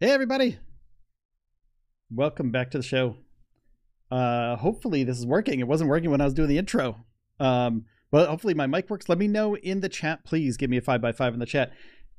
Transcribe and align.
Hey, 0.00 0.10
everybody. 0.10 0.58
Welcome 2.10 2.50
back 2.50 2.72
to 2.72 2.78
the 2.78 2.82
show. 2.82 3.14
Uh, 4.10 4.56
hopefully, 4.56 5.04
this 5.04 5.16
is 5.16 5.24
working. 5.24 5.60
It 5.60 5.68
wasn't 5.68 5.88
working 5.88 6.10
when 6.10 6.20
I 6.20 6.24
was 6.24 6.34
doing 6.34 6.48
the 6.48 6.58
intro. 6.58 7.04
Um, 7.38 7.84
but 8.10 8.28
hopefully, 8.28 8.54
my 8.54 8.66
mic 8.66 8.90
works. 8.90 9.08
Let 9.08 9.18
me 9.18 9.28
know 9.28 9.56
in 9.56 9.82
the 9.82 9.88
chat. 9.88 10.24
Please 10.24 10.56
give 10.56 10.68
me 10.68 10.78
a 10.78 10.80
five 10.80 11.00
by 11.00 11.12
five 11.12 11.32
in 11.32 11.38
the 11.38 11.46
chat 11.46 11.70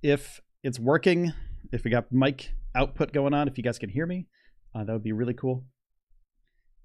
if 0.02 0.40
it's 0.64 0.80
working, 0.80 1.34
if 1.74 1.84
we 1.84 1.92
got 1.92 2.10
mic 2.14 2.54
output 2.76 3.12
going 3.12 3.34
on, 3.34 3.50
if 3.50 3.58
you 3.58 3.64
guys 3.64 3.78
can 3.78 3.90
hear 3.90 4.06
me. 4.06 4.28
Uh, 4.74 4.86
that 4.86 4.94
would 4.94 5.04
be 5.04 5.12
really 5.12 5.34
cool. 5.34 5.66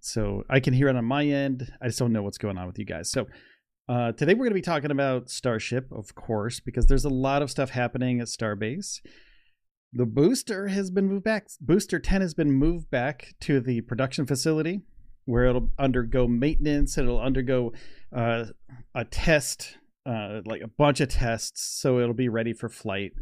So 0.01 0.43
I 0.51 0.59
can 0.59 0.75
hear 0.75 0.89
it 0.89 0.97
on 0.97 1.05
my 1.05 1.25
end. 1.25 1.73
I 1.81 1.87
just 1.87 2.01
don't 2.01 2.13
know 2.13 2.25
what's 2.25 2.39
going 2.39 2.59
on 2.59 2.67
with 2.67 2.81
you 2.81 2.85
guys. 2.85 3.13
So 3.13 3.29
uh, 3.89 4.11
today 4.11 4.35
we're 4.35 4.47
going 4.47 4.51
to 4.51 4.55
be 4.55 4.61
talking 4.61 4.91
about 4.91 5.31
Starship, 5.31 5.93
of 5.93 6.17
course, 6.17 6.59
because 6.59 6.87
there's 6.87 7.05
a 7.05 7.11
lot 7.11 7.43
of 7.43 7.51
stuff 7.51 7.71
happening 7.71 8.21
at 8.21 8.27
Starbase. 8.27 8.99
The 9.93 10.07
booster 10.07 10.69
has 10.69 10.91
been 10.91 11.09
moved 11.09 11.25
back. 11.25 11.49
Booster 11.61 11.99
10 11.99 12.21
has 12.21 12.33
been 12.33 12.53
moved 12.53 12.91
back 12.91 13.35
to 13.41 13.61
the 13.61 13.81
production 13.81 14.25
facility 14.25 14.83
where 15.25 15.47
it'll 15.47 15.71
undergo 15.79 16.29
maintenance. 16.29 16.97
It'll 16.97 17.21
undergo 17.21 17.73
uh, 18.15 18.47
a 18.95 19.05
test, 19.05 19.79
uh, 20.07 20.43
like 20.45 20.63
a 20.63 20.69
bunch 20.69 21.01
of 21.01 21.09
tests. 21.09 21.81
So 21.81 21.99
it'll 21.99 22.15
be 22.15 22.29
ready 22.29 22.53
for 22.53 22.69
flight 22.69 23.15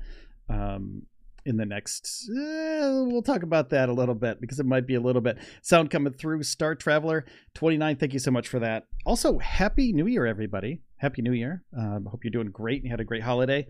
um, 0.51 1.03
in 1.47 1.57
the 1.57 1.65
next. 1.65 2.29
Uh, 2.31 3.05
we'll 3.09 3.23
talk 3.23 3.43
about 3.43 3.71
that 3.71 3.89
a 3.89 3.93
little 3.95 4.15
bit 4.15 4.39
because 4.39 4.61
it 4.61 4.67
might 4.67 4.87
be 4.87 4.95
a 4.95 5.01
little 5.01 5.23
bit 5.23 5.39
sound 5.63 5.91
coming 5.91 6.13
through. 6.13 6.43
Star 6.43 6.75
Traveler 6.75 7.25
29, 7.55 7.97
thank 7.97 8.13
you 8.13 8.19
so 8.19 8.31
much 8.31 8.47
for 8.47 8.59
that. 8.59 8.85
Also, 9.07 9.39
Happy 9.39 9.95
New 9.95 10.07
Year, 10.07 10.27
everybody. 10.27 10.83
Happy 10.99 11.23
New 11.23 11.33
Year. 11.33 11.65
Um, 11.77 12.07
hope 12.11 12.25
you're 12.25 12.31
doing 12.31 12.51
great 12.51 12.83
and 12.83 12.85
you 12.85 12.91
had 12.91 13.01
a 13.01 13.05
great 13.05 13.23
holiday 13.23 13.67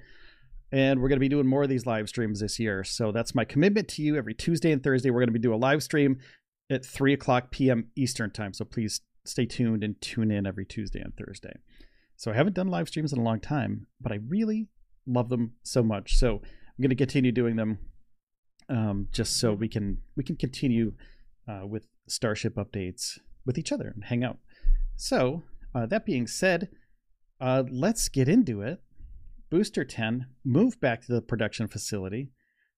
and 0.72 1.00
we're 1.00 1.08
going 1.08 1.16
to 1.16 1.20
be 1.20 1.28
doing 1.28 1.46
more 1.46 1.62
of 1.62 1.68
these 1.68 1.86
live 1.86 2.08
streams 2.08 2.40
this 2.40 2.58
year. 2.58 2.84
So 2.84 3.12
that's 3.12 3.34
my 3.34 3.44
commitment 3.44 3.88
to 3.88 4.02
you. 4.02 4.16
Every 4.16 4.34
Tuesday 4.34 4.72
and 4.72 4.82
Thursday, 4.82 5.10
we're 5.10 5.20
going 5.20 5.28
to 5.28 5.32
be 5.32 5.38
doing 5.38 5.56
a 5.56 5.58
live 5.58 5.82
stream 5.82 6.18
at 6.70 6.84
3 6.84 7.12
o'clock 7.12 7.50
p.m. 7.50 7.88
Eastern 7.96 8.30
time. 8.30 8.52
So 8.52 8.64
please 8.64 9.00
stay 9.24 9.46
tuned 9.46 9.82
and 9.82 10.00
tune 10.00 10.30
in 10.30 10.46
every 10.46 10.66
Tuesday 10.66 11.00
and 11.00 11.14
Thursday. 11.16 11.58
So 12.16 12.30
I 12.30 12.34
haven't 12.34 12.54
done 12.54 12.68
live 12.68 12.88
streams 12.88 13.12
in 13.12 13.18
a 13.18 13.22
long 13.22 13.40
time, 13.40 13.86
but 14.00 14.12
I 14.12 14.18
really 14.28 14.68
love 15.06 15.28
them 15.28 15.52
so 15.62 15.82
much. 15.82 16.16
So 16.16 16.36
I'm 16.36 16.82
going 16.82 16.90
to 16.90 16.96
continue 16.96 17.32
doing 17.32 17.56
them 17.56 17.78
um, 18.68 19.08
just 19.12 19.38
so 19.38 19.54
we 19.54 19.68
can 19.68 19.98
we 20.16 20.24
can 20.24 20.36
continue 20.36 20.92
uh, 21.48 21.66
with 21.66 21.86
Starship 22.08 22.56
updates 22.56 23.18
with 23.46 23.58
each 23.58 23.72
other 23.72 23.88
and 23.94 24.04
hang 24.04 24.24
out. 24.24 24.38
So 24.96 25.42
uh, 25.74 25.86
that 25.86 26.04
being 26.04 26.26
said, 26.26 26.68
uh, 27.40 27.64
let's 27.70 28.08
get 28.08 28.28
into 28.28 28.62
it. 28.62 28.80
Booster 29.50 29.84
10 29.84 30.26
move 30.44 30.80
back 30.80 31.02
to 31.02 31.12
the 31.12 31.22
production 31.22 31.68
facility. 31.68 32.30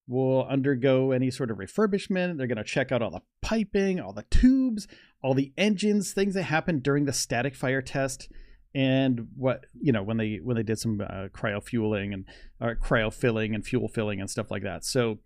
Will 0.07 0.45
undergo 0.47 1.13
any 1.13 1.31
sort 1.31 1.51
of 1.51 1.59
refurbishment. 1.59 2.37
They're 2.37 2.49
going 2.49 2.59
to 2.59 2.65
check 2.65 2.91
out 2.91 3.03
all 3.03 3.11
the 3.11 3.23
piping, 3.43 4.01
all 4.01 4.13
the 4.13 4.25
tubes, 4.31 4.89
all 5.23 5.35
the 5.35 5.53
engines, 5.57 6.13
things 6.13 6.35
that 6.35 6.45
happened 6.45 6.83
during 6.83 7.05
the 7.05 7.13
static 7.13 7.55
fire 7.55 7.83
test, 7.83 8.29
and 8.75 9.29
what 9.37 9.67
you 9.81 9.93
know 9.93 10.03
when 10.03 10.17
they 10.17 10.41
when 10.43 10.57
they 10.57 10.63
did 10.65 10.79
some 10.79 11.01
uh, 11.01 11.29
cryo 11.33 11.63
fueling 11.63 12.13
and 12.13 12.25
uh, 12.61 12.75
cryo 12.83 13.13
filling 13.13 13.55
and 13.55 13.65
fuel 13.65 13.89
filling 13.89 14.21
and 14.21 14.29
stuff 14.29 14.51
like 14.51 14.65
that. 14.65 14.85
So, 14.85 15.19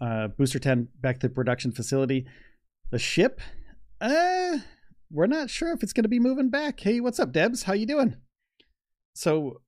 uh, 0.00 0.28
Booster 0.28 0.58
10 0.58 0.88
back 1.00 1.20
to 1.20 1.28
the 1.28 1.34
production 1.34 1.70
facility. 1.70 2.26
The 2.90 2.98
ship, 2.98 3.40
uh, 4.00 4.58
we're 5.10 5.26
not 5.26 5.50
sure 5.50 5.72
if 5.72 5.82
it's 5.82 5.92
going 5.92 6.04
to 6.04 6.08
be 6.08 6.18
moving 6.18 6.50
back. 6.50 6.80
Hey, 6.80 6.98
what's 7.00 7.20
up, 7.20 7.32
Debs? 7.32 7.64
How 7.64 7.74
you 7.74 7.86
doing? 7.86 8.16
So 9.14 9.60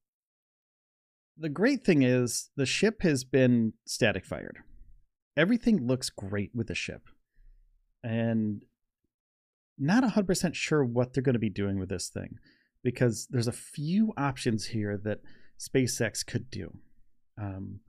the 1.40 1.48
great 1.48 1.84
thing 1.84 2.02
is 2.02 2.50
the 2.56 2.66
ship 2.66 3.02
has 3.02 3.24
been 3.24 3.72
static 3.86 4.26
fired. 4.26 4.58
Everything 5.36 5.86
looks 5.86 6.10
great 6.10 6.50
with 6.54 6.66
the 6.66 6.74
ship. 6.74 7.08
And 8.04 8.60
not 9.78 10.04
100% 10.04 10.54
sure 10.54 10.84
what 10.84 11.12
they're 11.14 11.22
going 11.22 11.34
to 11.34 11.38
be 11.38 11.48
doing 11.48 11.78
with 11.78 11.88
this 11.88 12.08
thing 12.08 12.36
because 12.84 13.26
there's 13.30 13.48
a 13.48 13.52
few 13.52 14.12
options 14.18 14.66
here 14.66 15.00
that 15.02 15.20
SpaceX 15.58 16.24
could 16.24 16.50
do. 16.50 16.78
Um, 17.40 17.80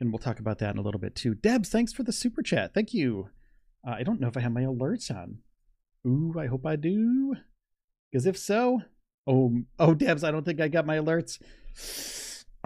and 0.00 0.10
we'll 0.10 0.18
talk 0.18 0.40
about 0.40 0.58
that 0.58 0.72
in 0.72 0.78
a 0.78 0.82
little 0.82 1.00
bit 1.00 1.14
too. 1.14 1.34
Debs, 1.34 1.68
thanks 1.68 1.92
for 1.92 2.02
the 2.02 2.12
super 2.12 2.42
chat. 2.42 2.74
Thank 2.74 2.92
you. 2.92 3.30
Uh, 3.86 3.92
I 3.92 4.02
don't 4.02 4.20
know 4.20 4.28
if 4.28 4.36
I 4.36 4.40
have 4.40 4.52
my 4.52 4.62
alerts 4.62 5.10
on. 5.10 5.38
Ooh, 6.04 6.34
I 6.38 6.46
hope 6.46 6.66
I 6.66 6.74
do. 6.74 7.36
Because 8.10 8.26
if 8.26 8.36
so, 8.36 8.82
oh, 9.26 9.62
oh, 9.78 9.94
Debs, 9.94 10.24
I 10.24 10.32
don't 10.32 10.44
think 10.44 10.60
I 10.60 10.66
got 10.66 10.86
my 10.86 10.96
alerts. 10.96 11.38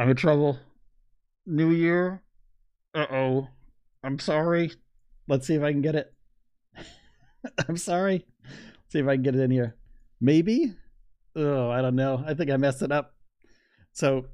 I'm 0.02 0.10
in 0.10 0.16
trouble. 0.16 0.58
New 1.46 1.70
Year. 1.70 2.24
Uh 2.92 3.06
oh. 3.08 3.48
I'm 4.02 4.18
sorry. 4.18 4.72
Let's 5.28 5.46
see 5.46 5.54
if 5.54 5.62
I 5.62 5.70
can 5.70 5.80
get 5.80 5.94
it. 5.94 6.12
I'm 7.68 7.76
sorry. 7.76 8.26
Let's 8.42 8.90
see 8.90 8.98
if 8.98 9.06
I 9.06 9.14
can 9.14 9.22
get 9.22 9.36
it 9.36 9.40
in 9.42 9.52
here. 9.52 9.76
Maybe. 10.20 10.74
Oh, 11.36 11.70
I 11.70 11.82
don't 11.82 11.94
know. 11.94 12.24
I 12.26 12.34
think 12.34 12.50
I 12.50 12.56
messed 12.56 12.82
it 12.82 12.90
up. 12.90 13.14
So, 13.92 14.24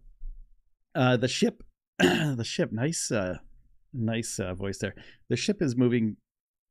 uh, 0.95 1.19
the 1.19 1.29
ship, 1.29 1.63
the 1.99 2.45
ship. 2.47 2.73
Nice, 2.73 3.11
uh, 3.11 3.37
nice 3.93 4.41
uh, 4.41 4.55
voice 4.55 4.79
there. 4.79 4.95
The 5.29 5.37
ship 5.37 5.61
is 5.61 5.77
moving, 5.77 6.17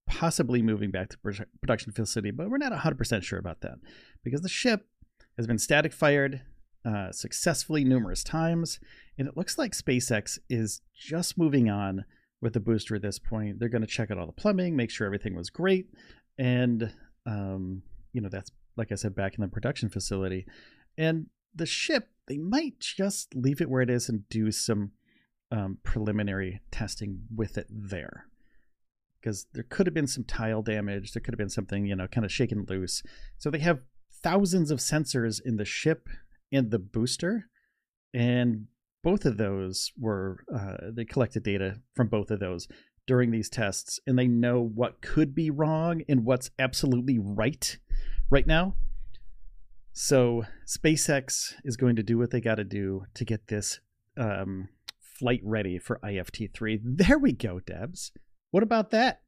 possibly 0.10 0.64
moving 0.64 0.90
back 0.90 1.10
to 1.10 1.20
production 1.62 1.92
facility, 1.92 2.32
but 2.32 2.50
we're 2.50 2.58
not 2.58 2.72
100 2.72 2.98
percent 2.98 3.24
sure 3.24 3.38
about 3.38 3.62
that 3.62 3.76
because 4.24 4.42
the 4.42 4.50
ship 4.50 4.88
has 5.38 5.46
been 5.46 5.60
static 5.60 5.94
fired 5.94 6.42
uh, 6.88 7.12
successfully 7.12 7.84
numerous 7.84 8.24
times. 8.24 8.80
And 9.18 9.28
it 9.28 9.36
looks 9.36 9.58
like 9.58 9.74
SpaceX 9.74 10.40
is 10.50 10.82
just 10.96 11.38
moving 11.38 11.70
on 11.70 12.06
with 12.42 12.54
the 12.54 12.60
booster 12.60 12.96
at 12.96 13.02
this 13.02 13.20
point. 13.20 13.60
They're 13.60 13.68
going 13.68 13.82
to 13.82 13.88
check 13.88 14.10
out 14.10 14.18
all 14.18 14.28
the 14.28 14.32
plumbing, 14.32 14.76
make 14.76 14.92
sure 14.92 15.06
everything 15.06 15.36
was 15.36 15.50
great. 15.50 15.88
And, 16.38 16.94
um, 17.26 17.82
you 18.14 18.22
know, 18.22 18.30
that's, 18.30 18.52
like 18.78 18.92
I 18.92 18.96
said, 18.96 19.16
back 19.16 19.36
in 19.36 19.42
the 19.42 19.48
production 19.48 19.90
facility. 19.90 20.46
And 20.98 21.28
the 21.54 21.66
ship, 21.66 22.10
they 22.28 22.38
might 22.38 22.80
just 22.80 23.36
leave 23.36 23.60
it 23.60 23.70
where 23.70 23.82
it 23.82 23.90
is 23.90 24.08
and 24.08 24.30
do 24.30 24.52
some 24.52 24.92
um, 25.52 25.80
preliminary 25.84 26.62
testing 26.72 27.22
with 27.36 27.58
it 27.58 27.68
there. 27.70 28.28
Because 29.20 29.48
there 29.54 29.66
could 29.68 29.88
have 29.88 29.96
been 29.96 30.08
some 30.08 30.24
tile 30.24 30.62
damage. 30.62 31.12
There 31.12 31.22
could 31.22 31.34
have 31.34 31.40
been 31.40 31.50
something, 31.50 31.86
you 31.86 31.96
know, 31.96 32.08
kind 32.08 32.24
of 32.24 32.32
shaken 32.32 32.66
loose. 32.70 33.02
So 33.38 33.50
they 33.50 33.60
have 33.60 33.82
thousands 34.24 34.72
of 34.72 34.80
sensors 34.80 35.42
in 35.44 35.58
the 35.58 35.66
ship 35.66 36.08
and 36.52 36.72
the 36.72 36.80
booster, 36.80 37.50
and 38.14 38.68
both 39.04 39.26
of 39.26 39.38
those 39.38 39.92
were 39.98 40.44
uh, 40.54 40.92
they 40.92 41.06
collected 41.06 41.44
data 41.44 41.82
from 41.96 42.08
both 42.08 42.32
of 42.32 42.40
those 42.40 42.68
during 43.06 43.32
these 43.32 43.50
tests, 43.50 44.00
and 44.06 44.18
they 44.18 44.28
know 44.28 44.62
what 44.62 45.02
could 45.02 45.34
be 45.34 45.50
wrong 45.50 46.02
and 46.10 46.26
what's 46.26 46.52
absolutely 46.60 47.18
right 47.20 47.78
right 48.30 48.48
now. 48.48 48.76
So 49.94 50.44
SpaceX 50.68 51.56
is 51.64 51.76
going 51.76 51.96
to 51.96 52.04
do 52.04 52.20
what 52.20 52.30
they 52.30 52.42
got 52.42 52.56
to 52.56 52.64
do 52.64 53.06
to 53.16 53.26
get 53.26 53.48
this 53.48 53.80
um, 54.16 54.70
flight 55.18 55.42
ready 55.44 55.80
for 55.80 56.00
IFT3. 56.04 56.80
There 56.84 57.18
we 57.18 57.32
go, 57.32 57.60
Debs. 57.60 58.12
What 58.52 58.64
about 58.64 58.92
that? 58.92 59.22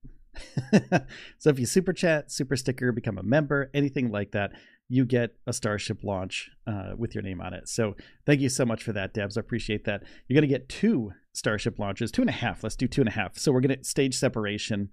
so 1.39 1.50
if 1.50 1.57
you 1.57 1.65
super 1.65 1.94
chat, 1.94 2.31
super 2.31 2.56
sticker, 2.56 2.92
become 2.92 3.18
a 3.18 3.24
member, 3.24 3.72
anything 3.74 4.12
like 4.12 4.31
that, 4.31 4.51
you 4.89 5.06
get 5.06 5.36
a 5.45 5.53
Starship 5.53 6.03
launch 6.03 6.50
uh, 6.65 6.91
with 6.97 7.13
your 7.13 7.21
name 7.21 7.39
on 7.39 7.53
it. 7.53 7.69
So 7.69 7.95
thank 8.25 8.41
you 8.41 8.50
so 8.50 8.65
much 8.65 8.83
for 8.83 8.91
that, 8.94 9.13
Debs. 9.13 9.38
I 9.38 9.41
appreciate 9.41 9.86
that. 9.86 10.03
You're 10.27 10.36
going 10.36 10.50
to 10.50 10.53
get 10.53 10.68
two 10.68 11.12
Starship 11.31 11.77
launches, 11.77 12.12
two 12.12 12.21
and 12.21 12.30
a 12.30 12.33
half. 12.33 12.63
Let's 12.63 12.75
do 12.75 12.88
two 12.88 13.01
and 13.01 13.07
a 13.07 13.13
half. 13.13 13.38
So 13.38 13.51
we're 13.51 13.62
going 13.62 13.77
to 13.77 13.83
stage 13.83 14.18
separation. 14.18 14.89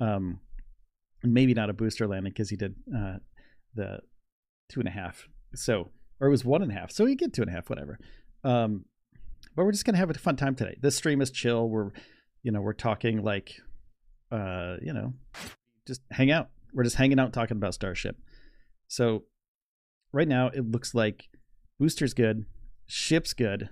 Um, 0.00 0.40
maybe 1.24 1.54
not 1.54 1.70
a 1.70 1.72
booster 1.72 2.06
landing 2.06 2.32
because 2.32 2.50
he 2.50 2.56
did 2.56 2.74
uh, 2.94 3.16
the 3.74 4.00
two 4.68 4.80
and 4.80 4.88
a 4.88 4.92
half. 4.92 5.28
So, 5.54 5.90
or 6.20 6.28
it 6.28 6.30
was 6.30 6.44
one 6.44 6.62
and 6.62 6.70
a 6.70 6.74
half. 6.74 6.90
So 6.90 7.06
you 7.06 7.16
get 7.16 7.32
two 7.32 7.42
and 7.42 7.50
a 7.50 7.54
half, 7.54 7.70
whatever. 7.70 7.98
Um, 8.44 8.84
but 9.56 9.64
we're 9.64 9.72
just 9.72 9.84
gonna 9.84 9.98
have 9.98 10.10
a 10.10 10.14
fun 10.14 10.36
time 10.36 10.54
today. 10.54 10.76
This 10.80 10.94
stream 10.94 11.20
is 11.20 11.30
chill. 11.30 11.68
We're, 11.68 11.90
you 12.42 12.52
know, 12.52 12.60
we're 12.60 12.74
talking 12.74 13.22
like, 13.22 13.54
uh, 14.30 14.76
you 14.82 14.92
know, 14.92 15.14
just 15.86 16.02
hang 16.10 16.30
out. 16.30 16.50
We're 16.74 16.84
just 16.84 16.96
hanging 16.96 17.18
out 17.18 17.32
talking 17.32 17.56
about 17.56 17.74
Starship. 17.74 18.16
So, 18.88 19.24
right 20.12 20.28
now 20.28 20.48
it 20.48 20.70
looks 20.70 20.94
like 20.94 21.28
booster's 21.78 22.14
good, 22.14 22.44
ship's 22.86 23.32
good, 23.32 23.68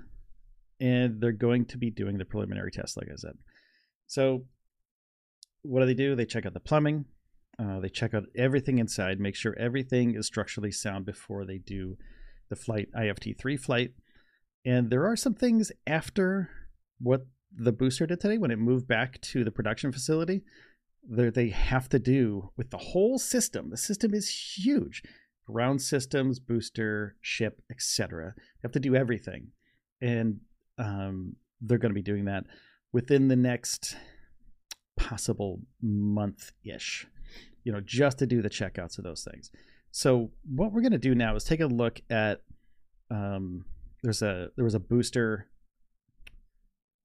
and 0.80 1.20
they're 1.20 1.32
going 1.32 1.64
to 1.66 1.78
be 1.78 1.90
doing 1.90 2.18
the 2.18 2.24
preliminary 2.24 2.70
test, 2.70 2.96
like 2.96 3.08
I 3.10 3.16
said. 3.16 3.38
So, 4.06 4.44
what 5.62 5.80
do 5.80 5.86
they 5.86 5.94
do? 5.94 6.14
They 6.14 6.26
check 6.26 6.46
out 6.46 6.54
the 6.54 6.60
plumbing, 6.60 7.06
uh, 7.58 7.80
they 7.80 7.88
check 7.88 8.14
out 8.14 8.24
everything 8.36 8.78
inside, 8.78 9.18
make 9.18 9.34
sure 9.34 9.56
everything 9.58 10.14
is 10.14 10.26
structurally 10.26 10.72
sound 10.72 11.06
before 11.06 11.44
they 11.44 11.58
do 11.58 11.96
the 12.48 12.56
flight 12.56 12.88
IFT3 12.96 13.58
flight. 13.58 13.92
And 14.64 14.90
there 14.90 15.06
are 15.06 15.16
some 15.16 15.34
things 15.34 15.72
after 15.86 16.50
what 16.98 17.26
the 17.56 17.72
booster 17.72 18.06
did 18.06 18.20
today 18.20 18.38
when 18.38 18.50
it 18.50 18.58
moved 18.58 18.86
back 18.86 19.20
to 19.20 19.44
the 19.44 19.50
production 19.50 19.92
facility 19.92 20.42
that 21.08 21.34
they 21.34 21.48
have 21.50 21.88
to 21.88 21.98
do 21.98 22.50
with 22.56 22.70
the 22.70 22.78
whole 22.78 23.18
system. 23.18 23.70
The 23.70 23.76
system 23.76 24.12
is 24.12 24.28
huge. 24.28 25.02
Ground 25.46 25.80
systems, 25.80 26.38
booster, 26.38 27.16
ship, 27.20 27.62
etc. 27.70 28.34
They 28.36 28.60
have 28.62 28.72
to 28.72 28.80
do 28.80 28.94
everything. 28.94 29.48
And 30.00 30.40
um, 30.78 31.36
they're 31.60 31.78
going 31.78 31.90
to 31.90 31.94
be 31.94 32.02
doing 32.02 32.24
that 32.26 32.44
within 32.92 33.28
the 33.28 33.36
next 33.36 33.96
possible 34.96 35.60
month 35.80 36.52
ish 36.64 37.06
you 37.66 37.72
know, 37.72 37.80
just 37.80 38.18
to 38.18 38.26
do 38.26 38.40
the 38.40 38.48
checkouts 38.48 38.96
of 38.96 39.02
those 39.02 39.26
things. 39.28 39.50
So 39.90 40.30
what 40.48 40.72
we're 40.72 40.82
going 40.82 40.92
to 40.92 40.98
do 40.98 41.16
now 41.16 41.34
is 41.34 41.42
take 41.42 41.60
a 41.60 41.66
look 41.66 42.00
at 42.08 42.42
um, 43.10 43.64
there's 44.04 44.22
a 44.22 44.50
there 44.54 44.64
was 44.64 44.74
a 44.74 44.80
booster 44.80 45.48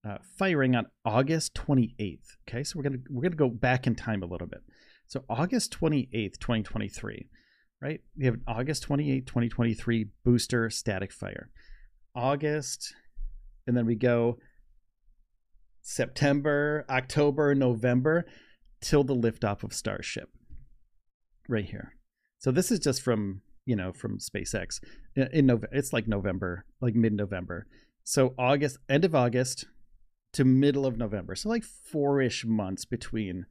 uh, 0.07 0.17
firing 0.37 0.75
on 0.75 0.85
August 1.03 1.55
28th. 1.55 2.19
Okay, 2.47 2.63
so 2.63 2.77
we're 2.77 2.83
gonna 2.83 2.97
we're 3.09 3.23
gonna 3.23 3.35
go 3.35 3.49
back 3.49 3.87
in 3.87 3.95
time 3.95 4.21
a 4.21 4.27
little 4.27 4.45
bit. 4.45 4.61
So 5.07 5.23
August 5.27 5.75
28th, 5.79 6.37
2023, 6.37 7.27
right? 7.81 8.01
We 8.17 8.25
have 8.25 8.37
August 8.47 8.87
28th, 8.87 9.25
2023 9.25 10.07
booster 10.23 10.69
static 10.69 11.11
fire. 11.11 11.49
August, 12.15 12.93
and 13.65 13.75
then 13.75 13.85
we 13.85 13.95
go 13.95 14.37
September, 15.81 16.85
October, 16.89 17.55
November 17.55 18.25
till 18.81 19.03
the 19.03 19.15
liftoff 19.15 19.63
of 19.63 19.73
Starship 19.73 20.29
right 21.47 21.65
here. 21.65 21.95
So 22.39 22.51
this 22.51 22.71
is 22.71 22.79
just 22.79 23.01
from 23.01 23.41
you 23.65 23.75
know 23.75 23.93
from 23.93 24.17
SpaceX 24.19 24.79
in, 25.15 25.27
in 25.31 25.45
November. 25.45 25.69
It's 25.71 25.93
like 25.93 26.07
November, 26.07 26.65
like 26.81 26.95
mid 26.95 27.13
November. 27.13 27.67
So 28.03 28.33
August, 28.37 28.77
end 28.89 29.05
of 29.05 29.15
August 29.15 29.65
to 30.33 30.43
middle 30.43 30.85
of 30.85 30.97
November. 30.97 31.35
So 31.35 31.49
like 31.49 31.63
four 31.63 32.21
ish 32.21 32.45
months 32.45 32.85
between 32.85 33.45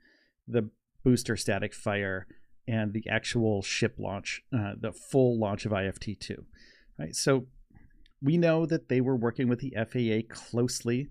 the 0.47 0.71
booster 1.05 1.37
static 1.37 1.75
fire 1.75 2.27
and 2.67 2.93
the 2.93 3.05
actual 3.09 3.63
ship 3.63 3.97
launch, 3.99 4.43
uh, 4.53 4.73
the 4.79 4.93
full 4.93 5.39
launch 5.39 5.67
of 5.67 5.73
IFT 5.73 6.19
two. 6.19 6.45
Right. 6.99 7.15
So 7.15 7.47
we 8.23 8.37
know 8.37 8.67
that 8.67 8.89
they 8.89 9.01
were 9.01 9.17
working 9.17 9.49
with 9.49 9.61
the 9.61 9.75
FAA 9.77 10.33
closely. 10.33 11.09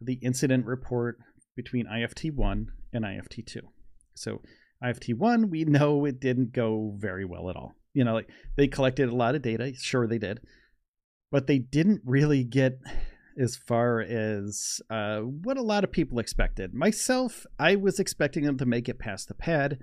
The 0.00 0.14
incident 0.14 0.66
report 0.66 1.18
between 1.56 1.86
IFT 1.86 2.34
one 2.34 2.72
and 2.92 3.04
IFT 3.04 3.46
two. 3.46 3.68
So 4.14 4.42
IFT1, 4.82 5.48
we 5.48 5.64
know 5.64 6.04
it 6.04 6.20
didn't 6.20 6.52
go 6.52 6.94
very 6.96 7.24
well 7.24 7.48
at 7.48 7.56
all. 7.56 7.74
You 7.94 8.04
know, 8.04 8.14
like 8.14 8.28
they 8.56 8.68
collected 8.68 9.08
a 9.08 9.14
lot 9.14 9.34
of 9.34 9.42
data, 9.42 9.72
sure 9.74 10.06
they 10.06 10.18
did, 10.18 10.40
but 11.30 11.46
they 11.46 11.58
didn't 11.58 12.02
really 12.04 12.42
get 12.42 12.78
as 13.38 13.56
far 13.56 14.00
as 14.00 14.80
uh, 14.90 15.20
what 15.20 15.56
a 15.56 15.62
lot 15.62 15.84
of 15.84 15.92
people 15.92 16.18
expected. 16.18 16.74
Myself, 16.74 17.46
I 17.58 17.76
was 17.76 17.98
expecting 17.98 18.44
them 18.44 18.58
to 18.58 18.66
make 18.66 18.88
it 18.88 18.98
past 18.98 19.28
the 19.28 19.34
pad. 19.34 19.78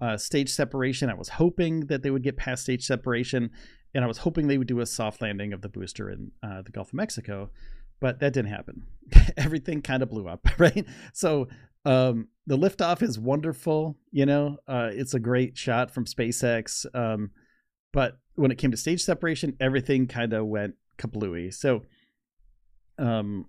Uh, 0.00 0.16
stage 0.16 0.50
separation, 0.50 1.10
I 1.10 1.14
was 1.14 1.28
hoping 1.28 1.86
that 1.86 2.02
they 2.02 2.10
would 2.10 2.22
get 2.22 2.36
past 2.36 2.62
stage 2.62 2.84
separation, 2.84 3.50
and 3.94 4.04
I 4.04 4.06
was 4.06 4.18
hoping 4.18 4.48
they 4.48 4.58
would 4.58 4.66
do 4.66 4.80
a 4.80 4.86
soft 4.86 5.20
landing 5.20 5.52
of 5.52 5.62
the 5.62 5.68
booster 5.68 6.10
in 6.10 6.30
uh, 6.42 6.62
the 6.62 6.70
Gulf 6.70 6.88
of 6.88 6.94
Mexico, 6.94 7.50
but 8.00 8.20
that 8.20 8.32
didn't 8.32 8.50
happen. 8.50 8.86
Everything 9.36 9.82
kind 9.82 10.02
of 10.02 10.10
blew 10.10 10.28
up, 10.28 10.46
right? 10.58 10.86
So 11.12 11.48
um, 11.84 12.28
the 12.46 12.56
liftoff 12.56 13.02
is 13.02 13.18
wonderful. 13.18 13.96
You 14.10 14.26
know, 14.26 14.58
uh, 14.66 14.90
it's 14.92 15.14
a 15.14 15.20
great 15.20 15.56
shot 15.56 15.90
from 15.90 16.04
SpaceX. 16.04 16.86
Um, 16.94 17.30
but 17.92 18.18
when 18.34 18.50
it 18.50 18.58
came 18.58 18.70
to 18.70 18.76
stage 18.76 19.02
separation, 19.02 19.56
everything 19.60 20.06
kind 20.06 20.32
of 20.32 20.46
went 20.46 20.74
kablooey. 20.98 21.52
So, 21.52 21.82
um, 22.98 23.46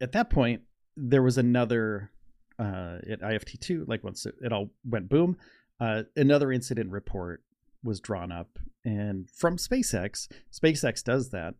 at 0.00 0.12
that 0.12 0.30
point, 0.30 0.62
there 0.96 1.22
was 1.22 1.38
another 1.38 2.10
uh, 2.58 2.98
at 3.10 3.20
IFT 3.20 3.60
two. 3.60 3.84
Like 3.88 4.04
once 4.04 4.26
it, 4.26 4.34
it 4.42 4.52
all 4.52 4.70
went 4.88 5.08
boom, 5.08 5.36
uh, 5.80 6.04
another 6.16 6.52
incident 6.52 6.90
report 6.90 7.42
was 7.84 8.00
drawn 8.00 8.32
up, 8.32 8.58
and 8.84 9.30
from 9.30 9.56
SpaceX, 9.56 10.28
SpaceX 10.52 11.02
does 11.02 11.30
that. 11.30 11.54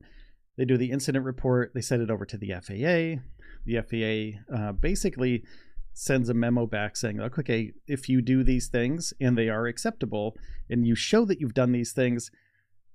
They 0.57 0.65
do 0.65 0.77
the 0.77 0.91
incident 0.91 1.25
report. 1.25 1.73
They 1.75 1.81
send 1.81 2.03
it 2.03 2.11
over 2.11 2.27
to 2.27 2.37
the 2.37 2.53
FAA 2.61 3.23
the 3.69 4.39
FAA 4.49 4.55
uh, 4.55 4.73
basically 4.73 5.45
sends 5.93 6.29
a 6.29 6.35
memo 6.35 6.67
back 6.67 6.97
saying, 6.97 7.21
okay, 7.21 7.73
if 7.87 8.09
you 8.09 8.23
do 8.23 8.43
these 8.43 8.69
things 8.69 9.13
and 9.21 9.37
they 9.37 9.49
are 9.49 9.67
acceptable 9.67 10.37
and 10.71 10.87
you 10.87 10.95
show 10.95 11.25
that 11.25 11.41
you've 11.41 11.55
done 11.55 11.73
these 11.73 11.93
things, 11.93 12.31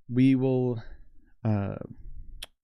we 0.08 0.34
will 0.34 0.82
uh, 1.44 1.76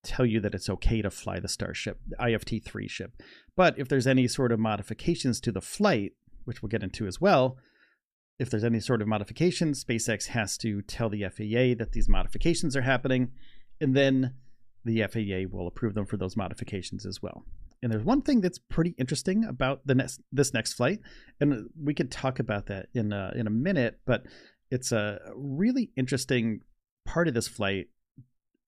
tell 0.02 0.26
you 0.26 0.41
that 0.41 0.55
it's 0.55 0.70
okay 0.70 1.02
to 1.02 1.11
fly 1.11 1.41
the 1.41 1.49
Starship, 1.49 2.00
the 2.06 2.17
IFT 2.17 2.64
3 2.64 2.88
ship. 2.88 3.12
But 3.56 3.79
if 3.79 3.88
there's 3.88 4.06
any 4.06 4.26
sort 4.29 4.52
of 4.52 4.58
modifications 4.58 5.41
to 5.43 5.52
the 5.52 5.61
flight, 5.61 6.12
which 6.44 6.62
we'll 6.62 6.70
get 6.70 6.82
into 6.82 7.06
as 7.06 7.20
well, 7.20 7.56
if 8.38 8.49
there's 8.49 8.64
any 8.64 8.81
sort 8.81 9.02
of 9.02 9.08
modifications, 9.08 9.85
SpaceX 9.85 10.29
has 10.29 10.56
to 10.58 10.81
tell 10.82 11.11
the 11.11 11.25
FAA 11.25 11.79
that 11.79 11.93
these 11.93 12.08
modifications 12.08 12.75
are 12.75 12.82
happening, 12.82 13.32
and 13.81 13.94
then 13.94 14.35
the 14.85 15.02
FAA 15.02 15.55
will 15.55 15.67
approve 15.67 15.94
them 15.94 16.06
for 16.06 16.17
those 16.17 16.37
modifications 16.37 17.05
as 17.05 17.23
well. 17.23 17.44
And 17.82 17.93
there's 17.93 18.05
one 18.05 18.23
thing 18.23 18.41
that's 18.41 18.58
pretty 18.58 18.94
interesting 18.99 19.44
about 19.44 19.87
the 19.87 19.94
next 19.94 20.20
this 20.32 20.52
next 20.52 20.75
flight, 20.75 21.00
and 21.41 21.69
we 21.83 21.95
could 21.95 22.11
talk 22.11 22.38
about 22.38 22.66
that 22.66 22.88
in 22.95 23.12
a, 23.12 23.33
in 23.35 23.47
a 23.47 23.50
minute. 23.50 24.00
But 24.07 24.25
it's 24.71 24.92
a 24.92 25.19
really 25.35 25.90
interesting 25.97 26.61
part 27.07 27.28
of 27.28 27.35
this 27.35 27.49
flight, 27.49 27.88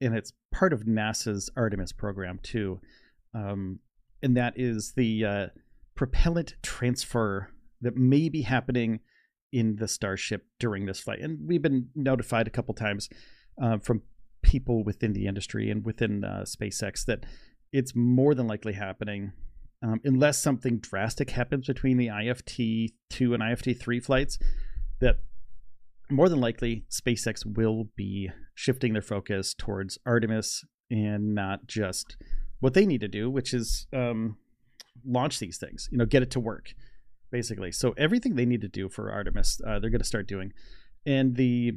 and 0.02 0.14
it's 0.14 0.32
part 0.52 0.73
of 0.73 0.82
NASA's 0.82 1.50
Artemis 1.56 1.92
program 1.92 2.40
too, 2.42 2.80
um, 3.35 3.78
and 4.23 4.37
that 4.37 4.54
is 4.56 4.92
the 4.97 5.25
uh, 5.25 5.47
propellant 5.94 6.54
transfer 6.62 7.50
that 7.80 7.97
may 7.97 8.28
be 8.28 8.42
happening 8.42 9.00
in 9.52 9.76
the 9.76 9.88
Starship 9.88 10.47
during 10.59 10.87
this 10.87 11.00
flight. 11.00 11.21
And 11.21 11.47
we've 11.47 11.62
been 11.62 11.88
notified 11.94 12.47
a 12.47 12.50
couple 12.50 12.75
times 12.75 13.09
uh, 13.62 13.78
from 13.78 14.02
people 14.42 14.82
within 14.82 15.12
the 15.12 15.26
industry 15.26 15.71
and 15.71 15.85
within 15.85 16.25
uh, 16.25 16.44
SpaceX 16.47 17.04
that 17.04 17.25
it's 17.73 17.94
more 17.94 18.35
than 18.35 18.47
likely 18.47 18.73
happening 18.73 19.32
um, 19.82 20.00
unless 20.04 20.38
something 20.38 20.78
drastic 20.78 21.30
happens 21.30 21.66
between 21.66 21.97
the 21.97 22.09
IFT 22.09 22.92
2 23.11 23.35
and 23.35 23.42
IFT 23.42 23.78
3 23.78 24.00
flights 24.00 24.38
that 25.00 25.18
more 26.12 26.28
than 26.28 26.40
likely 26.40 26.85
SpaceX 26.90 27.45
will 27.45 27.88
be 27.97 28.31
shifting 28.54 28.92
their 28.92 29.02
focus 29.02 29.54
towards 29.54 29.99
Artemis 30.07 30.64
and 30.90 31.35
not 31.35 31.66
just 31.66 32.16
what 32.61 32.75
they 32.75 32.87
need 32.87 33.00
to 33.00 33.09
do, 33.09 33.31
which 33.31 33.54
is 33.54 33.87
um, 33.92 34.37
launch 35.04 35.38
these 35.38 35.59
things, 35.59 35.88
you 35.90 35.99
know, 35.99 36.04
get 36.04 36.23
it 36.23 36.31
to 36.33 36.40
work, 36.40 36.75
basically. 37.31 37.73
So 37.73 37.95
everything 37.97 38.35
they 38.35 38.47
need 38.47 38.61
to 38.61 38.69
do 38.69 38.88
for 38.88 39.11
Artemis, 39.11 39.61
uh, 39.66 39.78
they're 39.78 39.90
going 39.90 40.00
to 40.00 40.07
start 40.07 40.28
doing. 40.28 40.52
And 41.07 41.37
the 41.37 41.73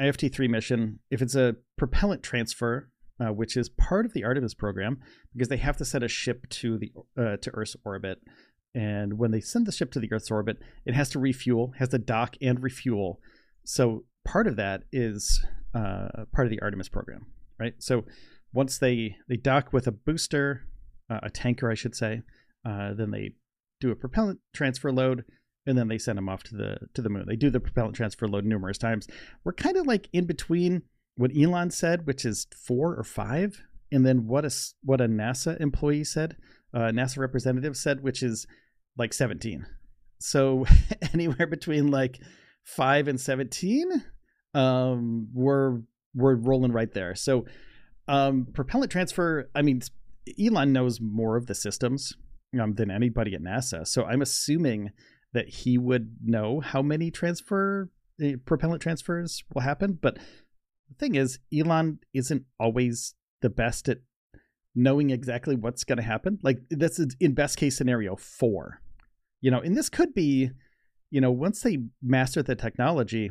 IFT 0.00 0.32
3 0.32 0.48
mission, 0.48 1.00
if 1.10 1.22
it's 1.22 1.34
a 1.34 1.56
propellant 1.76 2.22
transfer, 2.22 2.90
uh, 3.20 3.32
which 3.32 3.56
is 3.56 3.68
part 3.68 4.06
of 4.06 4.12
the 4.12 4.24
Artemis 4.24 4.54
program, 4.54 4.98
because 5.32 5.48
they 5.48 5.56
have 5.56 5.76
to 5.76 5.84
send 5.84 6.04
a 6.04 6.08
ship 6.08 6.48
to 6.48 6.78
the 6.78 6.92
uh, 7.16 7.36
to 7.38 7.50
Earth's 7.52 7.76
orbit. 7.84 8.18
And 8.74 9.18
when 9.18 9.30
they 9.30 9.40
send 9.40 9.66
the 9.66 9.72
ship 9.72 9.90
to 9.92 10.00
the 10.00 10.12
Earth's 10.12 10.30
orbit, 10.30 10.58
it 10.86 10.94
has 10.94 11.10
to 11.10 11.18
refuel, 11.18 11.74
has 11.78 11.88
to 11.90 11.98
dock 11.98 12.36
and 12.40 12.62
refuel. 12.62 13.20
So 13.68 14.04
part 14.24 14.46
of 14.46 14.56
that 14.56 14.84
is 14.92 15.44
uh, 15.74 16.24
part 16.32 16.46
of 16.46 16.50
the 16.50 16.60
Artemis 16.60 16.88
program, 16.88 17.26
right? 17.60 17.74
So 17.78 18.06
once 18.50 18.78
they 18.78 19.16
they 19.28 19.36
dock 19.36 19.74
with 19.74 19.86
a 19.86 19.92
booster, 19.92 20.62
uh, 21.10 21.20
a 21.22 21.28
tanker, 21.28 21.70
I 21.70 21.74
should 21.74 21.94
say, 21.94 22.22
uh, 22.64 22.94
then 22.94 23.10
they 23.10 23.32
do 23.78 23.90
a 23.90 23.94
propellant 23.94 24.40
transfer 24.54 24.90
load, 24.90 25.26
and 25.66 25.76
then 25.76 25.88
they 25.88 25.98
send 25.98 26.16
them 26.16 26.30
off 26.30 26.44
to 26.44 26.56
the 26.56 26.78
to 26.94 27.02
the 27.02 27.10
moon. 27.10 27.26
They 27.28 27.36
do 27.36 27.50
the 27.50 27.60
propellant 27.60 27.94
transfer 27.94 28.26
load 28.26 28.46
numerous 28.46 28.78
times. 28.78 29.06
We're 29.44 29.52
kind 29.52 29.76
of 29.76 29.86
like 29.86 30.08
in 30.14 30.24
between 30.24 30.84
what 31.16 31.36
Elon 31.36 31.70
said, 31.70 32.06
which 32.06 32.24
is 32.24 32.46
four 32.56 32.96
or 32.96 33.04
five, 33.04 33.60
and 33.92 34.06
then 34.06 34.26
what 34.26 34.46
a 34.46 34.50
what 34.82 35.02
a 35.02 35.08
NASA 35.08 35.60
employee 35.60 36.04
said, 36.04 36.38
uh, 36.72 36.88
NASA 36.88 37.18
representative 37.18 37.76
said, 37.76 38.02
which 38.02 38.22
is 38.22 38.46
like 38.96 39.12
seventeen. 39.12 39.66
So 40.20 40.64
anywhere 41.12 41.46
between 41.46 41.90
like 41.90 42.18
five 42.76 43.08
and 43.08 43.20
seventeen, 43.20 44.04
um, 44.54 45.28
we're 45.32 45.80
we're 46.14 46.36
rolling 46.36 46.72
right 46.72 46.92
there. 46.92 47.14
So 47.14 47.46
um, 48.06 48.46
propellant 48.52 48.92
transfer. 48.92 49.50
I 49.54 49.62
mean, 49.62 49.80
Elon 50.38 50.72
knows 50.72 51.00
more 51.00 51.36
of 51.36 51.46
the 51.46 51.54
systems 51.54 52.14
um, 52.60 52.74
than 52.74 52.90
anybody 52.90 53.34
at 53.34 53.42
NASA. 53.42 53.86
So 53.86 54.04
I'm 54.04 54.22
assuming 54.22 54.90
that 55.32 55.48
he 55.48 55.78
would 55.78 56.16
know 56.24 56.60
how 56.60 56.82
many 56.82 57.10
transfer 57.10 57.90
uh, 58.22 58.32
propellant 58.44 58.82
transfers 58.82 59.44
will 59.52 59.62
happen. 59.62 59.98
But 60.00 60.18
the 60.88 60.94
thing 60.98 61.14
is, 61.14 61.38
Elon 61.56 61.98
isn't 62.14 62.44
always 62.58 63.14
the 63.42 63.50
best 63.50 63.88
at 63.88 63.98
knowing 64.74 65.10
exactly 65.10 65.54
what's 65.56 65.84
going 65.84 65.98
to 65.98 66.02
happen. 66.02 66.38
Like 66.42 66.58
this 66.70 66.98
is 66.98 67.16
in 67.20 67.34
best 67.34 67.58
case 67.58 67.76
scenario 67.76 68.16
four, 68.16 68.80
you 69.40 69.50
know, 69.50 69.60
and 69.60 69.76
this 69.76 69.88
could 69.88 70.14
be, 70.14 70.50
you 71.10 71.20
know, 71.20 71.30
once 71.30 71.62
they 71.62 71.78
master 72.02 72.42
the 72.42 72.54
technology, 72.54 73.30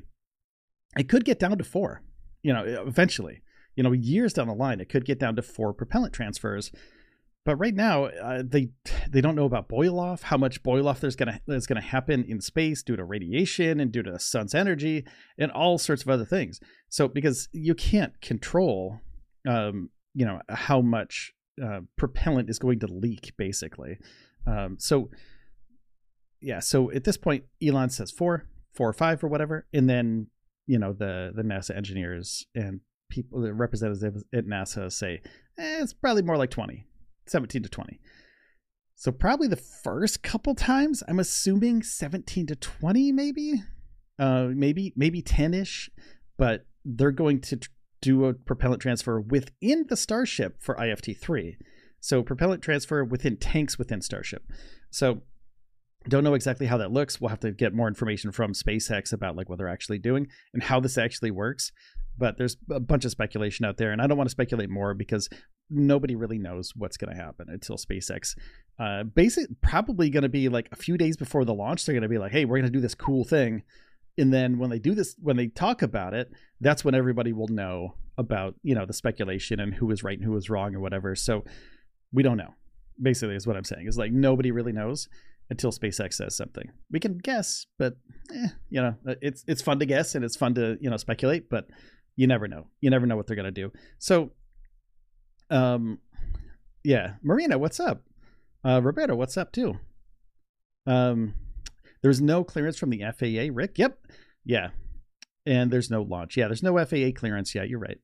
it 0.97 1.09
could 1.09 1.25
get 1.25 1.39
down 1.39 1.57
to 1.57 1.63
four, 1.63 2.01
you 2.41 2.53
know, 2.53 2.63
eventually, 2.63 3.41
you 3.75 3.83
know, 3.83 3.91
years 3.91 4.33
down 4.33 4.47
the 4.47 4.53
line, 4.53 4.79
it 4.79 4.89
could 4.89 5.05
get 5.05 5.19
down 5.19 5.35
to 5.35 5.41
four 5.41 5.73
propellant 5.73 6.13
transfers 6.13 6.71
but 7.47 7.55
right 7.55 7.73
now, 7.73 8.07
uh, 8.07 8.43
they 8.45 8.71
they 9.09 9.21
don't 9.21 9.35
know 9.35 9.45
about 9.45 9.69
boil 9.69 10.01
off, 10.01 10.23
how 10.23 10.35
much 10.35 10.61
boil 10.63 10.85
off 10.85 10.99
there's 10.99 11.15
gonna 11.15 11.39
there's 11.47 11.65
gonna 11.65 11.79
happen 11.79 12.25
in 12.27 12.41
space 12.41 12.83
due 12.83 12.97
to 12.97 13.05
radiation 13.05 13.79
and 13.79 13.89
due 13.89 14.03
to 14.03 14.11
the 14.11 14.19
sun's 14.19 14.53
energy 14.53 15.05
and 15.37 15.49
all 15.53 15.77
sorts 15.77 16.01
of 16.01 16.09
other 16.09 16.25
things. 16.25 16.59
So 16.89 17.07
because 17.07 17.47
you 17.53 17.73
can't 17.73 18.19
control, 18.19 18.99
um, 19.47 19.91
you 20.13 20.25
know, 20.25 20.41
how 20.49 20.81
much 20.81 21.31
uh, 21.63 21.79
propellant 21.95 22.49
is 22.49 22.59
going 22.59 22.79
to 22.79 22.87
leak, 22.87 23.31
basically. 23.37 23.97
Um, 24.45 24.75
so 24.77 25.09
yeah, 26.41 26.59
so 26.59 26.91
at 26.91 27.03
this 27.03 27.17
point, 27.17 27.43
Elon 27.65 27.89
says 27.89 28.11
four, 28.11 28.47
four 28.73 28.89
or 28.89 28.93
five 28.93 29.23
or 29.23 29.27
whatever, 29.27 29.67
and 29.73 29.89
then 29.89 30.27
you 30.65 30.77
know 30.77 30.93
the 30.93 31.31
the 31.35 31.43
NASA 31.43 31.75
engineers 31.75 32.45
and 32.53 32.81
people, 33.09 33.41
the 33.41 33.53
representatives 33.53 34.23
at 34.33 34.45
NASA 34.45 34.91
say 34.91 35.21
eh, 35.57 35.81
it's 35.81 35.93
probably 35.93 36.21
more 36.21 36.37
like 36.37 36.51
twenty 36.51 36.85
17 37.29 37.63
to 37.63 37.69
20. 37.69 37.99
So 38.95 39.11
probably 39.11 39.47
the 39.47 39.55
first 39.55 40.23
couple 40.23 40.55
times, 40.55 41.03
I'm 41.07 41.19
assuming 41.19 41.83
17 41.83 42.47
to 42.47 42.55
20 42.55 43.11
maybe. 43.11 43.63
Uh 44.19 44.47
maybe 44.55 44.93
maybe 44.95 45.21
10ish, 45.21 45.89
but 46.37 46.65
they're 46.83 47.11
going 47.11 47.39
to 47.41 47.57
tr- 47.57 47.69
do 48.01 48.25
a 48.25 48.33
propellant 48.33 48.81
transfer 48.81 49.19
within 49.19 49.85
the 49.89 49.97
Starship 49.97 50.57
for 50.59 50.75
IFT3. 50.75 51.57
So 51.99 52.23
propellant 52.23 52.63
transfer 52.63 53.03
within 53.03 53.37
tanks 53.37 53.77
within 53.77 54.01
Starship. 54.01 54.43
So 54.89 55.21
don't 56.07 56.23
know 56.23 56.33
exactly 56.33 56.65
how 56.65 56.77
that 56.77 56.91
looks. 56.91 57.19
We'll 57.19 57.29
have 57.29 57.39
to 57.41 57.51
get 57.51 57.73
more 57.73 57.87
information 57.87 58.31
from 58.31 58.53
SpaceX 58.53 59.13
about 59.13 59.35
like 59.35 59.49
what 59.49 59.57
they're 59.57 59.67
actually 59.67 59.99
doing 59.99 60.27
and 60.53 60.63
how 60.63 60.79
this 60.79 60.97
actually 60.97 61.31
works 61.31 61.71
but 62.17 62.37
there's 62.37 62.57
a 62.71 62.79
bunch 62.79 63.05
of 63.05 63.11
speculation 63.11 63.65
out 63.65 63.77
there, 63.77 63.91
and 63.91 64.01
I 64.01 64.07
don't 64.07 64.17
want 64.17 64.27
to 64.27 64.31
speculate 64.31 64.69
more 64.69 64.93
because 64.93 65.29
nobody 65.69 66.15
really 66.15 66.39
knows 66.39 66.73
what's 66.75 66.97
going 66.97 67.15
to 67.15 67.21
happen 67.21 67.47
until 67.49 67.77
SpaceX. 67.77 68.35
Uh, 68.79 69.03
basic 69.03 69.47
probably 69.61 70.09
going 70.09 70.23
to 70.23 70.29
be 70.29 70.49
like 70.49 70.67
a 70.71 70.75
few 70.75 70.97
days 70.97 71.15
before 71.15 71.45
the 71.45 71.53
launch. 71.53 71.85
They're 71.85 71.93
going 71.93 72.01
to 72.01 72.09
be 72.09 72.17
like, 72.17 72.31
"Hey, 72.31 72.45
we're 72.45 72.57
going 72.57 72.71
to 72.71 72.77
do 72.77 72.81
this 72.81 72.95
cool 72.95 73.23
thing," 73.23 73.63
and 74.17 74.33
then 74.33 74.57
when 74.57 74.69
they 74.69 74.79
do 74.79 74.95
this, 74.95 75.15
when 75.19 75.37
they 75.37 75.47
talk 75.47 75.81
about 75.81 76.13
it, 76.13 76.31
that's 76.59 76.83
when 76.83 76.95
everybody 76.95 77.33
will 77.33 77.49
know 77.49 77.95
about 78.17 78.55
you 78.63 78.73
know 78.73 78.85
the 78.85 78.93
speculation 78.93 79.59
and 79.59 79.75
who 79.75 79.91
is 79.91 80.03
right 80.03 80.17
and 80.17 80.25
who 80.25 80.35
is 80.35 80.49
wrong 80.49 80.73
or 80.75 80.79
whatever. 80.79 81.15
So 81.15 81.43
we 82.11 82.23
don't 82.23 82.37
know. 82.37 82.55
Basically, 82.99 83.35
is 83.35 83.45
what 83.45 83.55
I'm 83.55 83.63
saying. 83.63 83.87
Is 83.87 83.97
like 83.97 84.11
nobody 84.11 84.51
really 84.51 84.73
knows 84.73 85.07
until 85.49 85.71
SpaceX 85.71 86.13
says 86.13 86.35
something. 86.35 86.69
We 86.91 86.99
can 86.99 87.17
guess, 87.17 87.65
but 87.77 87.95
eh, 88.33 88.47
you 88.69 88.81
know, 88.81 88.95
it's 89.21 89.43
it's 89.47 89.61
fun 89.61 89.79
to 89.79 89.85
guess 89.85 90.15
and 90.15 90.25
it's 90.25 90.35
fun 90.35 90.53
to 90.55 90.77
you 90.81 90.89
know 90.89 90.97
speculate, 90.97 91.49
but 91.49 91.67
you 92.15 92.27
never 92.27 92.47
know. 92.47 92.67
You 92.81 92.89
never 92.89 93.05
know 93.05 93.15
what 93.15 93.27
they're 93.27 93.35
gonna 93.35 93.51
do. 93.51 93.71
So, 93.99 94.31
um, 95.49 95.99
yeah, 96.83 97.13
Marina, 97.23 97.57
what's 97.57 97.79
up? 97.79 98.03
Uh, 98.65 98.81
Roberto, 98.83 99.15
what's 99.15 99.37
up 99.37 99.51
too? 99.51 99.75
Um, 100.85 101.33
there's 102.01 102.21
no 102.21 102.43
clearance 102.43 102.77
from 102.77 102.89
the 102.89 103.03
FAA. 103.17 103.53
Rick, 103.53 103.77
yep, 103.77 103.99
yeah, 104.43 104.69
and 105.45 105.71
there's 105.71 105.89
no 105.89 106.01
launch. 106.01 106.35
Yeah, 106.37 106.47
there's 106.47 106.63
no 106.63 106.77
FAA 106.77 107.11
clearance 107.15 107.55
yet. 107.55 107.69
You're 107.69 107.79
right. 107.79 107.99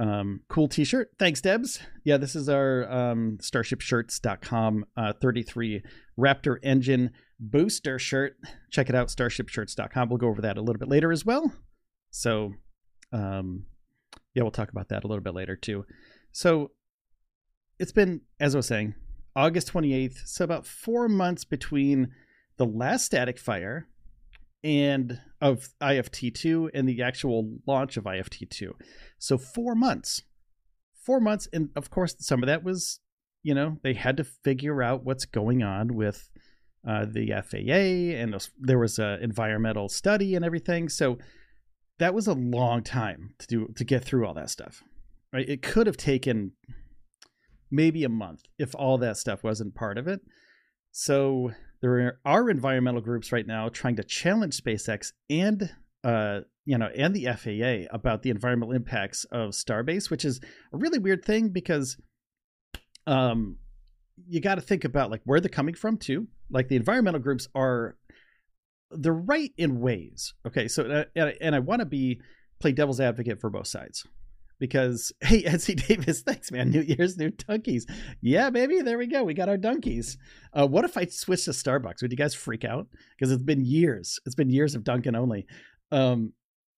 Um, 0.00 0.40
cool 0.48 0.66
t-shirt. 0.66 1.10
Thanks, 1.18 1.42
Debs. 1.42 1.78
Yeah, 2.04 2.16
this 2.16 2.34
is 2.34 2.48
our 2.48 2.90
um, 2.90 3.38
starshipshirts.com 3.42 4.86
uh, 4.96 5.12
33 5.20 5.82
Raptor 6.18 6.56
engine 6.62 7.10
booster 7.38 7.98
shirt. 7.98 8.36
Check 8.70 8.88
it 8.88 8.94
out, 8.94 9.08
starshipshirts.com. 9.08 10.08
We'll 10.08 10.16
go 10.16 10.28
over 10.28 10.40
that 10.40 10.56
a 10.56 10.62
little 10.62 10.78
bit 10.78 10.88
later 10.88 11.12
as 11.12 11.26
well. 11.26 11.52
So 12.10 12.54
um, 13.12 13.64
yeah, 14.34 14.42
we'll 14.42 14.52
talk 14.52 14.70
about 14.70 14.88
that 14.88 15.04
a 15.04 15.06
little 15.06 15.22
bit 15.22 15.34
later 15.34 15.54
too. 15.54 15.84
So 16.32 16.70
it's 17.78 17.92
been, 17.92 18.22
as 18.40 18.54
I 18.54 18.58
was 18.58 18.66
saying, 18.66 18.94
August 19.36 19.70
28th. 19.70 20.26
So 20.26 20.44
about 20.44 20.66
four 20.66 21.08
months 21.08 21.44
between 21.44 22.08
the 22.56 22.64
last 22.64 23.04
static 23.04 23.38
fire 23.38 23.86
and 24.62 25.20
of 25.40 25.68
IFT2 25.80 26.70
and 26.74 26.88
the 26.88 27.02
actual 27.02 27.58
launch 27.66 27.96
of 27.96 28.04
IFT2. 28.04 28.72
So 29.18 29.38
four 29.38 29.74
months. 29.74 30.22
Four 31.04 31.20
months. 31.20 31.48
And 31.52 31.70
of 31.76 31.90
course, 31.90 32.14
some 32.18 32.42
of 32.42 32.46
that 32.46 32.62
was, 32.62 33.00
you 33.42 33.54
know, 33.54 33.78
they 33.82 33.94
had 33.94 34.16
to 34.18 34.24
figure 34.24 34.82
out 34.82 35.04
what's 35.04 35.24
going 35.24 35.62
on 35.62 35.94
with 35.94 36.28
uh, 36.86 37.06
the 37.10 37.28
FAA 37.28 38.16
and 38.18 38.48
there 38.58 38.78
was 38.78 38.98
an 38.98 39.22
environmental 39.22 39.88
study 39.88 40.34
and 40.34 40.44
everything. 40.44 40.88
So 40.88 41.18
that 42.00 42.14
was 42.14 42.26
a 42.26 42.32
long 42.32 42.82
time 42.82 43.34
to 43.38 43.46
do 43.46 43.68
to 43.76 43.84
get 43.84 44.02
through 44.02 44.26
all 44.26 44.34
that 44.34 44.50
stuff 44.50 44.82
right 45.32 45.48
it 45.48 45.62
could 45.62 45.86
have 45.86 45.96
taken 45.96 46.52
maybe 47.70 48.02
a 48.02 48.08
month 48.08 48.42
if 48.58 48.74
all 48.74 48.98
that 48.98 49.16
stuff 49.16 49.44
wasn't 49.44 49.74
part 49.74 49.96
of 49.96 50.08
it 50.08 50.20
so 50.90 51.52
there 51.80 52.18
are 52.24 52.50
environmental 52.50 53.00
groups 53.00 53.32
right 53.32 53.46
now 53.46 53.68
trying 53.68 53.96
to 53.96 54.04
challenge 54.04 54.60
SpaceX 54.60 55.12
and 55.28 55.70
uh, 56.04 56.40
you 56.64 56.78
know 56.78 56.88
and 56.96 57.14
the 57.14 57.26
FAA 57.26 57.94
about 57.94 58.22
the 58.22 58.30
environmental 58.30 58.74
impacts 58.74 59.24
of 59.24 59.50
Starbase, 59.50 60.10
which 60.10 60.24
is 60.24 60.40
a 60.72 60.76
really 60.76 60.98
weird 60.98 61.24
thing 61.24 61.48
because 61.48 61.96
um, 63.06 63.56
you 64.28 64.40
got 64.40 64.56
to 64.56 64.60
think 64.60 64.84
about 64.84 65.10
like 65.10 65.22
where 65.24 65.40
they're 65.40 65.48
coming 65.48 65.74
from 65.74 65.96
too. 65.96 66.28
Like 66.50 66.68
the 66.68 66.76
environmental 66.76 67.20
groups 67.20 67.48
are 67.54 67.96
they're 68.90 69.12
right 69.12 69.52
in 69.56 69.80
ways. 69.80 70.34
Okay, 70.46 70.68
so 70.68 70.84
uh, 70.84 71.04
and, 71.16 71.34
and 71.40 71.54
I 71.54 71.60
want 71.60 71.80
to 71.80 71.86
be 71.86 72.20
play 72.60 72.72
devil's 72.72 73.00
advocate 73.00 73.40
for 73.40 73.48
both 73.48 73.66
sides 73.66 74.06
because 74.60 75.12
hey, 75.20 75.42
NC 75.42 75.88
Davis, 75.88 76.22
thanks, 76.22 76.52
man. 76.52 76.70
New 76.70 76.82
Year's, 76.82 77.16
new 77.16 77.30
donkeys. 77.30 77.86
Yeah, 78.20 78.50
baby, 78.50 78.82
there 78.82 78.98
we 78.98 79.06
go. 79.06 79.24
We 79.24 79.34
got 79.34 79.48
our 79.48 79.56
donkeys. 79.56 80.16
Uh, 80.56 80.68
what 80.68 80.84
if 80.84 80.96
I 80.96 81.06
switch 81.06 81.46
to 81.46 81.50
Starbucks? 81.50 82.02
Would 82.02 82.12
you 82.12 82.16
guys 82.16 82.34
freak 82.34 82.64
out? 82.64 82.86
Because 83.18 83.32
it's 83.32 83.42
been 83.42 83.64
years. 83.64 84.20
It's 84.26 84.36
been 84.36 84.50
years 84.50 84.76
of 84.76 84.84
Dunkin' 84.84 85.16
only. 85.16 85.46
Um, 85.90 86.34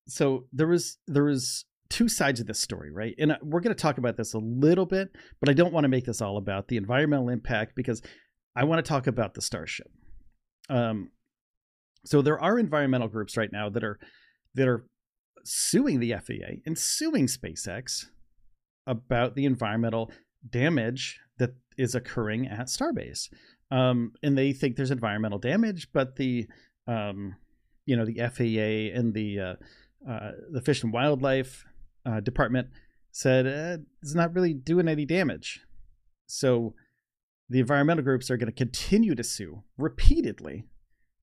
so 0.09 0.47
there 0.53 0.67
was 0.67 0.97
there 1.07 1.25
was 1.25 1.67
two 1.91 2.09
sides 2.09 2.41
of 2.41 2.47
this 2.47 2.59
story, 2.61 2.91
right? 2.91 3.15
And 3.19 3.33
uh, 3.33 3.37
we're 3.43 3.61
going 3.61 3.77
to 3.77 3.81
talk 3.81 3.99
about 3.99 4.17
this 4.17 4.33
a 4.33 4.39
little 4.39 4.87
bit, 4.87 5.11
but 5.41 5.51
I 5.51 5.53
don't 5.53 5.75
want 5.75 5.85
to 5.85 5.89
make 5.89 6.07
this 6.07 6.23
all 6.23 6.39
about 6.39 6.69
the 6.69 6.79
environmental 6.79 7.29
impact 7.29 7.77
because 7.77 8.01
I 8.57 8.65
want 8.65 8.83
to 8.83 8.89
talk 8.89 9.07
about 9.07 9.35
the 9.35 9.43
Starship. 9.43 9.91
Um, 10.71 11.11
so 12.07 12.23
there 12.23 12.41
are 12.41 12.59
environmental 12.59 13.09
groups 13.09 13.37
right 13.37 13.53
now 13.53 13.69
that 13.69 13.85
are 13.85 13.99
that 14.55 14.69
are 14.69 14.87
suing 15.45 16.01
the 16.01 16.13
FAA 16.13 16.61
and 16.67 16.79
suing 16.79 17.27
SpaceX 17.27 18.07
about 18.87 19.35
the 19.35 19.45
environmental 19.45 20.11
damage 20.49 21.21
that 21.39 21.55
is 21.79 21.95
occurring 21.95 22.47
at 22.47 22.67
Starbase. 22.67 23.29
Um, 23.71 24.13
and 24.23 24.37
they 24.37 24.53
think 24.53 24.77
there's 24.77 24.91
environmental 24.91 25.39
damage, 25.39 25.89
but 25.93 26.17
the 26.17 26.47
um, 26.87 27.37
you 27.87 27.97
know 27.97 28.05
the 28.05 28.19
FAA 28.19 28.99
and 28.99 29.15
the 29.15 29.41
uh, 29.41 30.11
uh, 30.11 30.33
the 30.51 30.61
Fish 30.61 30.83
and 30.83 30.93
Wildlife 30.93 31.65
uh, 32.05 32.21
Department 32.21 32.69
said 33.13 33.47
uh, 33.47 33.83
it's 34.03 34.15
not 34.15 34.35
really 34.35 34.53
doing 34.53 34.89
any 34.89 35.05
damage. 35.05 35.61
So 36.27 36.75
the 37.49 37.61
environmental 37.61 38.05
groups 38.05 38.31
are 38.31 38.37
going 38.37 38.47
to 38.47 38.53
continue 38.53 39.15
to 39.15 39.25
sue 39.25 39.63
repeatedly 39.79 40.65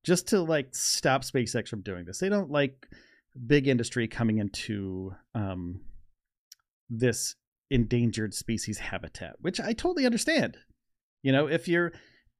just 0.04 0.28
to 0.28 0.42
like 0.42 0.76
stop 0.76 1.24
SpaceX 1.24 1.68
from 1.68 1.82
doing 1.82 2.06
this. 2.06 2.20
They 2.20 2.30
don't 2.30 2.52
like 2.52 2.88
big 3.48 3.68
industry 3.68 4.08
coming 4.08 4.38
into 4.38 5.14
um, 5.36 5.82
this 6.90 7.36
endangered 7.72 8.34
species 8.34 8.80
habitat, 8.80 9.36
which 9.40 9.60
I 9.60 9.74
totally 9.74 10.06
understand. 10.06 10.58
You 11.22 11.32
know, 11.32 11.48
if 11.48 11.68
you're 11.68 11.92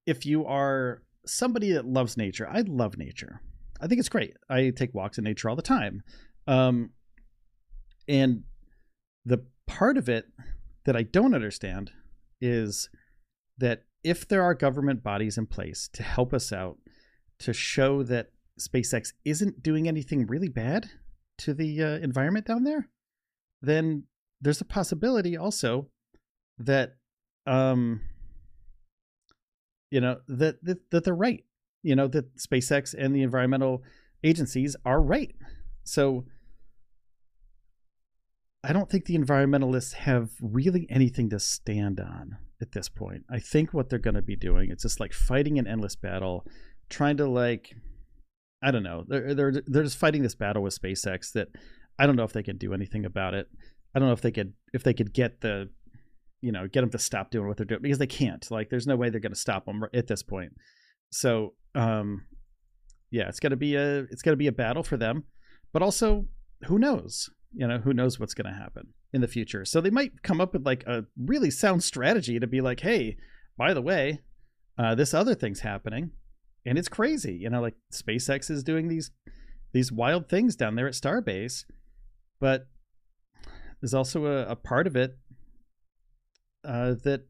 if 0.06 0.26
you 0.26 0.46
are 0.46 1.04
somebody 1.26 1.74
that 1.74 1.86
loves 1.86 2.18
nature. 2.18 2.48
I 2.50 2.62
love 2.62 2.98
nature. 2.98 3.42
I 3.80 3.88
think 3.88 4.00
it's 4.00 4.10
great. 4.10 4.36
I 4.50 4.72
take 4.76 4.94
walks 4.94 5.18
in 5.18 5.24
nature 5.24 5.50
all 5.50 5.56
the 5.56 5.62
time. 5.62 6.02
Um, 6.48 6.92
and 8.08 8.44
the 9.26 9.46
part 9.68 9.98
of 9.98 10.10
it 10.10 10.26
that 10.86 10.96
I 10.96 11.04
don't 11.04 11.36
understand 11.36 11.92
is 12.42 12.90
that 13.58 13.84
if 14.04 14.28
there 14.28 14.42
are 14.42 14.54
government 14.54 15.04
bodies 15.04 15.38
in 15.38 15.46
place 15.46 15.90
to 15.94 16.04
help 16.04 16.34
us 16.34 16.52
out 16.52 16.78
to 17.40 17.54
show 17.54 18.04
that 18.04 18.32
SpaceX 18.60 19.14
isn't 19.26 19.64
doing 19.64 19.88
anything 19.88 20.28
really 20.28 20.50
bad 20.50 20.90
to 21.40 21.54
the 21.54 21.84
uh, 21.84 21.98
environment 21.98 22.46
down 22.46 22.64
there, 22.64 22.90
then 23.62 24.04
there's 24.42 24.62
a 24.62 24.66
possibility 24.66 25.36
also 25.38 25.88
that 26.58 26.96
um 27.48 28.02
you 29.92 30.02
know 30.02 30.18
that, 30.28 30.64
that 30.64 30.78
that 30.92 31.04
they're 31.04 31.16
right 31.16 31.44
you 31.84 31.96
know 31.96 32.08
that 32.08 32.36
SpaceX 32.38 32.94
and 32.98 33.16
the 33.16 33.24
environmental 33.24 33.84
agencies 34.24 34.76
are 34.86 35.02
right 35.02 35.36
so 35.84 36.26
I 38.62 38.74
don't 38.74 38.90
think 38.90 39.06
the 39.06 39.18
environmentalists 39.18 39.94
have 39.94 40.32
really 40.42 40.86
anything 40.90 41.30
to 41.30 41.40
stand 41.40 42.02
on 42.02 42.38
at 42.62 42.74
this 42.74 42.90
point. 42.90 43.24
I 43.30 43.40
think 43.40 43.74
what 43.74 43.90
they're 43.90 44.00
going 44.00 44.16
to 44.16 44.22
be 44.22 44.36
doing 44.36 44.70
it's 44.70 44.84
just 44.84 45.00
like 45.00 45.14
fighting 45.14 45.58
an 45.58 45.66
endless 45.66 45.96
battle, 45.96 46.46
trying 46.90 47.16
to 47.18 47.28
like 47.28 47.74
I 48.62 48.72
don't 48.72 48.84
know. 48.84 49.06
They're 49.08 49.34
they're 49.34 49.54
they're 49.66 49.84
just 49.84 49.98
fighting 49.98 50.22
this 50.22 50.36
battle 50.36 50.64
with 50.64 50.80
SpaceX 50.80 51.32
that 51.34 51.48
I 51.98 52.06
don't 52.06 52.16
know 52.16 52.24
if 52.24 52.34
they 52.34 52.44
can 52.44 52.58
do 52.58 52.74
anything 52.74 53.06
about 53.06 53.34
it. 53.34 53.48
I 53.96 54.00
don't 54.00 54.08
know 54.08 54.14
if 54.14 54.22
they 54.22 54.32
could 54.32 54.54
if 54.74 54.84
they 54.84 54.94
could 54.94 55.14
get 55.14 55.42
the 55.42 55.70
you 56.42 56.52
know 56.52 56.68
get 56.68 56.82
them 56.82 56.90
to 56.92 57.00
stop 57.00 57.32
doing 57.32 57.48
what 57.48 57.58
they're 57.58 57.66
doing 57.66 57.82
because 57.82 57.98
they 57.98 58.08
can't. 58.08 58.50
Like 58.52 58.70
there's 58.70 58.88
no 58.88 58.96
way 58.96 59.10
they're 59.10 59.20
going 59.20 59.34
to 59.34 59.40
stop 59.40 59.66
them 59.66 59.84
at 59.94 60.08
this 60.08 60.24
point. 60.24 60.54
So 61.12 61.54
um 61.76 62.26
yeah, 63.12 63.28
it's 63.28 63.40
going 63.40 63.52
to 63.52 63.58
be 63.58 63.76
a 63.76 64.00
it's 64.12 64.22
to 64.22 64.36
be 64.36 64.48
a 64.48 64.52
battle 64.52 64.84
for 64.84 64.98
them, 64.98 65.24
but 65.74 65.82
also 65.82 66.26
who 66.66 66.78
knows? 66.78 67.30
You 67.54 67.68
know, 67.68 67.80
who 67.80 67.94
knows 67.94 68.20
what's 68.20 68.36
going 68.36 68.54
to 68.54 68.60
happen 68.60 68.90
in 69.12 69.22
the 69.22 69.28
future. 69.28 69.66
So 69.66 69.82
they 69.82 69.90
might 69.90 70.22
come 70.22 70.40
up 70.40 70.54
with 70.54 70.66
like 70.66 70.84
a 70.86 71.06
really 71.18 71.50
sound 71.50 71.84
strategy 71.84 72.40
to 72.40 72.46
be 72.46 72.62
like, 72.62 72.82
"Hey, 72.82 73.18
by 73.58 73.74
the 73.74 73.82
way, 73.82 74.20
uh, 74.78 74.94
this 74.94 75.16
other 75.16 75.34
thing's 75.34 75.62
happening 75.62 76.12
and 76.66 76.78
it's 76.78 76.90
crazy 76.90 77.34
you 77.34 77.50
know 77.50 77.62
like 77.62 77.76
spacex 77.92 78.50
is 78.50 78.64
doing 78.64 78.88
these 78.88 79.12
these 79.74 79.92
wild 79.92 80.28
things 80.30 80.56
down 80.56 80.76
there 80.76 80.88
at 80.88 80.94
starbase 80.94 81.66
but 82.40 82.68
there's 83.82 83.94
also 83.94 84.26
a, 84.26 84.52
a 84.52 84.56
part 84.56 84.88
of 84.88 84.96
it 84.96 85.18
uh, 86.66 86.96
that 87.04 87.26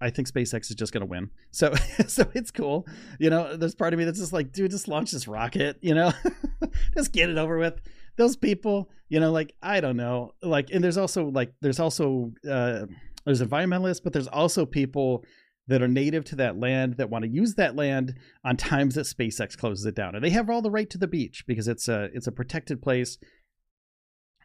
I 0.00 0.10
think 0.10 0.28
SpaceX 0.28 0.70
is 0.70 0.76
just 0.76 0.92
going 0.92 1.02
to 1.02 1.06
win. 1.06 1.30
So, 1.50 1.74
so 2.06 2.24
it's 2.34 2.50
cool. 2.50 2.86
You 3.18 3.30
know, 3.30 3.56
there's 3.56 3.74
part 3.74 3.92
of 3.92 3.98
me 3.98 4.04
that's 4.04 4.18
just 4.18 4.32
like, 4.32 4.52
dude, 4.52 4.70
just 4.70 4.88
launch 4.88 5.10
this 5.10 5.26
rocket. 5.26 5.78
You 5.80 5.94
know, 5.94 6.12
just 6.96 7.12
get 7.12 7.30
it 7.30 7.38
over 7.38 7.58
with. 7.58 7.80
Those 8.16 8.36
people, 8.36 8.90
you 9.08 9.20
know, 9.20 9.30
like 9.30 9.54
I 9.62 9.80
don't 9.80 9.96
know, 9.96 10.34
like, 10.42 10.70
and 10.72 10.82
there's 10.82 10.96
also 10.98 11.26
like, 11.26 11.52
there's 11.60 11.78
also 11.78 12.32
uh, 12.48 12.86
there's 13.24 13.42
environmentalists, 13.42 14.02
but 14.02 14.12
there's 14.12 14.26
also 14.26 14.66
people 14.66 15.24
that 15.68 15.82
are 15.82 15.88
native 15.88 16.24
to 16.24 16.36
that 16.36 16.58
land 16.58 16.96
that 16.96 17.10
want 17.10 17.24
to 17.24 17.30
use 17.30 17.54
that 17.54 17.76
land 17.76 18.14
on 18.44 18.56
times 18.56 18.94
that 18.94 19.06
SpaceX 19.06 19.56
closes 19.56 19.84
it 19.86 19.94
down. 19.94 20.14
And 20.14 20.24
they 20.24 20.30
have 20.30 20.50
all 20.50 20.62
the 20.62 20.70
right 20.70 20.88
to 20.90 20.98
the 20.98 21.06
beach 21.06 21.44
because 21.46 21.68
it's 21.68 21.88
a 21.88 22.08
it's 22.12 22.26
a 22.26 22.32
protected 22.32 22.82
place 22.82 23.18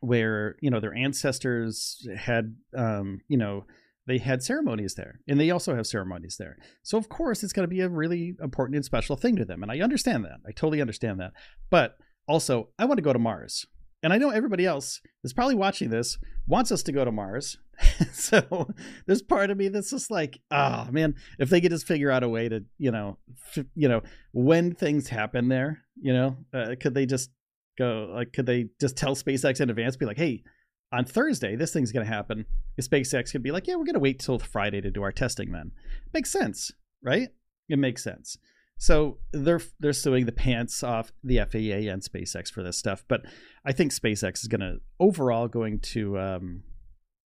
where, 0.01 0.57
you 0.61 0.69
know, 0.69 0.81
their 0.81 0.93
ancestors 0.93 2.05
had 2.15 2.55
um, 2.77 3.21
you 3.27 3.37
know, 3.37 3.65
they 4.05 4.17
had 4.17 4.43
ceremonies 4.43 4.95
there 4.95 5.21
and 5.27 5.39
they 5.39 5.49
also 5.49 5.75
have 5.75 5.87
ceremonies 5.87 6.35
there. 6.37 6.57
So 6.83 6.97
of 6.97 7.09
course 7.09 7.43
it's 7.43 7.53
going 7.53 7.67
to 7.67 7.73
be 7.73 7.81
a 7.81 7.89
really 7.89 8.35
important 8.41 8.75
and 8.75 8.85
special 8.85 9.15
thing 9.15 9.37
to 9.37 9.45
them 9.45 9.63
and 9.63 9.71
I 9.71 9.79
understand 9.79 10.25
that. 10.25 10.39
I 10.45 10.51
totally 10.51 10.81
understand 10.81 11.19
that. 11.21 11.31
But 11.69 11.95
also, 12.27 12.69
I 12.79 12.85
want 12.85 12.97
to 12.97 13.03
go 13.03 13.13
to 13.13 13.19
Mars. 13.19 13.65
And 14.03 14.11
I 14.11 14.17
know 14.17 14.29
everybody 14.29 14.65
else 14.65 15.01
is 15.23 15.33
probably 15.33 15.55
watching 15.55 15.89
this 15.89 16.17
wants 16.45 16.71
us 16.71 16.83
to 16.83 16.91
go 16.91 17.05
to 17.05 17.11
Mars. 17.11 17.57
so 18.11 18.67
there's 19.07 19.21
part 19.21 19.49
of 19.49 19.57
me 19.57 19.69
that's 19.69 19.89
just 19.89 20.11
like, 20.11 20.39
oh 20.51 20.87
man, 20.91 21.15
if 21.39 21.49
they 21.49 21.61
could 21.61 21.71
just 21.71 21.87
figure 21.87 22.11
out 22.11 22.21
a 22.21 22.29
way 22.29 22.49
to, 22.49 22.65
you 22.77 22.91
know, 22.91 23.17
f- 23.55 23.65
you 23.75 23.87
know, 23.87 24.01
when 24.33 24.75
things 24.75 25.07
happen 25.07 25.47
there, 25.47 25.79
you 25.99 26.13
know, 26.13 26.37
uh, 26.53 26.75
could 26.79 26.93
they 26.93 27.05
just 27.05 27.31
go 27.77 28.11
like, 28.13 28.33
could 28.33 28.45
they 28.45 28.67
just 28.79 28.97
tell 28.97 29.15
SpaceX 29.15 29.61
in 29.61 29.69
advance, 29.69 29.95
be 29.95 30.05
like, 30.05 30.17
hey, 30.17 30.43
on 30.91 31.05
Thursday, 31.05 31.55
this 31.55 31.73
thing's 31.73 31.91
going 31.91 32.05
to 32.05 32.11
happen. 32.11 32.45
SpaceX 32.79 33.31
could 33.31 33.41
be 33.41 33.51
like, 33.51 33.67
yeah, 33.67 33.75
we're 33.75 33.85
going 33.85 33.93
to 33.93 33.99
wait 33.99 34.19
till 34.19 34.37
Friday 34.37 34.81
to 34.81 34.91
do 34.91 35.01
our 35.01 35.11
testing. 35.11 35.51
Then 35.51 35.71
makes 36.13 36.31
sense, 36.31 36.71
right? 37.01 37.29
It 37.69 37.79
makes 37.79 38.03
sense. 38.03 38.37
So 38.77 39.19
they're 39.31 39.61
they're 39.79 39.93
suing 39.93 40.25
the 40.25 40.31
pants 40.31 40.83
off 40.83 41.13
the 41.23 41.37
FAA 41.37 41.89
and 41.91 42.01
SpaceX 42.01 42.51
for 42.51 42.63
this 42.63 42.77
stuff, 42.77 43.03
but 43.07 43.21
I 43.65 43.71
think 43.71 43.93
SpaceX 43.93 44.39
is 44.39 44.47
going 44.47 44.61
to 44.61 44.77
overall 44.99 45.47
going 45.47 45.79
to 45.79 46.19
um, 46.19 46.63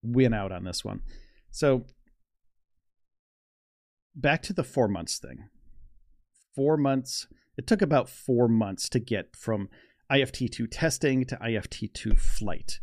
win 0.02 0.34
out 0.34 0.52
on 0.52 0.64
this 0.64 0.84
one. 0.84 1.02
So 1.52 1.86
back 4.16 4.42
to 4.44 4.54
the 4.54 4.64
four 4.64 4.88
months 4.88 5.20
thing. 5.20 5.50
Four 6.56 6.78
months. 6.78 7.28
It 7.58 7.68
took 7.68 7.82
about 7.82 8.10
four 8.10 8.48
months 8.48 8.90
to 8.90 9.00
get 9.00 9.36
from 9.36 9.70
IFT2 10.12 10.68
testing 10.72 11.26
to 11.26 11.36
IFT2 11.38 12.18
flight. 12.18 12.80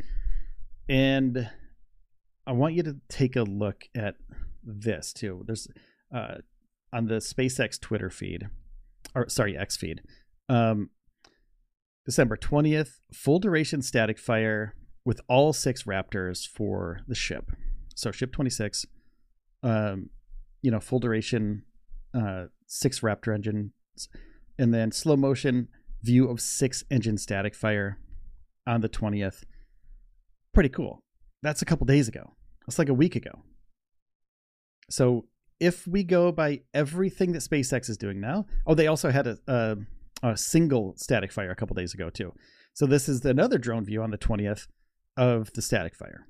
And 0.88 1.50
I 2.46 2.52
want 2.52 2.74
you 2.74 2.82
to 2.84 2.96
take 3.08 3.36
a 3.36 3.42
look 3.42 3.84
at 3.94 4.14
this 4.62 5.12
too. 5.12 5.44
There's 5.46 5.68
uh, 6.14 6.36
on 6.92 7.06
the 7.06 7.16
SpaceX 7.16 7.80
Twitter 7.80 8.10
feed, 8.10 8.48
or 9.14 9.28
sorry, 9.28 9.56
X 9.56 9.76
feed. 9.76 10.02
Um, 10.48 10.90
December 12.04 12.36
20th, 12.36 13.00
full 13.12 13.38
duration 13.38 13.82
static 13.82 14.18
fire 14.18 14.74
with 15.04 15.20
all 15.28 15.52
six 15.52 15.84
Raptors 15.84 16.46
for 16.46 17.00
the 17.06 17.14
ship. 17.14 17.50
So 17.94 18.10
ship 18.10 18.32
26, 18.32 18.86
um, 19.62 20.10
you 20.62 20.70
know, 20.70 20.80
full 20.80 20.98
duration, 20.98 21.64
uh, 22.14 22.46
six 22.66 23.00
Raptor 23.00 23.34
engines, 23.34 23.72
and 24.58 24.74
then 24.74 24.92
slow 24.92 25.16
motion 25.16 25.68
view 26.02 26.28
of 26.28 26.40
six 26.40 26.82
engine 26.90 27.18
static 27.18 27.54
fire 27.54 27.98
on 28.66 28.80
the 28.80 28.88
20th. 28.88 29.44
Pretty 30.52 30.68
cool. 30.68 31.00
That's 31.42 31.62
a 31.62 31.64
couple 31.64 31.86
days 31.86 32.08
ago. 32.08 32.34
That's 32.66 32.78
like 32.78 32.88
a 32.88 32.94
week 32.94 33.16
ago. 33.16 33.42
So 34.88 35.26
if 35.60 35.86
we 35.86 36.02
go 36.02 36.32
by 36.32 36.62
everything 36.72 37.32
that 37.32 37.40
SpaceX 37.42 37.88
is 37.88 37.98
doing 37.98 38.20
now, 38.20 38.46
oh, 38.66 38.74
they 38.74 38.86
also 38.86 39.10
had 39.10 39.26
a, 39.26 39.38
a, 39.46 39.76
a 40.22 40.36
single 40.36 40.94
static 40.96 41.30
fire 41.30 41.50
a 41.50 41.56
couple 41.56 41.74
days 41.74 41.94
ago 41.94 42.10
too. 42.10 42.32
So 42.72 42.86
this 42.86 43.08
is 43.08 43.24
another 43.24 43.58
drone 43.58 43.84
view 43.84 44.02
on 44.02 44.10
the 44.10 44.18
20th 44.18 44.66
of 45.16 45.52
the 45.52 45.62
static 45.62 45.94
fire. 45.94 46.26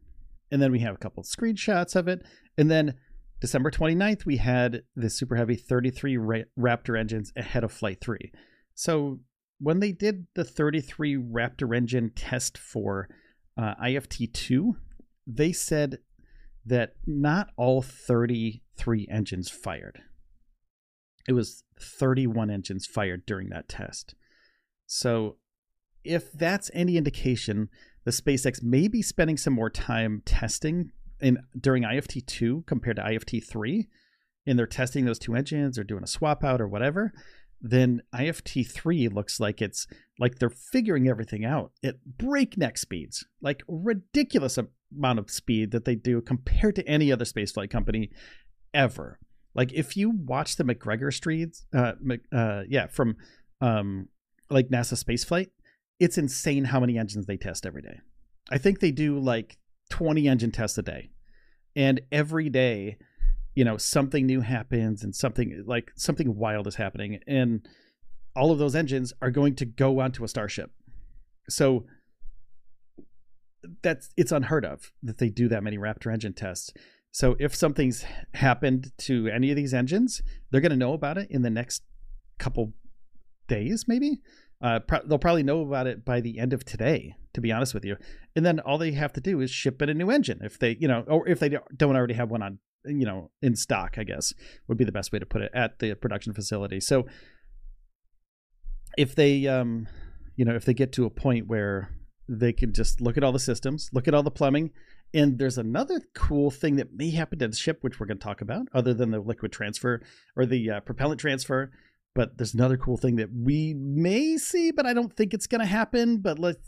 And 0.50 0.60
then 0.60 0.72
we 0.72 0.80
have 0.80 0.94
a 0.94 0.98
couple 0.98 1.20
of 1.20 1.26
screenshots 1.26 1.94
of 1.94 2.08
it. 2.08 2.26
And 2.58 2.68
then 2.70 2.94
December 3.40 3.70
29th, 3.70 4.26
we 4.26 4.38
had 4.38 4.82
the 4.96 5.08
Super 5.08 5.36
Heavy 5.36 5.54
33 5.54 6.16
Ra- 6.16 6.38
Raptor 6.58 6.98
engines 6.98 7.32
ahead 7.36 7.62
of 7.62 7.72
Flight 7.72 7.98
3. 8.00 8.32
So 8.74 9.20
when 9.60 9.78
they 9.80 9.92
did 9.92 10.26
the 10.34 10.44
33 10.44 11.16
Raptor 11.16 11.76
engine 11.76 12.10
test 12.16 12.58
for 12.58 13.08
uh, 13.56 13.74
IFT 13.82 14.32
2, 14.32 14.76
they 15.26 15.52
said 15.52 15.98
that 16.64 16.94
not 17.06 17.48
all 17.56 17.82
33 17.82 19.08
engines 19.10 19.48
fired. 19.48 20.02
It 21.28 21.32
was 21.32 21.64
31 21.80 22.50
engines 22.50 22.86
fired 22.86 23.24
during 23.26 23.48
that 23.50 23.68
test. 23.68 24.14
So 24.86 25.36
if 26.04 26.32
that's 26.32 26.70
any 26.74 26.96
indication, 26.96 27.68
the 28.04 28.10
SpaceX 28.10 28.62
may 28.62 28.88
be 28.88 29.02
spending 29.02 29.36
some 29.36 29.52
more 29.52 29.70
time 29.70 30.22
testing 30.24 30.92
in 31.20 31.38
during 31.58 31.82
IFT 31.84 32.26
two 32.26 32.64
compared 32.66 32.96
to 32.96 33.02
IFT 33.02 33.46
three, 33.46 33.88
and 34.46 34.58
they're 34.58 34.66
testing 34.66 35.04
those 35.04 35.18
two 35.18 35.34
engines 35.34 35.78
or 35.78 35.84
doing 35.84 36.02
a 36.02 36.08
swap 36.08 36.42
out 36.42 36.60
or 36.60 36.68
whatever. 36.68 37.12
Then 37.60 38.00
IFT 38.14 38.70
three 38.70 39.08
looks 39.08 39.38
like 39.38 39.60
it's 39.60 39.86
like 40.18 40.38
they're 40.38 40.48
figuring 40.48 41.08
everything 41.08 41.44
out 41.44 41.72
at 41.84 41.96
breakneck 42.04 42.78
speeds, 42.78 43.26
like 43.42 43.62
ridiculous 43.68 44.56
amount 44.96 45.18
of 45.18 45.30
speed 45.30 45.70
that 45.72 45.84
they 45.84 45.94
do 45.94 46.20
compared 46.20 46.76
to 46.76 46.86
any 46.88 47.12
other 47.12 47.24
spaceflight 47.24 47.70
company 47.70 48.10
ever. 48.74 49.18
Like 49.54 49.72
if 49.72 49.96
you 49.96 50.10
watch 50.10 50.56
the 50.56 50.64
McGregor 50.64 51.12
streets, 51.12 51.66
uh, 51.74 51.92
uh, 52.32 52.62
yeah, 52.68 52.86
from 52.86 53.16
um, 53.60 54.08
like 54.48 54.68
NASA 54.68 55.02
spaceflight, 55.02 55.48
it's 55.98 56.18
insane 56.18 56.64
how 56.64 56.80
many 56.80 56.98
engines 56.98 57.26
they 57.26 57.36
test 57.36 57.66
every 57.66 57.82
day. 57.82 58.00
I 58.50 58.58
think 58.58 58.80
they 58.80 58.90
do 58.90 59.18
like 59.18 59.58
20 59.90 60.28
engine 60.28 60.50
tests 60.50 60.78
a 60.78 60.82
day. 60.82 61.10
And 61.76 62.00
every 62.10 62.48
day, 62.48 62.96
you 63.54 63.64
know, 63.64 63.76
something 63.76 64.26
new 64.26 64.40
happens 64.40 65.02
and 65.02 65.14
something 65.14 65.64
like 65.66 65.90
something 65.96 66.36
wild 66.36 66.66
is 66.66 66.76
happening. 66.76 67.20
And 67.26 67.66
all 68.34 68.50
of 68.50 68.58
those 68.58 68.74
engines 68.74 69.12
are 69.20 69.30
going 69.30 69.56
to 69.56 69.64
go 69.64 70.00
onto 70.00 70.24
a 70.24 70.28
starship. 70.28 70.70
So 71.48 71.86
that's 73.82 74.10
it's 74.16 74.32
unheard 74.32 74.64
of 74.64 74.92
that 75.02 75.18
they 75.18 75.28
do 75.28 75.48
that 75.48 75.62
many 75.62 75.78
Raptor 75.78 76.12
engine 76.12 76.32
tests. 76.32 76.72
So 77.12 77.36
if 77.38 77.54
something's 77.54 78.04
happened 78.34 78.92
to 78.98 79.28
any 79.28 79.50
of 79.50 79.56
these 79.56 79.74
engines, 79.74 80.22
they're 80.50 80.60
going 80.60 80.70
to 80.70 80.76
know 80.76 80.92
about 80.92 81.18
it 81.18 81.28
in 81.30 81.42
the 81.42 81.50
next 81.50 81.82
couple 82.38 82.72
days, 83.48 83.86
maybe. 83.88 84.20
Uh, 84.62 84.78
pro- 84.78 85.04
they'll 85.04 85.18
probably 85.18 85.42
know 85.42 85.62
about 85.62 85.86
it 85.86 86.04
by 86.04 86.20
the 86.20 86.38
end 86.38 86.52
of 86.52 86.64
today, 86.64 87.16
to 87.32 87.40
be 87.40 87.50
honest 87.50 87.74
with 87.74 87.84
you. 87.84 87.96
And 88.36 88.46
then 88.46 88.60
all 88.60 88.78
they 88.78 88.92
have 88.92 89.12
to 89.14 89.20
do 89.20 89.40
is 89.40 89.50
ship 89.50 89.82
it 89.82 89.88
a 89.88 89.94
new 89.94 90.10
engine 90.10 90.40
if 90.42 90.58
they, 90.58 90.76
you 90.78 90.86
know, 90.86 91.04
or 91.08 91.26
if 91.26 91.40
they 91.40 91.48
don't 91.76 91.96
already 91.96 92.14
have 92.14 92.30
one 92.30 92.42
on, 92.42 92.58
you 92.84 93.06
know, 93.06 93.30
in 93.42 93.56
stock. 93.56 93.96
I 93.98 94.04
guess 94.04 94.32
would 94.68 94.78
be 94.78 94.84
the 94.84 94.92
best 94.92 95.12
way 95.12 95.18
to 95.18 95.26
put 95.26 95.42
it 95.42 95.50
at 95.54 95.80
the 95.80 95.94
production 95.94 96.32
facility. 96.32 96.78
So 96.78 97.06
if 98.96 99.14
they, 99.14 99.46
um, 99.46 99.88
you 100.36 100.44
know, 100.44 100.54
if 100.54 100.64
they 100.64 100.74
get 100.74 100.92
to 100.92 101.06
a 101.06 101.10
point 101.10 101.48
where 101.48 101.90
they 102.30 102.52
can 102.52 102.72
just 102.72 103.00
look 103.00 103.16
at 103.16 103.24
all 103.24 103.32
the 103.32 103.38
systems, 103.38 103.90
look 103.92 104.06
at 104.06 104.14
all 104.14 104.22
the 104.22 104.30
plumbing, 104.30 104.70
and 105.12 105.38
there's 105.38 105.58
another 105.58 106.00
cool 106.14 106.50
thing 106.50 106.76
that 106.76 106.94
may 106.94 107.10
happen 107.10 107.38
to 107.40 107.48
the 107.48 107.56
ship, 107.56 107.78
which 107.80 107.98
we're 107.98 108.06
going 108.06 108.18
to 108.18 108.24
talk 108.24 108.40
about, 108.40 108.68
other 108.72 108.94
than 108.94 109.10
the 109.10 109.18
liquid 109.18 109.50
transfer 109.50 110.00
or 110.36 110.46
the 110.46 110.70
uh, 110.70 110.80
propellant 110.80 111.20
transfer. 111.20 111.72
But 112.14 112.38
there's 112.38 112.54
another 112.54 112.76
cool 112.76 112.96
thing 112.96 113.16
that 113.16 113.30
we 113.32 113.74
may 113.74 114.36
see, 114.36 114.70
but 114.70 114.86
I 114.86 114.94
don't 114.94 115.14
think 115.14 115.34
it's 115.34 115.46
going 115.46 115.60
to 115.60 115.66
happen. 115.66 116.18
But 116.18 116.38
let's 116.38 116.60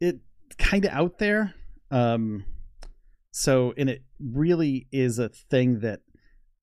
it 0.00 0.20
kind 0.58 0.84
of 0.84 0.92
out 0.92 1.18
there. 1.18 1.54
Um, 1.90 2.44
so, 3.30 3.74
and 3.76 3.90
it 3.90 4.04
really 4.18 4.86
is 4.92 5.18
a 5.18 5.28
thing 5.28 5.80
that 5.80 6.00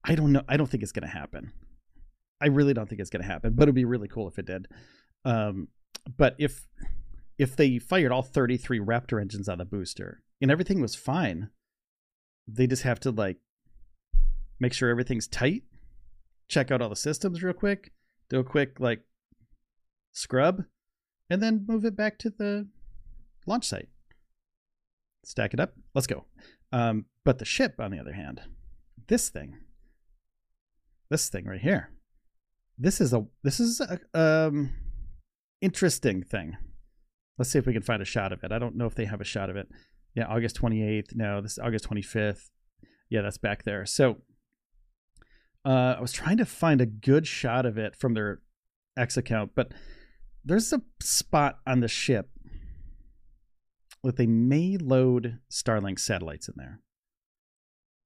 I 0.04 0.15
don't 0.15 0.32
know. 0.32 0.43
I 0.47 0.58
don't 0.58 0.67
think 0.67 0.84
it's 0.84 0.91
going 0.91 1.08
to 1.08 1.13
happen. 1.13 1.51
I 2.41 2.47
really 2.47 2.73
don't 2.73 2.89
think 2.89 3.01
it's 3.01 3.12
going 3.12 3.21
to 3.21 3.27
happen, 3.27 3.54
but 3.54 3.63
it'd 3.63 3.75
be 3.75 3.86
really 3.86 4.08
cool 4.08 4.27
if 4.27 4.39
it 4.39 4.45
did. 4.45 4.67
Um, 5.25 5.67
but 6.17 6.36
if 6.39 6.67
if 7.41 7.56
they 7.56 7.80
fired 7.80 8.12
all 8.12 8.21
33 8.21 8.80
Raptor 8.80 9.19
engines 9.19 9.49
on 9.49 9.58
the 9.58 9.65
booster 9.65 10.21
and 10.39 10.51
everything 10.51 10.80
was 10.80 10.93
fine, 10.93 11.49
they 12.47 12.67
just 12.67 12.84
have 12.84 12.99
to 12.99 13.10
like 13.10 13.38
make 14.60 14.73
sure 14.73 14.89
everything's 14.89 15.27
tight, 15.27 15.63
check 16.47 16.69
out 16.69 16.84
all 16.84 16.89
the 16.89 16.95
systems 16.95 17.41
real 17.41 17.51
quick, 17.51 17.93
do 18.30 18.39
a 18.39 18.43
quick 18.43 18.80
like 18.80 19.01
scrub, 20.12 20.65
and 21.32 21.41
then 21.41 21.65
move 21.67 21.84
it 21.84 21.95
back 21.95 22.19
to 22.19 22.30
the 22.30 22.67
launch 23.47 23.65
site. 23.65 23.89
Stack 25.25 25.56
it 25.56 25.60
up. 25.60 25.73
Let's 25.95 26.06
go. 26.06 26.25
Um, 26.71 27.06
but 27.25 27.39
the 27.39 27.45
ship, 27.45 27.80
on 27.80 27.89
the 27.89 27.99
other 27.99 28.13
hand, 28.13 28.41
this 29.08 29.30
thing, 29.30 29.58
this 31.10 31.27
thing 31.27 31.45
right 31.45 31.60
here, 31.60 31.89
this 32.77 33.01
is 33.01 33.13
a 33.13 33.25
this 33.43 33.60
is 33.60 33.82
a 33.82 33.99
um, 34.13 34.73
interesting 35.60 36.21
thing. 36.21 36.56
Let's 37.37 37.51
see 37.51 37.59
if 37.59 37.65
we 37.65 37.73
can 37.73 37.81
find 37.81 38.01
a 38.01 38.05
shot 38.05 38.31
of 38.31 38.43
it. 38.43 38.51
I 38.51 38.59
don't 38.59 38.75
know 38.75 38.85
if 38.85 38.95
they 38.95 39.05
have 39.05 39.21
a 39.21 39.25
shot 39.25 39.49
of 39.49 39.55
it. 39.55 39.67
Yeah, 40.15 40.25
August 40.25 40.61
28th. 40.61 41.15
No, 41.15 41.41
this 41.41 41.53
is 41.53 41.59
August 41.59 41.89
25th. 41.89 42.49
Yeah, 43.09 43.21
that's 43.21 43.37
back 43.37 43.63
there. 43.63 43.85
So 43.85 44.17
uh, 45.65 45.95
I 45.97 46.01
was 46.01 46.11
trying 46.11 46.37
to 46.37 46.45
find 46.45 46.81
a 46.81 46.85
good 46.85 47.27
shot 47.27 47.65
of 47.65 47.77
it 47.77 47.95
from 47.95 48.13
their 48.13 48.41
X 48.97 49.17
account, 49.17 49.51
but 49.55 49.71
there's 50.43 50.73
a 50.73 50.81
spot 51.01 51.59
on 51.65 51.79
the 51.79 51.87
ship 51.87 52.29
that 54.03 54.17
they 54.17 54.25
may 54.25 54.77
load 54.77 55.39
Starlink 55.51 55.99
satellites 55.99 56.49
in 56.49 56.55
there. 56.57 56.79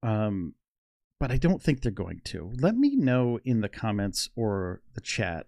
Um, 0.03 0.55
but 1.19 1.31
I 1.31 1.37
don't 1.37 1.61
think 1.61 1.81
they're 1.81 1.91
going 1.91 2.21
to. 2.25 2.51
Let 2.59 2.75
me 2.75 2.95
know 2.95 3.39
in 3.45 3.61
the 3.61 3.69
comments 3.69 4.29
or 4.35 4.81
the 4.93 5.01
chat 5.01 5.47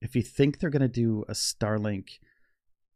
if 0.00 0.14
you 0.14 0.22
think 0.22 0.58
they're 0.58 0.70
going 0.70 0.82
to 0.82 0.88
do 0.88 1.24
a 1.28 1.32
Starlink 1.32 2.18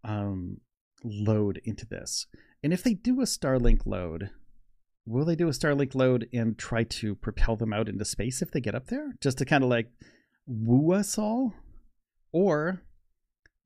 um, 0.05 0.59
load 1.05 1.61
into 1.65 1.87
this. 1.87 2.27
And 2.63 2.73
if 2.73 2.83
they 2.83 2.95
do 2.95 3.21
a 3.21 3.25
Starlink 3.25 3.87
load, 3.87 4.31
will 5.07 5.25
they 5.25 5.37
do 5.37 5.49
a 5.49 5.53
Starlink 5.53 5.95
load 5.95 6.29
and 6.33 6.59
try 6.59 6.85
to 6.85 7.15
propel 7.15 7.57
them 7.57 7.73
out 7.73 7.89
into 7.89 8.05
space 8.05 8.43
if 8.43 8.51
they 8.51 8.61
get 8.61 8.75
up 8.75 8.87
there? 8.87 9.15
Just 9.21 9.39
to 9.39 9.45
kind 9.45 9.65
of 9.65 9.71
like 9.71 9.89
woo 10.47 10.93
us 10.93 11.19
all? 11.19 11.55
Or 12.33 12.83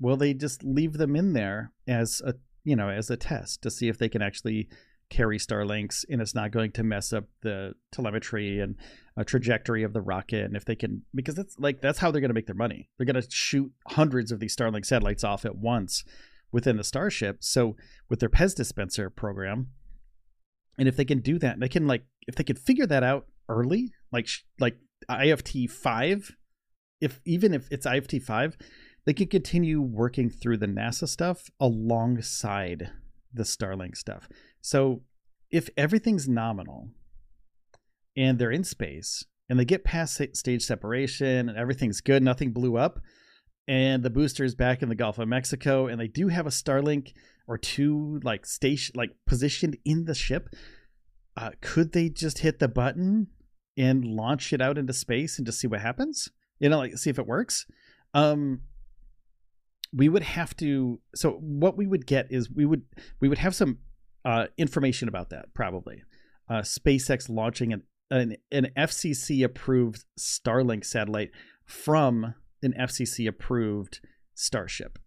will 0.00 0.16
they 0.16 0.34
just 0.34 0.64
leave 0.64 0.94
them 0.94 1.16
in 1.16 1.32
there 1.32 1.72
as 1.86 2.20
a 2.24 2.34
you 2.64 2.76
know 2.76 2.88
as 2.88 3.10
a 3.10 3.16
test 3.16 3.62
to 3.62 3.70
see 3.70 3.88
if 3.88 3.98
they 3.98 4.08
can 4.08 4.22
actually 4.22 4.68
carry 5.08 5.38
Starlinks 5.38 6.04
and 6.08 6.20
it's 6.20 6.34
not 6.34 6.50
going 6.50 6.72
to 6.72 6.82
mess 6.82 7.12
up 7.12 7.24
the 7.42 7.74
telemetry 7.92 8.60
and 8.60 8.76
a 9.16 9.24
trajectory 9.24 9.82
of 9.82 9.92
the 9.92 10.00
rocket 10.00 10.44
and 10.44 10.56
if 10.56 10.64
they 10.64 10.74
can 10.74 11.02
because 11.14 11.34
that's 11.34 11.56
like 11.58 11.80
that's 11.80 11.98
how 11.98 12.10
they're 12.10 12.20
going 12.20 12.30
to 12.30 12.34
make 12.34 12.46
their 12.46 12.54
money. 12.54 12.90
They're 12.96 13.06
going 13.06 13.20
to 13.22 13.30
shoot 13.30 13.72
hundreds 13.88 14.32
of 14.32 14.40
these 14.40 14.54
starlink 14.54 14.84
satellites 14.84 15.24
off 15.24 15.44
at 15.44 15.56
once 15.56 16.04
within 16.52 16.76
the 16.76 16.84
starship. 16.84 17.38
So 17.40 17.76
with 18.08 18.20
their 18.20 18.28
pez 18.28 18.54
dispenser 18.54 19.10
program 19.10 19.68
and 20.78 20.88
if 20.88 20.96
they 20.96 21.04
can 21.04 21.20
do 21.20 21.38
that 21.38 21.58
they 21.60 21.68
can 21.68 21.86
like 21.86 22.04
if 22.26 22.34
they 22.34 22.44
could 22.44 22.58
figure 22.58 22.86
that 22.86 23.02
out 23.02 23.26
early 23.48 23.92
like 24.12 24.28
like 24.60 24.76
ift 25.10 25.70
5 25.70 26.36
if 27.00 27.20
even 27.24 27.54
if 27.54 27.68
it's 27.70 27.86
ift 27.86 28.22
5 28.22 28.56
they 29.04 29.14
could 29.14 29.30
continue 29.30 29.80
working 29.80 30.28
through 30.28 30.56
the 30.56 30.66
nasa 30.66 31.08
stuff 31.08 31.50
alongside 31.60 32.90
the 33.32 33.44
starlink 33.44 33.96
stuff 33.96 34.28
so 34.66 35.02
if 35.48 35.70
everything's 35.76 36.26
nominal 36.26 36.88
and 38.16 38.36
they're 38.36 38.50
in 38.50 38.64
space 38.64 39.24
and 39.48 39.60
they 39.60 39.64
get 39.64 39.84
past 39.84 40.20
stage 40.32 40.64
separation 40.64 41.48
and 41.48 41.56
everything's 41.56 42.00
good, 42.00 42.20
nothing 42.20 42.50
blew 42.50 42.76
up, 42.76 42.98
and 43.68 44.02
the 44.02 44.10
booster 44.10 44.42
is 44.42 44.56
back 44.56 44.82
in 44.82 44.88
the 44.88 44.96
Gulf 44.96 45.20
of 45.20 45.28
Mexico 45.28 45.86
and 45.86 46.00
they 46.00 46.08
do 46.08 46.26
have 46.26 46.48
a 46.48 46.50
Starlink 46.50 47.12
or 47.46 47.56
two 47.56 48.18
like 48.24 48.44
station 48.44 48.92
like 48.96 49.10
positioned 49.24 49.76
in 49.84 50.06
the 50.06 50.16
ship, 50.16 50.48
uh, 51.36 51.50
could 51.60 51.92
they 51.92 52.08
just 52.08 52.40
hit 52.40 52.58
the 52.58 52.66
button 52.66 53.28
and 53.76 54.04
launch 54.04 54.52
it 54.52 54.60
out 54.60 54.78
into 54.78 54.92
space 54.92 55.38
and 55.38 55.46
just 55.46 55.60
see 55.60 55.68
what 55.68 55.80
happens? 55.80 56.28
You 56.58 56.70
know, 56.70 56.78
like 56.78 56.98
see 56.98 57.10
if 57.10 57.20
it 57.20 57.26
works. 57.28 57.66
Um, 58.14 58.62
we 59.92 60.08
would 60.08 60.24
have 60.24 60.56
to. 60.56 60.98
So 61.14 61.34
what 61.34 61.76
we 61.76 61.86
would 61.86 62.04
get 62.04 62.26
is 62.30 62.50
we 62.50 62.66
would 62.66 62.82
we 63.20 63.28
would 63.28 63.38
have 63.38 63.54
some 63.54 63.78
uh, 64.26 64.46
information 64.58 65.08
about 65.08 65.30
that 65.30 65.54
probably. 65.54 66.02
Uh, 66.50 66.60
SpaceX 66.60 67.30
launching 67.30 67.72
an, 67.72 67.82
an, 68.10 68.36
an 68.50 68.68
FCC 68.76 69.44
approved 69.44 70.04
Starlink 70.18 70.84
satellite 70.84 71.30
from 71.64 72.34
an 72.62 72.74
FCC 72.78 73.28
approved 73.28 74.00
Starship. 74.34 74.98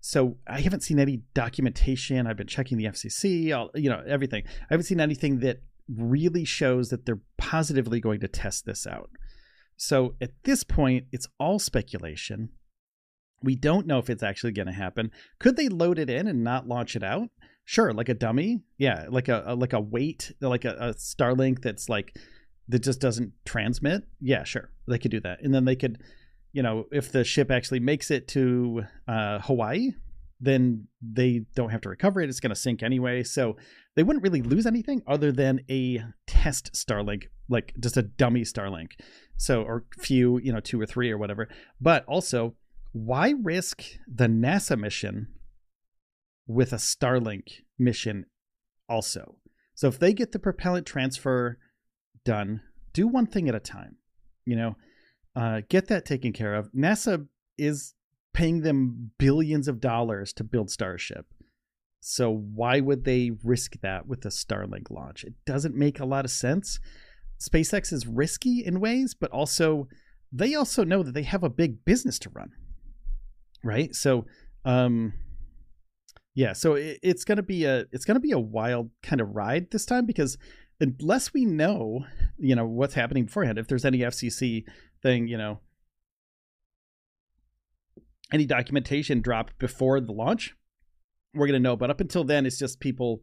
So 0.00 0.38
I 0.46 0.60
haven't 0.60 0.82
seen 0.82 0.98
any 0.98 1.22
documentation. 1.34 2.26
I've 2.26 2.36
been 2.36 2.46
checking 2.46 2.78
the 2.78 2.84
FCC, 2.84 3.54
all, 3.54 3.70
you 3.74 3.90
know, 3.90 4.02
everything. 4.06 4.44
I 4.46 4.66
haven't 4.70 4.86
seen 4.86 5.00
anything 5.00 5.40
that 5.40 5.62
really 5.88 6.44
shows 6.44 6.88
that 6.90 7.04
they're 7.04 7.20
positively 7.36 8.00
going 8.00 8.20
to 8.20 8.28
test 8.28 8.64
this 8.64 8.86
out. 8.86 9.10
So 9.76 10.14
at 10.20 10.30
this 10.44 10.62
point, 10.62 11.06
it's 11.10 11.26
all 11.40 11.58
speculation. 11.58 12.50
We 13.42 13.56
don't 13.56 13.86
know 13.86 13.98
if 13.98 14.08
it's 14.08 14.22
actually 14.22 14.52
going 14.52 14.66
to 14.66 14.72
happen. 14.72 15.10
Could 15.38 15.56
they 15.56 15.68
load 15.68 15.98
it 15.98 16.08
in 16.08 16.28
and 16.28 16.44
not 16.44 16.68
launch 16.68 16.94
it 16.94 17.02
out? 17.02 17.30
Sure, 17.64 17.92
like 17.92 18.08
a 18.08 18.14
dummy. 18.14 18.62
Yeah, 18.78 19.06
like 19.08 19.28
a, 19.28 19.44
a 19.46 19.54
like 19.54 19.72
a 19.72 19.80
weight, 19.80 20.32
like 20.40 20.64
a, 20.64 20.74
a 20.74 20.94
Starlink 20.94 21.62
that's 21.62 21.88
like 21.88 22.16
that 22.68 22.80
just 22.80 23.00
doesn't 23.00 23.32
transmit. 23.44 24.04
Yeah, 24.20 24.44
sure, 24.44 24.70
they 24.88 24.98
could 24.98 25.10
do 25.10 25.20
that, 25.20 25.42
and 25.42 25.54
then 25.54 25.64
they 25.64 25.76
could, 25.76 26.02
you 26.52 26.62
know, 26.62 26.86
if 26.90 27.12
the 27.12 27.24
ship 27.24 27.50
actually 27.50 27.80
makes 27.80 28.10
it 28.10 28.26
to 28.28 28.82
uh, 29.06 29.38
Hawaii, 29.40 29.92
then 30.40 30.88
they 31.00 31.44
don't 31.54 31.70
have 31.70 31.82
to 31.82 31.88
recover 31.88 32.20
it. 32.20 32.28
It's 32.28 32.40
going 32.40 32.50
to 32.50 32.56
sink 32.56 32.82
anyway, 32.82 33.22
so 33.22 33.56
they 33.94 34.02
wouldn't 34.02 34.22
really 34.22 34.42
lose 34.42 34.66
anything 34.66 35.02
other 35.06 35.30
than 35.32 35.60
a 35.70 36.02
test 36.26 36.72
Starlink, 36.72 37.24
like 37.48 37.74
just 37.78 37.96
a 37.96 38.02
dummy 38.02 38.42
Starlink. 38.42 38.92
So 39.36 39.62
or 39.62 39.84
few, 39.98 40.38
you 40.38 40.52
know, 40.52 40.60
two 40.60 40.80
or 40.80 40.86
three 40.86 41.10
or 41.10 41.18
whatever. 41.18 41.48
But 41.80 42.04
also, 42.06 42.54
why 42.92 43.34
risk 43.42 43.84
the 44.06 44.26
NASA 44.26 44.78
mission 44.78 45.28
with 46.46 46.72
a 46.72 46.76
Starlink 46.76 47.62
mission 47.78 48.26
also. 48.88 49.36
So 49.74 49.88
if 49.88 49.98
they 49.98 50.12
get 50.12 50.32
the 50.32 50.38
propellant 50.38 50.86
transfer 50.86 51.58
done, 52.24 52.62
do 52.92 53.06
one 53.06 53.26
thing 53.26 53.48
at 53.48 53.54
a 53.54 53.60
time. 53.60 53.96
You 54.44 54.56
know, 54.56 54.76
uh, 55.36 55.60
get 55.68 55.88
that 55.88 56.04
taken 56.04 56.32
care 56.32 56.54
of. 56.54 56.72
NASA 56.72 57.26
is 57.56 57.94
paying 58.32 58.62
them 58.62 59.12
billions 59.18 59.68
of 59.68 59.80
dollars 59.80 60.32
to 60.34 60.44
build 60.44 60.70
Starship. 60.70 61.26
So 62.00 62.30
why 62.30 62.80
would 62.80 63.04
they 63.04 63.30
risk 63.44 63.80
that 63.82 64.06
with 64.06 64.24
a 64.24 64.30
Starlink 64.30 64.90
launch? 64.90 65.24
It 65.24 65.34
doesn't 65.44 65.74
make 65.74 66.00
a 66.00 66.06
lot 66.06 66.24
of 66.24 66.30
sense. 66.30 66.80
SpaceX 67.38 67.92
is 67.92 68.06
risky 68.06 68.64
in 68.64 68.80
ways, 68.80 69.14
but 69.14 69.30
also 69.30 69.88
they 70.32 70.54
also 70.54 70.84
know 70.84 71.02
that 71.02 71.12
they 71.12 71.22
have 71.22 71.42
a 71.42 71.50
big 71.50 71.84
business 71.84 72.18
to 72.20 72.30
run. 72.30 72.52
Right? 73.62 73.94
So 73.94 74.26
um 74.64 75.14
yeah, 76.34 76.52
so 76.52 76.74
it, 76.74 76.98
it's 77.02 77.24
gonna 77.24 77.42
be 77.42 77.64
a 77.64 77.86
it's 77.92 78.04
gonna 78.04 78.20
be 78.20 78.32
a 78.32 78.38
wild 78.38 78.90
kind 79.02 79.20
of 79.20 79.34
ride 79.34 79.70
this 79.70 79.84
time 79.84 80.06
because 80.06 80.38
unless 80.80 81.32
we 81.32 81.44
know, 81.44 82.04
you 82.38 82.54
know, 82.54 82.66
what's 82.66 82.94
happening 82.94 83.24
beforehand, 83.26 83.58
if 83.58 83.68
there's 83.68 83.84
any 83.84 83.98
FCC 83.98 84.64
thing, 85.02 85.28
you 85.28 85.36
know, 85.36 85.60
any 88.32 88.46
documentation 88.46 89.20
dropped 89.20 89.58
before 89.58 90.00
the 90.00 90.12
launch, 90.12 90.54
we're 91.34 91.46
gonna 91.46 91.58
know. 91.58 91.76
But 91.76 91.90
up 91.90 92.00
until 92.00 92.24
then, 92.24 92.46
it's 92.46 92.58
just 92.58 92.80
people 92.80 93.22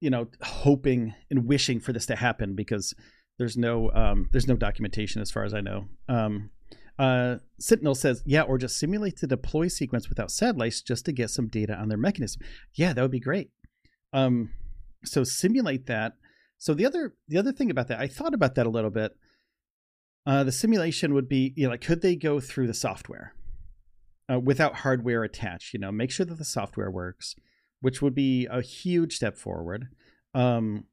you 0.00 0.10
know, 0.10 0.28
hoping 0.42 1.14
and 1.30 1.46
wishing 1.46 1.80
for 1.80 1.92
this 1.92 2.06
to 2.06 2.16
happen 2.16 2.54
because 2.54 2.94
there's 3.38 3.56
no 3.56 3.90
um, 3.92 4.28
there's 4.32 4.48
no 4.48 4.56
documentation 4.56 5.20
as 5.20 5.30
far 5.30 5.44
as 5.44 5.54
I 5.54 5.60
know. 5.60 5.86
Um, 6.08 6.50
uh, 6.98 7.36
Sentinel 7.60 7.94
says, 7.94 8.22
yeah, 8.26 8.42
or 8.42 8.58
just 8.58 8.78
simulate 8.78 9.20
the 9.20 9.26
deploy 9.26 9.68
sequence 9.68 10.08
without 10.08 10.30
satellites 10.30 10.82
just 10.82 11.04
to 11.04 11.12
get 11.12 11.30
some 11.30 11.46
data 11.46 11.74
on 11.74 11.88
their 11.88 11.98
mechanism. 11.98 12.42
Yeah, 12.74 12.92
that 12.92 13.02
would 13.02 13.10
be 13.10 13.20
great. 13.20 13.50
Um, 14.12 14.50
so 15.04 15.22
simulate 15.24 15.86
that. 15.86 16.14
So 16.58 16.74
the 16.74 16.86
other 16.86 17.14
the 17.28 17.38
other 17.38 17.52
thing 17.52 17.70
about 17.70 17.88
that, 17.88 18.00
I 18.00 18.08
thought 18.08 18.34
about 18.34 18.56
that 18.56 18.66
a 18.66 18.70
little 18.70 18.90
bit. 18.90 19.16
Uh, 20.26 20.44
the 20.44 20.52
simulation 20.52 21.14
would 21.14 21.28
be, 21.28 21.54
you 21.56 21.64
know, 21.64 21.70
like 21.70 21.80
could 21.80 22.02
they 22.02 22.16
go 22.16 22.40
through 22.40 22.66
the 22.66 22.74
software 22.74 23.32
uh, 24.30 24.40
without 24.40 24.76
hardware 24.76 25.22
attached? 25.22 25.72
You 25.72 25.78
know, 25.78 25.92
make 25.92 26.10
sure 26.10 26.26
that 26.26 26.38
the 26.38 26.44
software 26.44 26.90
works, 26.90 27.36
which 27.80 28.02
would 28.02 28.14
be 28.14 28.46
a 28.46 28.60
huge 28.60 29.14
step 29.14 29.36
forward. 29.36 29.88
Um, 30.34 30.84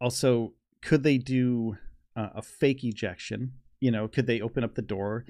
also, 0.00 0.54
could 0.82 1.04
they 1.04 1.18
do 1.18 1.76
uh, 2.16 2.30
a 2.34 2.42
fake 2.42 2.82
ejection? 2.82 3.52
You 3.80 3.90
know, 3.90 4.08
could 4.08 4.26
they 4.26 4.40
open 4.40 4.64
up 4.64 4.74
the 4.74 4.82
door 4.82 5.24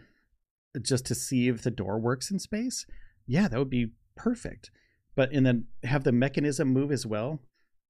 just 0.81 1.07
to 1.07 1.15
see 1.15 1.49
if 1.49 1.63
the 1.63 1.71
door 1.71 1.99
works 1.99 2.31
in 2.31 2.39
space? 2.39 2.87
Yeah, 3.27 3.49
that 3.49 3.59
would 3.59 3.71
be 3.71 3.93
perfect. 4.17 4.71
But 5.15 5.33
and 5.33 5.45
then 5.45 5.67
have 5.85 6.05
the 6.05 6.13
mechanism 6.13 6.69
move 6.69 6.93
as 6.93 7.05
well 7.05 7.41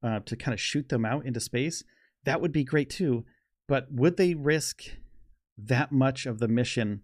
uh, 0.02 0.20
to 0.20 0.36
kind 0.36 0.54
of 0.54 0.60
shoot 0.60 0.88
them 0.88 1.04
out 1.04 1.26
into 1.26 1.40
space. 1.40 1.84
That 2.24 2.40
would 2.40 2.52
be 2.52 2.64
great 2.64 2.90
too. 2.90 3.24
But 3.68 3.92
would 3.92 4.16
they 4.16 4.34
risk 4.34 4.82
that 5.58 5.92
much 5.92 6.24
of 6.24 6.38
the 6.38 6.48
mission 6.48 7.02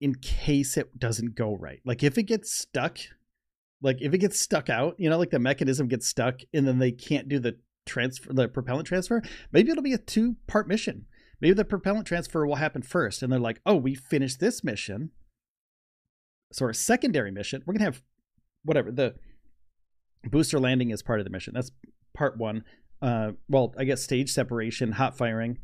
in 0.00 0.14
case 0.16 0.76
it 0.76 0.98
doesn't 0.98 1.34
go 1.34 1.56
right? 1.56 1.80
Like 1.84 2.02
if 2.02 2.18
it 2.18 2.24
gets 2.24 2.52
stuck, 2.52 2.98
like 3.80 3.98
if 4.00 4.12
it 4.12 4.18
gets 4.18 4.40
stuck 4.40 4.68
out, 4.68 4.96
you 4.98 5.08
know, 5.08 5.18
like 5.18 5.30
the 5.30 5.38
mechanism 5.38 5.88
gets 5.88 6.08
stuck 6.08 6.40
and 6.52 6.66
then 6.66 6.78
they 6.78 6.92
can't 6.92 7.28
do 7.28 7.38
the 7.38 7.58
transfer, 7.86 8.32
the 8.32 8.48
propellant 8.48 8.86
transfer. 8.86 9.22
Maybe 9.52 9.70
it'll 9.70 9.82
be 9.82 9.92
a 9.92 9.98
two 9.98 10.36
part 10.46 10.68
mission. 10.68 11.06
Maybe 11.40 11.54
the 11.54 11.64
propellant 11.64 12.06
transfer 12.06 12.46
will 12.46 12.56
happen 12.56 12.82
first, 12.82 13.22
and 13.22 13.32
they're 13.32 13.38
like, 13.38 13.60
"Oh, 13.64 13.76
we 13.76 13.94
finished 13.94 14.40
this 14.40 14.64
mission." 14.64 15.10
So 16.52 16.64
our 16.64 16.72
secondary 16.72 17.30
mission, 17.30 17.62
we're 17.66 17.74
gonna 17.74 17.84
have 17.84 18.02
whatever 18.64 18.90
the 18.90 19.14
booster 20.24 20.58
landing 20.58 20.90
is 20.90 21.02
part 21.02 21.20
of 21.20 21.24
the 21.24 21.30
mission. 21.30 21.54
That's 21.54 21.70
part 22.14 22.36
one. 22.38 22.64
Uh, 23.00 23.32
well, 23.48 23.74
I 23.78 23.84
guess 23.84 24.02
stage 24.02 24.30
separation, 24.30 24.92
hot 24.92 25.16
firing, 25.16 25.58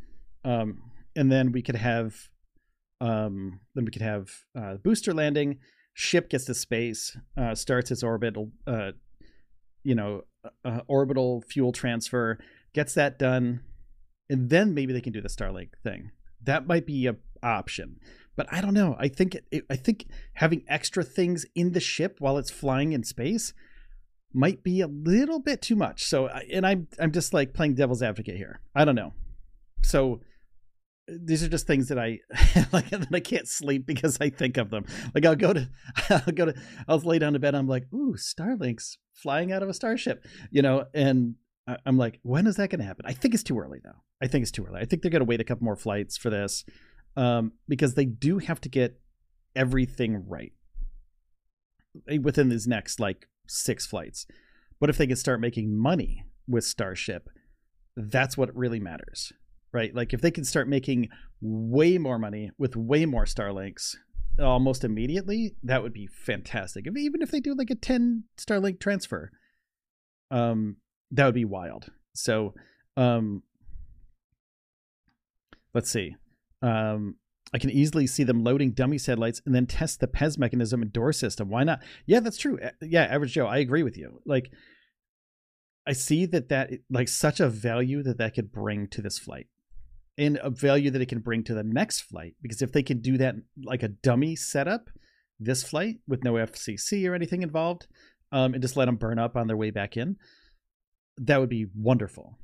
um, 0.45 0.83
and 1.17 1.31
then 1.33 1.53
we 1.53 1.63
could 1.63 1.77
have, 1.77 2.29
um, 3.01 3.61
then 3.75 3.85
we 3.85 3.91
could 3.91 4.03
have 4.03 4.31
uh, 4.57 4.75
booster 4.75 5.13
landing. 5.13 5.59
Ship 5.95 6.29
gets 6.29 6.45
to 6.47 6.55
space, 6.55 7.17
uh, 7.37 7.55
starts 7.55 7.91
its 7.91 8.03
orbital, 8.03 8.51
uh, 8.67 8.93
you 9.83 9.95
know, 9.95 10.23
uh, 10.65 10.81
orbital 10.87 11.43
fuel 11.49 11.73
transfer, 11.73 12.39
gets 12.73 12.95
that 12.95 13.19
done, 13.19 13.61
and 14.29 14.51
then 14.51 14.75
maybe 14.75 14.93
they 14.93 15.01
can 15.01 15.13
do 15.13 15.21
the 15.21 15.29
Starlink 15.29 15.71
thing. 15.83 16.11
That 16.43 16.67
might 16.67 16.87
be 16.87 17.07
a 17.07 17.17
option, 17.43 17.99
but 18.37 18.47
I 18.53 18.61
don't 18.61 18.75
know. 18.75 18.97
I 18.99 19.09
think 19.09 19.37
it, 19.51 19.65
I 19.71 19.77
think 19.77 20.07
having 20.35 20.65
extra 20.69 21.03
things 21.03 21.47
in 21.55 21.73
the 21.73 21.81
ship 21.81 22.17
while 22.19 22.39
it's 22.39 22.51
flying 22.51 22.93
in 22.93 23.05
space 23.05 23.53
might 24.33 24.63
be 24.65 24.81
a 24.81 24.89
little 24.89 25.39
bit 25.39 25.63
too 25.63 25.77
much. 25.77 26.05
So, 26.05 26.29
and 26.53 26.67
I'm 26.67 26.89
I'm 26.99 27.13
just 27.13 27.33
like 27.33 27.55
playing 27.55 27.75
devil's 27.75 28.03
advocate 28.03 28.37
here. 28.37 28.61
I 28.75 28.85
don't 28.85 28.97
know. 28.97 29.13
So 29.83 30.21
these 31.07 31.43
are 31.43 31.49
just 31.49 31.67
things 31.67 31.89
that 31.89 31.99
I 31.99 32.21
like 32.73 32.91
that 32.91 33.09
I 33.13 33.21
can't 33.21 33.49
sleep 33.49 33.87
because 33.87 34.19
I 34.21 34.31
think 34.31 34.57
of 34.57 34.71
them. 34.71 34.85
Like 35.15 35.25
I'll 35.25 35.37
go 35.37 35.53
to 35.53 35.69
I'll 36.11 36.33
go 36.35 36.47
to 36.47 36.55
I'll 36.89 36.99
lay 36.99 37.19
down 37.19 37.35
to 37.35 37.39
bed. 37.39 37.55
I'm 37.55 37.69
like, 37.69 37.87
ooh, 37.93 38.17
Starlinks 38.17 38.97
flying 39.13 39.53
out 39.53 39.63
of 39.63 39.69
a 39.69 39.75
starship, 39.75 40.25
you 40.51 40.63
know, 40.63 40.87
and 40.93 41.37
I'm 41.87 41.97
like, 41.97 42.21
when 42.23 42.47
is 42.47 42.57
that 42.57 42.71
going 42.71 42.81
to 42.81 42.87
happen? 42.87 43.07
I 43.07 43.13
think 43.13 43.35
it's 43.35 43.43
too 43.43 43.59
early 43.59 43.81
though. 43.83 44.03
I 44.23 44.27
think 44.27 44.43
it's 44.43 44.51
too 44.51 44.65
early. 44.67 44.81
I 44.81 44.85
think 44.85 45.03
they're 45.03 45.11
going 45.11 45.21
to 45.21 45.27
wait 45.27 45.41
a 45.41 45.45
couple 45.45 45.65
more 45.65 45.77
flights 45.77 46.17
for 46.17 46.31
this 46.31 46.65
um, 47.17 47.53
because 47.69 47.95
they 47.95 48.05
do 48.05 48.39
have 48.39 48.61
to 48.63 48.69
get 48.69 49.01
everything 49.57 50.29
right 50.29 50.53
eh, 52.09 52.19
within 52.21 52.49
these 52.49 52.67
next 52.67 53.01
like 53.01 53.29
six 53.47 53.87
flights. 53.87 54.27
But 54.81 54.91
if 54.91 54.99
they 54.99 55.07
can 55.07 55.17
start 55.17 55.41
making 55.41 55.77
money 55.77 56.25
with 56.47 56.65
Starship, 56.65 57.31
that's 57.97 58.37
what 58.37 58.55
really 58.55 58.81
matters 58.81 59.33
right? 59.75 59.95
Like 59.95 60.15
if 60.15 60.23
they 60.23 60.31
can 60.31 60.45
start 60.45 60.69
making 60.69 61.09
way 61.43 61.99
more 61.99 62.19
money 62.19 62.53
with 62.57 62.77
way 62.77 63.05
more 63.05 63.25
Starlinks 63.25 63.97
almost 64.41 64.85
immediately, 64.85 65.57
that 65.65 65.83
would 65.83 65.93
be 65.93 66.07
fantastic. 66.07 66.87
If, 66.87 66.97
even 66.97 67.21
if 67.21 67.31
they 67.31 67.41
do 67.41 67.55
like 67.55 67.71
a 67.71 67.75
10 67.75 68.25
Starlink 68.39 68.79
transfer, 68.81 69.33
um, 70.31 70.77
that 71.15 71.25
would 71.25 71.35
be 71.35 71.45
wild. 71.45 71.91
So, 72.13 72.55
um, 72.97 73.43
let's 75.73 75.91
see. 75.91 76.17
Um, 76.63 77.17
I 77.53 77.59
can 77.59 77.71
easily 77.71 78.07
see 78.07 78.25
them 78.25 78.43
loading 78.43 78.73
dummy 78.73 78.99
satellites 78.99 79.41
and 79.47 79.55
then 79.55 79.67
test 79.67 80.01
the 80.01 80.09
PEZ 80.09 80.39
mechanism 80.39 80.83
and 80.83 80.93
door 80.93 81.13
system. 81.13 81.51
Why 81.51 81.63
not? 81.65 81.81
Yeah, 82.07 82.21
that's 82.21 82.37
true. 82.37 82.59
Yeah, 82.83 83.05
average 83.05 83.33
Joe, 83.33 83.47
I 83.47 83.59
agree 83.59 83.83
with 83.83 83.97
you. 83.97 84.21
Like, 84.27 84.51
I 85.87 85.93
see 85.93 86.27
that 86.27 86.49
that 86.49 86.71
like 86.91 87.09
such 87.09 87.41
a 87.41 87.49
value 87.49 88.03
that 88.03 88.19
that 88.19 88.35
could 88.35 88.51
bring 88.51 88.89
to 88.89 89.03
this 89.03 89.19
flight 89.19 89.47
and 90.17 90.39
a 90.43 90.51
value 90.51 90.91
that 90.91 91.03
it 91.03 91.09
can 91.09 91.21
bring 91.21 91.45
to 91.45 91.55
the 91.55 91.63
next 91.63 92.01
flight. 92.03 92.35
Because 92.41 92.63
if 92.63 92.73
they 92.73 92.83
can 92.83 93.01
do 93.01 93.19
that 93.19 93.37
like 93.63 93.83
a 93.83 93.89
dummy 93.89 94.35
setup, 94.35 94.89
this 95.39 95.63
flight 95.63 95.97
with 96.09 96.25
no 96.25 96.35
FCC 96.35 97.09
or 97.09 97.15
anything 97.15 97.43
involved, 97.43 97.87
um, 98.33 98.55
and 98.55 98.63
just 98.63 98.77
let 98.77 98.87
them 98.87 98.97
burn 98.97 99.19
up 99.19 99.37
on 99.37 99.47
their 99.47 99.57
way 99.57 99.71
back 99.71 99.97
in, 99.97 100.17
that 101.19 101.41
would 101.41 101.49
be 101.49 101.67
wonderful. 101.75 102.39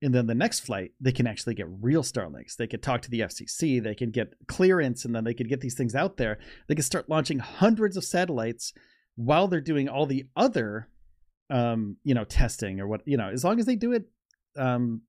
And 0.00 0.12
then 0.12 0.26
the 0.26 0.34
next 0.34 0.60
flight, 0.60 0.92
they 1.00 1.12
can 1.12 1.28
actually 1.28 1.54
get 1.54 1.68
real 1.80 2.02
Starlinks. 2.02 2.56
They 2.56 2.66
could 2.66 2.82
talk 2.82 3.02
to 3.02 3.10
the 3.10 3.20
FCC. 3.20 3.80
They 3.82 3.94
can 3.94 4.10
get 4.10 4.34
clearance, 4.48 5.04
and 5.04 5.14
then 5.14 5.22
they 5.22 5.34
could 5.34 5.48
get 5.48 5.60
these 5.60 5.74
things 5.74 5.94
out 5.94 6.16
there. 6.16 6.38
They 6.66 6.74
can 6.74 6.82
start 6.82 7.08
launching 7.08 7.38
hundreds 7.38 7.96
of 7.96 8.04
satellites 8.04 8.72
while 9.14 9.46
they're 9.46 9.60
doing 9.60 9.88
all 9.88 10.06
the 10.06 10.24
other, 10.34 10.88
um, 11.50 11.98
you 12.02 12.14
know, 12.14 12.24
testing 12.24 12.80
or 12.80 12.88
what 12.88 13.02
you 13.04 13.16
know. 13.16 13.28
As 13.28 13.44
long 13.44 13.60
as 13.60 13.66
they 13.66 13.76
do 13.76 13.92
it 13.92 14.06
um, 14.56 15.02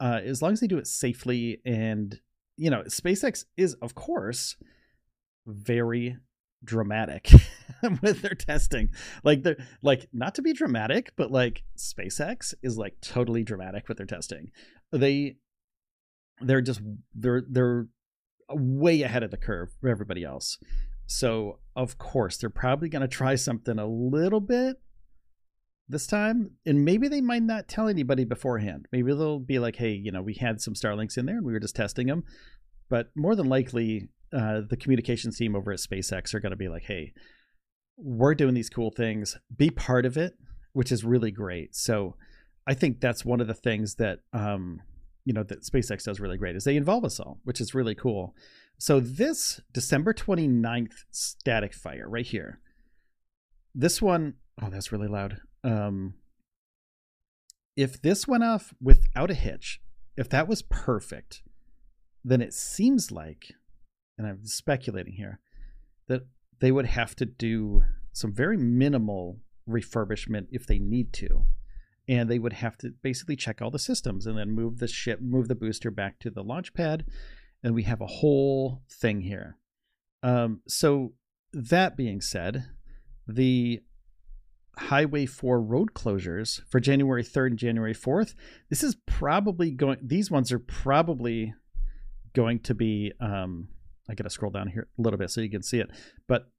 uh, 0.00 0.20
as 0.24 0.42
long 0.42 0.52
as 0.52 0.60
they 0.60 0.66
do 0.66 0.78
it 0.78 0.86
safely 0.86 1.60
and 1.64 2.20
you 2.56 2.70
know 2.70 2.82
SpaceX 2.82 3.44
is 3.56 3.74
of 3.74 3.94
course 3.94 4.56
very 5.46 6.16
dramatic 6.62 7.30
with 8.02 8.22
their 8.22 8.34
testing. 8.34 8.90
Like 9.22 9.42
they're 9.42 9.56
like 9.82 10.08
not 10.12 10.34
to 10.36 10.42
be 10.42 10.52
dramatic 10.52 11.12
but 11.16 11.30
like 11.30 11.62
SpaceX 11.76 12.54
is 12.62 12.76
like 12.76 13.00
totally 13.00 13.44
dramatic 13.44 13.88
with 13.88 13.98
their 13.98 14.06
testing. 14.06 14.50
They 14.92 15.36
they're 16.40 16.62
just 16.62 16.80
they're 17.14 17.42
they're 17.48 17.86
way 18.50 19.02
ahead 19.02 19.22
of 19.22 19.30
the 19.30 19.36
curve 19.36 19.70
for 19.80 19.88
everybody 19.88 20.24
else. 20.24 20.58
So 21.06 21.60
of 21.76 21.98
course 21.98 22.36
they're 22.36 22.50
probably 22.50 22.88
going 22.88 23.02
to 23.02 23.08
try 23.08 23.34
something 23.34 23.78
a 23.78 23.86
little 23.86 24.40
bit 24.40 24.76
this 25.86 26.06
time 26.06 26.52
and 26.64 26.84
maybe 26.84 27.08
they 27.08 27.20
might 27.20 27.42
not 27.42 27.68
tell 27.68 27.88
anybody 27.88 28.24
beforehand. 28.24 28.86
Maybe 28.90 29.12
they'll 29.12 29.38
be 29.38 29.58
like 29.58 29.76
hey 29.76 29.92
you 29.92 30.12
know 30.12 30.22
we 30.22 30.34
had 30.34 30.60
some 30.60 30.74
starlinks 30.74 31.18
in 31.18 31.26
there 31.26 31.36
and 31.36 31.46
we 31.46 31.52
were 31.52 31.60
just 31.60 31.76
testing 31.76 32.06
them 32.06 32.24
but 32.88 33.10
more 33.14 33.34
than 33.34 33.48
likely 33.48 34.08
uh, 34.32 34.62
the 34.68 34.76
communications 34.76 35.36
team 35.36 35.54
over 35.54 35.72
at 35.72 35.78
spacex 35.78 36.34
are 36.34 36.40
going 36.40 36.50
to 36.50 36.56
be 36.56 36.68
like 36.68 36.84
hey 36.84 37.12
we're 37.96 38.34
doing 38.34 38.54
these 38.54 38.70
cool 38.70 38.90
things 38.90 39.36
be 39.56 39.70
part 39.70 40.06
of 40.06 40.16
it 40.16 40.34
which 40.72 40.90
is 40.90 41.04
really 41.04 41.30
great. 41.30 41.74
So 41.74 42.16
i 42.66 42.74
think 42.74 43.00
that's 43.00 43.24
one 43.24 43.40
of 43.40 43.46
the 43.46 43.54
things 43.54 43.96
that 43.96 44.20
um, 44.32 44.80
you 45.24 45.32
know 45.32 45.42
that 45.44 45.62
spacex 45.62 46.04
does 46.04 46.18
really 46.18 46.38
great 46.38 46.56
is 46.56 46.64
they 46.64 46.76
involve 46.76 47.04
us 47.04 47.20
all 47.20 47.40
which 47.44 47.60
is 47.60 47.74
really 47.74 47.94
cool. 47.94 48.34
So 48.78 49.00
this 49.00 49.60
december 49.72 50.12
29th 50.12 51.04
static 51.10 51.74
fire 51.74 52.08
right 52.08 52.26
here. 52.26 52.60
This 53.74 54.02
one 54.02 54.34
oh 54.60 54.70
that's 54.70 54.92
really 54.92 55.08
loud. 55.08 55.40
Um, 55.62 56.14
if 57.76 58.00
this 58.00 58.28
went 58.28 58.44
off 58.44 58.72
without 58.80 59.30
a 59.30 59.34
hitch, 59.34 59.80
if 60.16 60.28
that 60.28 60.48
was 60.48 60.62
perfect, 60.62 61.42
then 62.24 62.40
it 62.40 62.54
seems 62.54 63.10
like, 63.10 63.52
and 64.16 64.26
I'm 64.26 64.44
speculating 64.46 65.14
here, 65.14 65.40
that 66.08 66.26
they 66.64 66.72
would 66.72 66.86
have 66.86 67.14
to 67.16 67.26
do 67.26 67.82
some 68.12 68.32
very 68.32 68.56
minimal 68.56 69.38
refurbishment 69.68 70.46
if 70.50 70.66
they 70.66 70.78
need 70.78 71.12
to. 71.12 71.44
And 72.08 72.30
they 72.30 72.38
would 72.38 72.54
have 72.54 72.78
to 72.78 72.94
basically 73.02 73.36
check 73.36 73.60
all 73.60 73.70
the 73.70 73.78
systems 73.78 74.26
and 74.26 74.38
then 74.38 74.50
move 74.50 74.78
the 74.78 74.88
ship, 74.88 75.20
move 75.20 75.48
the 75.48 75.54
booster 75.54 75.90
back 75.90 76.18
to 76.20 76.30
the 76.30 76.42
launch 76.42 76.72
pad. 76.72 77.04
And 77.62 77.74
we 77.74 77.82
have 77.82 78.00
a 78.00 78.06
whole 78.06 78.82
thing 78.90 79.20
here. 79.20 79.58
Um, 80.22 80.62
so, 80.66 81.12
that 81.52 81.98
being 81.98 82.22
said, 82.22 82.64
the 83.28 83.80
Highway 84.78 85.26
4 85.26 85.60
road 85.60 85.92
closures 85.94 86.62
for 86.70 86.80
January 86.80 87.22
3rd 87.22 87.46
and 87.46 87.58
January 87.58 87.94
4th. 87.94 88.34
This 88.70 88.82
is 88.82 88.96
probably 89.06 89.70
going, 89.70 89.98
these 90.02 90.30
ones 90.30 90.50
are 90.50 90.58
probably 90.58 91.54
going 92.34 92.60
to 92.60 92.74
be, 92.74 93.12
um, 93.20 93.68
I 94.08 94.14
got 94.14 94.24
to 94.24 94.30
scroll 94.30 94.50
down 94.50 94.68
here 94.68 94.88
a 94.98 95.02
little 95.02 95.18
bit 95.18 95.30
so 95.30 95.40
you 95.40 95.50
can 95.50 95.62
see 95.62 95.78
it, 95.78 95.90
but 96.26 96.50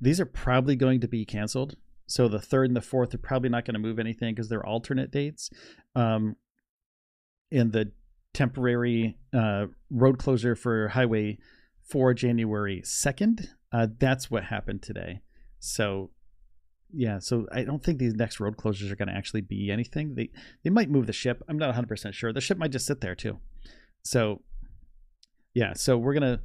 these 0.00 0.20
are 0.20 0.26
probably 0.26 0.76
going 0.76 1.00
to 1.00 1.08
be 1.08 1.24
canceled. 1.24 1.76
So 2.06 2.26
the 2.26 2.40
third 2.40 2.68
and 2.68 2.76
the 2.76 2.80
fourth 2.80 3.14
are 3.14 3.18
probably 3.18 3.48
not 3.48 3.64
going 3.64 3.74
to 3.74 3.80
move 3.80 3.98
anything 3.98 4.34
because 4.34 4.48
they're 4.48 4.66
alternate 4.66 5.10
dates. 5.10 5.50
Um, 5.94 6.36
and 7.52 7.72
the 7.72 7.92
temporary 8.34 9.18
uh, 9.32 9.66
road 9.90 10.18
closure 10.18 10.56
for 10.56 10.88
Highway 10.88 11.38
4 11.88 12.14
January 12.14 12.82
2nd, 12.84 13.48
uh, 13.72 13.88
that's 13.98 14.30
what 14.30 14.44
happened 14.44 14.82
today. 14.82 15.20
So 15.58 16.10
yeah, 16.92 17.18
so 17.18 17.46
I 17.52 17.62
don't 17.62 17.82
think 17.82 17.98
these 17.98 18.14
next 18.14 18.40
road 18.40 18.56
closures 18.56 18.90
are 18.90 18.96
going 18.96 19.08
to 19.08 19.14
actually 19.14 19.42
be 19.42 19.70
anything. 19.70 20.14
They 20.14 20.30
they 20.64 20.70
might 20.70 20.90
move 20.90 21.06
the 21.06 21.12
ship. 21.12 21.42
I'm 21.48 21.58
not 21.58 21.74
100% 21.74 22.12
sure. 22.12 22.32
The 22.32 22.40
ship 22.40 22.58
might 22.58 22.72
just 22.72 22.86
sit 22.86 23.00
there 23.00 23.14
too. 23.14 23.38
So 24.02 24.42
yeah, 25.54 25.74
so 25.74 25.96
we're 25.96 26.14
going 26.14 26.38
to 26.38 26.40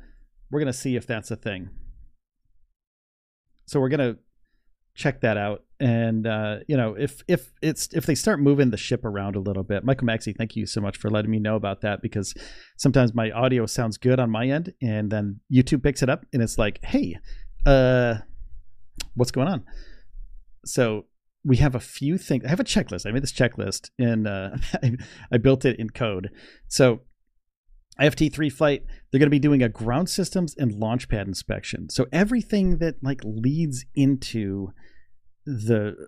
we're 0.52 0.60
going 0.60 0.72
to 0.72 0.78
see 0.78 0.96
if 0.96 1.08
that's 1.08 1.32
a 1.32 1.36
thing. 1.36 1.70
So 3.65 3.80
we're 3.80 3.89
to 3.89 4.17
check 4.95 5.19
that 5.21 5.36
out 5.36 5.62
and 5.78 6.25
uh, 6.25 6.60
you 6.67 6.78
know 6.78 6.95
if 6.97 7.21
if 7.28 7.51
it's 7.62 7.89
if 7.91 8.06
they 8.06 8.15
start 8.15 8.39
moving 8.39 8.69
the 8.69 8.78
ship 8.78 9.04
around 9.04 9.36
a 9.36 9.39
little 9.39 9.62
bit 9.62 9.84
michael 9.84 10.06
maxey 10.06 10.32
thank 10.32 10.56
you 10.56 10.65
so 10.65 10.80
much 10.80 10.95
for 10.95 11.10
letting 11.10 11.30
me 11.30 11.38
know 11.38 11.58
about 11.58 11.82
that 11.82 12.01
because 12.01 12.34
sometimes 12.78 13.13
my 13.13 13.30
audio 13.32 13.65
sounds 13.65 13.97
good 13.97 14.21
on 14.21 14.30
my 14.30 14.47
end 14.47 14.73
and 14.82 15.12
then 15.12 15.41
youtube 15.51 15.84
picks 15.84 16.01
it 16.01 16.10
up 16.10 16.25
and 16.32 16.41
it's 16.41 16.58
like 16.58 16.80
hey 16.86 17.13
uh 17.65 18.15
what's 19.15 19.32
going 19.32 19.49
on 19.49 19.65
so 20.65 21.04
we 21.45 21.58
have 21.58 21.75
a 21.75 21.80
few 21.80 22.17
things. 22.17 22.43
I 22.43 22.49
have 22.49 22.60
a 22.60 22.65
checklist. 22.65 23.06
I 23.06 23.12
made 23.12 23.21
this 23.21 23.32
checklist 23.32 23.91
and 23.99 24.28
uh, 24.28 24.58
I, 25.32 25.38
built 25.38 25.63
it 25.63 25.80
in 25.80 25.91
code. 25.91 26.32
So 26.67 27.01
IFT3 27.99 28.51
flight, 28.51 28.84
they're 29.12 29.19
going 29.19 29.27
to 29.27 29.31
be 29.31 29.39
doing 29.39 29.63
a 29.63 29.69
ground 29.69 30.10
systems 30.10 30.55
and 30.58 30.73
launch 30.73 31.08
pad 31.08 31.27
inspection. 31.27 31.89
So 31.89 32.08
everything 32.12 32.77
that 32.79 33.03
like 33.03 33.21
leads 33.23 33.86
into 33.95 34.73
the 35.45 36.08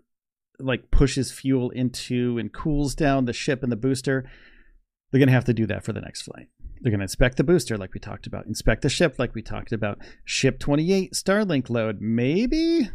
like 0.60 0.89
pushes 0.91 1.32
fuel 1.32 1.69
into 1.69 2.38
and 2.38 2.52
cools 2.52 2.95
down 2.95 3.26
the 3.26 3.34
ship 3.34 3.63
and 3.63 3.71
the 3.71 3.78
booster, 3.78 4.30
they're 5.12 5.19
going 5.19 5.28
to 5.28 5.34
have 5.34 5.45
to 5.45 5.54
do 5.54 5.65
that 5.67 5.84
for 5.84 5.93
the 5.93 6.02
next 6.02 6.23
flight. 6.23 6.47
They're 6.82 6.91
going 6.91 7.00
to 7.00 7.06
inspect 7.06 7.38
the 7.38 7.43
booster, 7.43 7.78
like 7.78 7.93
we 7.93 8.00
talked 8.00 8.28
about, 8.28 8.45
inspect 8.45 8.82
the 8.82 8.89
ship, 8.89 9.15
like 9.17 9.34
we 9.34 9.41
talked 9.41 9.71
about, 9.71 10.00
ship 10.26 10.60
28 10.60 11.13
Starlink 11.13 11.69
load, 11.69 12.00
maybe 12.02 12.89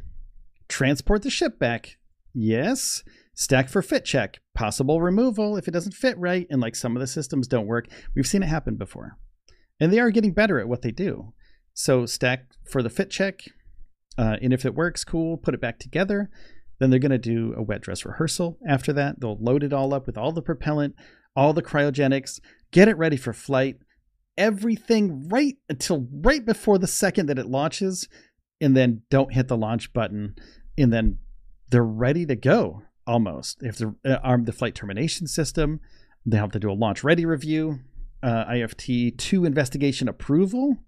Transport 0.68 1.22
the 1.22 1.30
ship 1.30 1.58
back. 1.58 1.98
Yes. 2.32 3.02
Stack 3.34 3.68
for 3.68 3.82
fit 3.82 4.04
check. 4.04 4.40
Possible 4.54 5.00
removal 5.00 5.56
if 5.56 5.66
it 5.66 5.72
doesn't 5.72 5.94
fit 5.94 6.18
right 6.18 6.46
and 6.50 6.60
like 6.60 6.76
some 6.76 6.96
of 6.96 7.00
the 7.00 7.06
systems 7.06 7.48
don't 7.48 7.66
work. 7.66 7.86
We've 8.14 8.26
seen 8.26 8.42
it 8.42 8.48
happen 8.48 8.76
before. 8.76 9.16
And 9.80 9.92
they 9.92 9.98
are 9.98 10.10
getting 10.10 10.32
better 10.32 10.58
at 10.60 10.68
what 10.68 10.82
they 10.82 10.90
do. 10.90 11.32
So 11.74 12.06
stack 12.06 12.44
for 12.68 12.82
the 12.82 12.90
fit 12.90 13.10
check. 13.10 13.42
Uh, 14.18 14.36
and 14.42 14.52
if 14.52 14.64
it 14.66 14.74
works, 14.74 15.04
cool, 15.04 15.38
put 15.38 15.54
it 15.54 15.60
back 15.60 15.78
together. 15.78 16.30
Then 16.78 16.90
they're 16.90 16.98
going 16.98 17.10
to 17.10 17.18
do 17.18 17.54
a 17.56 17.62
wet 17.62 17.80
dress 17.80 18.04
rehearsal 18.04 18.58
after 18.68 18.92
that. 18.92 19.20
They'll 19.20 19.38
load 19.40 19.62
it 19.62 19.72
all 19.72 19.94
up 19.94 20.06
with 20.06 20.18
all 20.18 20.32
the 20.32 20.42
propellant, 20.42 20.94
all 21.34 21.52
the 21.52 21.62
cryogenics, 21.62 22.40
get 22.70 22.88
it 22.88 22.98
ready 22.98 23.16
for 23.16 23.32
flight, 23.32 23.76
everything 24.36 25.28
right 25.28 25.56
until 25.68 26.06
right 26.12 26.44
before 26.44 26.78
the 26.78 26.86
second 26.86 27.26
that 27.26 27.38
it 27.38 27.46
launches 27.46 28.08
and 28.60 28.76
then 28.76 29.02
don't 29.10 29.32
hit 29.32 29.48
the 29.48 29.56
launch 29.56 29.92
button, 29.92 30.34
and 30.78 30.92
then 30.92 31.18
they're 31.70 31.84
ready 31.84 32.24
to 32.26 32.36
go 32.36 32.82
almost. 33.06 33.60
They 33.60 33.66
have 33.66 33.76
to 33.76 33.96
uh, 34.04 34.16
arm 34.22 34.44
the 34.44 34.52
flight 34.52 34.74
termination 34.74 35.26
system. 35.26 35.80
They 36.24 36.36
have 36.36 36.52
to 36.52 36.58
do 36.58 36.70
a 36.70 36.74
launch 36.74 37.02
ready 37.02 37.26
review, 37.26 37.80
uh, 38.22 38.44
IFT 38.46 39.16
two 39.18 39.44
investigation 39.44 40.08
approval, 40.08 40.78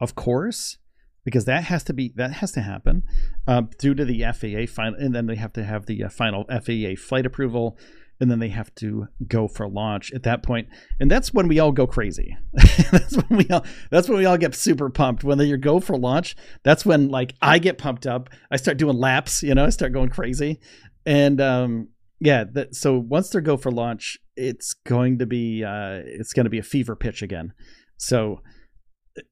of 0.00 0.14
course, 0.14 0.78
because 1.24 1.44
that 1.46 1.64
has 1.64 1.82
to 1.84 1.92
be 1.92 2.12
that 2.16 2.34
has 2.34 2.52
to 2.52 2.60
happen 2.60 3.02
uh, 3.46 3.62
due 3.78 3.94
to 3.94 4.04
the 4.04 4.22
FAA 4.22 4.72
final, 4.72 4.98
and 4.98 5.14
then 5.14 5.26
they 5.26 5.36
have 5.36 5.52
to 5.54 5.64
have 5.64 5.86
the 5.86 6.04
uh, 6.04 6.08
final 6.08 6.44
FAA 6.44 6.94
flight 6.96 7.26
approval 7.26 7.76
and 8.20 8.30
then 8.30 8.38
they 8.38 8.48
have 8.48 8.74
to 8.76 9.08
go 9.26 9.48
for 9.48 9.68
launch 9.68 10.12
at 10.12 10.22
that 10.22 10.42
point. 10.42 10.68
And 11.00 11.10
that's 11.10 11.34
when 11.34 11.48
we 11.48 11.58
all 11.58 11.72
go 11.72 11.86
crazy. 11.86 12.36
That's 12.90 13.16
when 13.16 13.38
we 13.38 13.48
all 13.50 13.64
that's 13.90 14.08
when 14.08 14.18
we 14.18 14.24
all 14.24 14.38
get 14.38 14.54
super 14.54 14.88
pumped. 14.88 15.24
When 15.24 15.38
they 15.38 15.54
go 15.56 15.80
for 15.80 15.96
launch 15.96 16.36
that's 16.62 16.86
when 16.86 17.08
like 17.08 17.34
i 17.42 17.58
get 17.58 17.78
pumped 17.78 18.06
up. 18.06 18.30
I 18.50 18.56
start 18.56 18.76
doing 18.76 18.96
laps 18.96 19.42
you 19.42 19.54
know 19.54 19.64
i 19.64 19.70
start 19.70 19.92
going 19.92 20.10
crazy 20.10 20.60
and 21.06 21.40
um 21.40 21.88
yeah 22.20 22.44
so 22.72 22.98
once 22.98 23.30
they 23.30 23.40
go 23.40 23.56
for 23.56 23.70
launch 23.70 24.18
it's 24.36 24.74
going 24.86 25.18
to 25.18 25.26
be 25.26 25.64
uh 25.64 26.00
it's 26.04 26.32
going 26.32 26.44
to 26.44 26.50
be 26.50 26.58
a 26.58 26.62
fever 26.62 26.96
pitch 26.96 27.22
again 27.22 27.52
so 27.96 28.40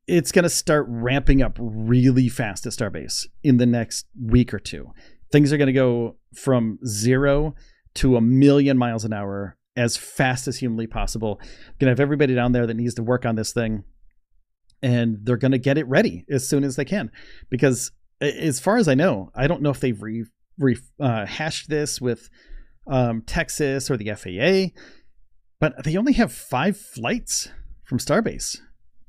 it's 0.06 0.30
going 0.30 0.44
to 0.44 0.48
start 0.48 0.86
ramping 0.88 1.42
up 1.42 1.56
really 1.60 2.28
fast 2.28 2.66
at 2.66 2.72
starbase 2.72 3.26
in 3.42 3.56
the 3.56 3.66
next 3.66 4.06
week 4.20 4.52
or 4.54 4.58
two 4.58 4.86
things 5.30 5.52
are 5.52 5.56
going 5.56 5.66
to 5.66 5.72
go 5.72 6.16
from 6.34 6.78
zero 6.86 7.54
to 7.94 8.16
a 8.16 8.20
million 8.20 8.78
miles 8.78 9.04
an 9.04 9.12
hour 9.12 9.56
as 9.76 9.96
fast 9.96 10.48
as 10.48 10.58
humanly 10.58 10.86
possible. 10.86 11.40
Gonna 11.78 11.90
have 11.90 12.00
everybody 12.00 12.34
down 12.34 12.52
there 12.52 12.66
that 12.66 12.74
needs 12.74 12.94
to 12.94 13.02
work 13.02 13.24
on 13.24 13.36
this 13.36 13.52
thing, 13.52 13.84
and 14.82 15.18
they're 15.22 15.36
gonna 15.36 15.58
get 15.58 15.78
it 15.78 15.86
ready 15.88 16.24
as 16.30 16.48
soon 16.48 16.64
as 16.64 16.76
they 16.76 16.84
can. 16.84 17.10
Because 17.50 17.90
as 18.20 18.60
far 18.60 18.76
as 18.76 18.88
I 18.88 18.94
know, 18.94 19.30
I 19.34 19.46
don't 19.46 19.62
know 19.62 19.70
if 19.70 19.80
they've 19.80 20.00
re, 20.00 20.24
re 20.58 20.76
uh, 21.00 21.26
hashed 21.26 21.68
this 21.68 22.00
with 22.00 22.28
um, 22.86 23.22
Texas 23.22 23.90
or 23.90 23.96
the 23.96 24.12
FAA, 24.14 24.74
but 25.60 25.84
they 25.84 25.96
only 25.96 26.14
have 26.14 26.32
five 26.32 26.76
flights 26.76 27.48
from 27.84 27.98
Starbase 27.98 28.58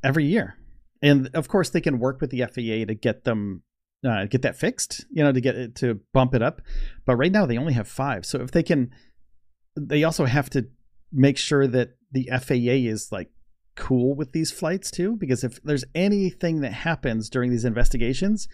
every 0.04 0.26
year, 0.26 0.56
and 1.02 1.30
of 1.34 1.48
course 1.48 1.70
they 1.70 1.82
can 1.82 2.00
work 2.00 2.22
with 2.22 2.30
the 2.30 2.42
FAA 2.42 2.86
to 2.86 2.96
get 2.96 3.24
them 3.24 3.64
uh, 4.08 4.26
get 4.26 4.42
that 4.42 4.58
fixed, 4.58 5.06
you 5.12 5.24
know, 5.24 5.32
to 5.32 5.42
get 5.42 5.56
it 5.56 5.76
to 5.76 6.00
bump 6.14 6.34
it 6.34 6.42
up. 6.42 6.62
But 7.06 7.16
right 7.16 7.32
now 7.32 7.46
they 7.46 7.58
only 7.58 7.74
have 7.74 7.88
five. 7.88 8.26
So 8.26 8.42
if 8.42 8.52
they 8.52 8.64
can, 8.64 8.92
they 9.80 10.04
also 10.04 10.26
have 10.26 10.50
to 10.52 10.68
make 11.12 11.38
sure 11.38 11.68
that 11.68 11.96
the 12.12 12.30
FAA 12.32 12.90
is 12.90 13.12
like 13.12 13.30
cool 13.76 14.16
with 14.16 14.32
these 14.34 14.52
flights 14.52 14.92
too, 14.92 15.16
because 15.18 15.44
if 15.44 15.62
there's 15.64 15.86
anything 15.96 16.62
that 16.62 16.74
happens 16.74 17.30
during 17.30 17.50
these 17.50 17.66
investigations 17.66 18.48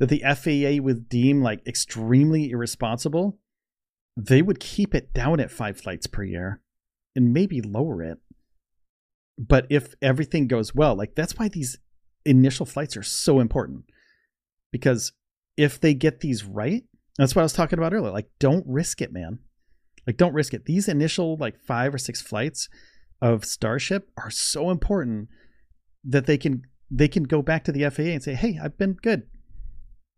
that 0.00 0.08
the 0.08 0.22
FAA 0.22 0.82
would 0.82 1.08
deem 1.08 1.42
like 1.42 1.64
extremely 1.66 2.50
irresponsible, 2.50 3.38
they 4.16 4.42
would 4.42 4.58
keep 4.58 4.94
it 4.94 5.12
down 5.12 5.38
at 5.38 5.50
five 5.50 5.78
flights 5.78 6.06
per 6.06 6.24
year 6.24 6.60
and 7.14 7.32
maybe 7.32 7.60
lower 7.60 8.02
it. 8.02 8.18
But 9.38 9.66
if 9.70 9.94
everything 10.02 10.48
goes 10.48 10.74
well, 10.74 10.96
like 10.96 11.14
that's 11.14 11.38
why 11.38 11.48
these 11.48 11.78
initial 12.24 12.66
flights 12.66 12.96
are 12.96 13.02
so 13.02 13.40
important 13.40 13.84
because 14.72 15.12
if 15.56 15.78
they 15.78 15.94
get 15.94 16.20
these 16.20 16.44
right, 16.44 16.84
that's 17.18 17.36
what 17.36 17.42
I 17.42 17.44
was 17.44 17.52
talking 17.52 17.78
about 17.78 17.92
earlier. 17.92 18.12
Like, 18.12 18.30
don't 18.38 18.64
risk 18.66 19.02
it, 19.02 19.12
man. 19.12 19.40
Like, 20.06 20.16
don't 20.16 20.32
risk 20.32 20.54
it. 20.54 20.64
These 20.64 20.88
initial 20.88 21.36
like 21.36 21.60
five 21.60 21.92
or 21.92 21.98
six 21.98 22.22
flights 22.22 22.68
of 23.20 23.44
Starship 23.44 24.10
are 24.16 24.30
so 24.30 24.70
important 24.70 25.28
that 26.02 26.24
they 26.24 26.38
can 26.38 26.62
they 26.90 27.08
can 27.08 27.24
go 27.24 27.42
back 27.42 27.64
to 27.64 27.72
the 27.72 27.88
FAA 27.90 28.14
and 28.14 28.22
say, 28.22 28.34
"Hey, 28.34 28.58
I've 28.62 28.78
been 28.78 28.94
good. 28.94 29.26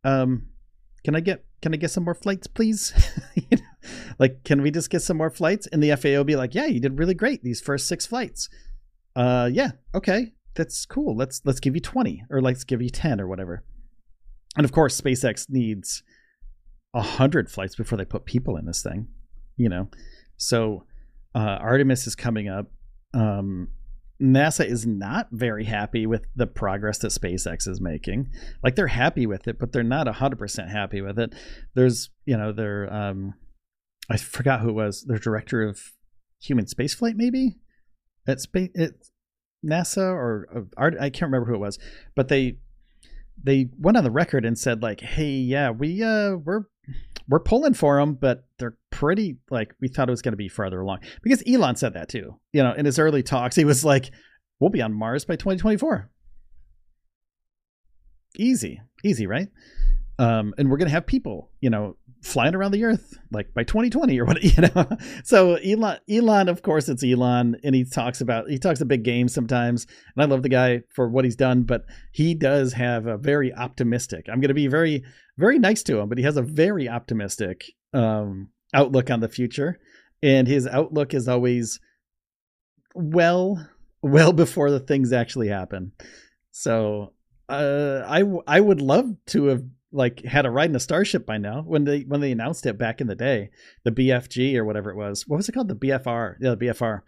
Um, 0.04 0.48
can 1.04 1.14
I 1.14 1.20
get 1.20 1.44
can 1.60 1.72
I 1.74 1.76
get 1.76 1.90
some 1.90 2.04
more 2.04 2.14
flights, 2.14 2.46
please? 2.46 2.92
like, 4.18 4.44
can 4.44 4.62
we 4.62 4.70
just 4.70 4.90
get 4.90 5.02
some 5.02 5.16
more 5.16 5.30
flights?" 5.30 5.66
And 5.68 5.82
the 5.82 5.94
FAA 5.96 6.10
will 6.10 6.24
be 6.24 6.36
like, 6.36 6.54
"Yeah, 6.54 6.66
you 6.66 6.80
did 6.80 6.98
really 6.98 7.14
great 7.14 7.42
these 7.42 7.60
first 7.60 7.86
six 7.88 8.06
flights. 8.06 8.48
Uh, 9.14 9.50
yeah, 9.52 9.72
okay, 9.94 10.32
that's 10.54 10.86
cool. 10.86 11.16
Let's 11.16 11.42
let's 11.44 11.60
give 11.60 11.74
you 11.74 11.80
twenty 11.80 12.24
or 12.30 12.40
let's 12.40 12.64
give 12.64 12.82
you 12.82 12.90
ten 12.90 13.20
or 13.20 13.26
whatever." 13.26 13.64
and 14.56 14.64
of 14.64 14.72
course 14.72 15.00
SpaceX 15.00 15.48
needs 15.48 16.02
a 16.94 17.02
hundred 17.02 17.50
flights 17.50 17.74
before 17.74 17.96
they 17.96 18.04
put 18.04 18.26
people 18.26 18.56
in 18.56 18.66
this 18.66 18.82
thing, 18.82 19.08
you 19.56 19.68
know. 19.68 19.88
So 20.36 20.84
uh, 21.34 21.58
Artemis 21.60 22.06
is 22.06 22.14
coming 22.14 22.48
up. 22.48 22.70
Um, 23.14 23.68
NASA 24.22 24.64
is 24.64 24.86
not 24.86 25.28
very 25.32 25.64
happy 25.64 26.06
with 26.06 26.26
the 26.36 26.46
progress 26.46 26.98
that 26.98 27.08
SpaceX 27.08 27.66
is 27.66 27.80
making. 27.80 28.30
Like 28.62 28.76
they're 28.76 28.86
happy 28.86 29.26
with 29.26 29.48
it, 29.48 29.58
but 29.58 29.72
they're 29.72 29.82
not 29.82 30.06
hundred 30.06 30.38
percent 30.38 30.70
happy 30.70 31.00
with 31.00 31.18
it. 31.18 31.34
There's, 31.74 32.10
you 32.24 32.36
know, 32.36 32.52
their 32.52 32.92
um, 32.92 33.34
I 34.08 34.16
forgot 34.16 34.60
who 34.60 34.68
it 34.68 34.74
was. 34.74 35.02
Their 35.02 35.18
director 35.18 35.62
of 35.62 35.80
human 36.40 36.66
spaceflight, 36.66 37.14
maybe 37.16 37.56
at 38.26 38.40
space 38.40 38.70
at 38.76 38.92
NASA 39.64 40.08
or 40.12 40.68
uh, 40.76 40.90
I 41.00 41.10
can't 41.10 41.30
remember 41.30 41.46
who 41.46 41.54
it 41.54 41.60
was, 41.60 41.78
but 42.14 42.28
they 42.28 42.58
they 43.42 43.70
went 43.78 43.96
on 43.96 44.04
the 44.04 44.10
record 44.10 44.44
and 44.44 44.56
said 44.56 44.82
like, 44.82 45.00
"Hey, 45.00 45.30
yeah, 45.30 45.70
we 45.70 46.02
uh 46.02 46.36
we're 46.36 46.64
we're 47.28 47.40
pulling 47.40 47.74
for 47.74 47.98
them, 47.98 48.14
but 48.14 48.44
they're 48.58 48.76
pretty 48.90 49.38
like 49.50 49.74
we 49.80 49.88
thought 49.88 50.08
it 50.08 50.12
was 50.12 50.22
going 50.22 50.32
to 50.32 50.36
be 50.36 50.48
farther 50.48 50.80
along." 50.80 51.00
Because 51.22 51.42
Elon 51.46 51.76
said 51.76 51.94
that 51.94 52.08
too. 52.08 52.38
You 52.52 52.62
know, 52.62 52.72
in 52.72 52.86
his 52.86 52.98
early 52.98 53.22
talks, 53.22 53.56
he 53.56 53.64
was 53.64 53.84
like, 53.84 54.10
"We'll 54.60 54.70
be 54.70 54.82
on 54.82 54.92
Mars 54.92 55.24
by 55.24 55.36
2024." 55.36 56.10
Easy, 58.38 58.80
easy, 59.04 59.26
right? 59.26 59.48
Um, 60.18 60.54
and 60.56 60.70
we're 60.70 60.76
going 60.76 60.88
to 60.88 60.94
have 60.94 61.06
people, 61.06 61.50
you 61.60 61.70
know, 61.70 61.96
flying 62.22 62.54
around 62.54 62.72
the 62.72 62.84
earth 62.84 63.18
like 63.30 63.52
by 63.52 63.64
2020 63.64 64.20
or 64.20 64.24
what 64.24 64.42
you 64.42 64.62
know? 64.62 64.88
So 65.24 65.56
elon 65.56 65.98
elon 66.08 66.48
of 66.48 66.62
course 66.62 66.88
it's 66.88 67.04
elon 67.04 67.56
and 67.64 67.74
he 67.74 67.84
talks 67.84 68.20
about 68.20 68.48
he 68.48 68.58
talks 68.58 68.80
a 68.80 68.86
big 68.86 69.02
game 69.02 69.28
sometimes 69.28 69.86
and 70.14 70.22
i 70.22 70.26
love 70.26 70.42
the 70.42 70.48
guy 70.48 70.82
for 70.94 71.08
what 71.08 71.24
he's 71.24 71.36
done 71.36 71.62
but 71.62 71.84
he 72.12 72.34
does 72.34 72.72
have 72.74 73.06
a 73.06 73.18
very 73.18 73.52
optimistic 73.52 74.26
i'm 74.28 74.40
going 74.40 74.48
to 74.48 74.54
be 74.54 74.68
very 74.68 75.02
very 75.36 75.58
nice 75.58 75.82
to 75.82 75.98
him 75.98 76.08
but 76.08 76.18
he 76.18 76.24
has 76.24 76.36
a 76.36 76.42
very 76.42 76.88
optimistic 76.88 77.64
um 77.92 78.48
outlook 78.72 79.10
on 79.10 79.20
the 79.20 79.28
future 79.28 79.78
and 80.22 80.46
his 80.46 80.66
outlook 80.66 81.14
is 81.14 81.28
always 81.28 81.80
well 82.94 83.68
well 84.02 84.32
before 84.32 84.70
the 84.70 84.80
things 84.80 85.12
actually 85.12 85.48
happen. 85.48 85.92
So 86.50 87.14
uh 87.48 88.02
i 88.06 88.22
i 88.46 88.60
would 88.60 88.80
love 88.80 89.10
to 89.26 89.46
have 89.46 89.64
like 89.92 90.24
had 90.24 90.46
a 90.46 90.50
ride 90.50 90.70
in 90.70 90.76
a 90.76 90.80
starship 90.80 91.26
by 91.26 91.38
now 91.38 91.62
when 91.62 91.84
they 91.84 92.00
when 92.00 92.20
they 92.20 92.32
announced 92.32 92.66
it 92.66 92.78
back 92.78 93.00
in 93.00 93.06
the 93.06 93.14
day 93.14 93.50
the 93.84 93.92
bfg 93.92 94.56
or 94.56 94.64
whatever 94.64 94.90
it 94.90 94.96
was. 94.96 95.26
What 95.26 95.36
was 95.36 95.48
it 95.48 95.52
called? 95.52 95.68
The 95.68 95.74
bfr 95.76 96.36
yeah 96.40 96.54
the 96.54 96.66
bfr 96.66 97.02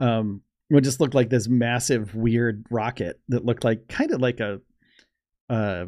um 0.00 0.42
it 0.68 0.80
just 0.82 1.00
looked 1.00 1.14
like 1.14 1.30
this 1.30 1.48
massive 1.48 2.14
weird 2.14 2.64
rocket 2.70 3.20
that 3.28 3.44
looked 3.44 3.64
like 3.64 3.88
kind 3.88 4.12
of 4.12 4.20
like 4.20 4.40
a 4.40 4.60
uh 5.48 5.86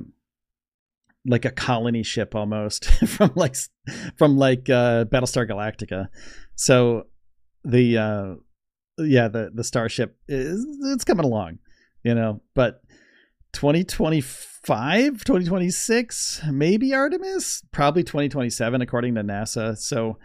like 1.27 1.45
a 1.45 1.51
colony 1.51 2.03
ship 2.03 2.35
almost 2.35 2.87
from 3.09 3.33
like 3.35 3.57
from 4.17 4.37
like 4.39 4.71
uh 4.71 5.05
battlestar 5.05 5.49
galactica. 5.49 6.09
So 6.55 7.07
the 7.65 7.99
uh 7.99 8.35
yeah 8.99 9.29
the 9.29 9.51
the 9.55 9.65
starship 9.65 10.17
is 10.29 10.67
it's 10.93 11.05
coming 11.05 11.25
along 11.25 11.59
you 12.03 12.15
know 12.15 12.41
but 12.55 12.83
2025, 13.53 15.25
2026, 15.25 16.43
maybe 16.51 16.95
Artemis, 16.95 17.63
probably 17.73 18.05
2027 18.05 18.81
according 18.81 19.15
to 19.15 19.23
NASA. 19.23 19.77
So 19.77 20.19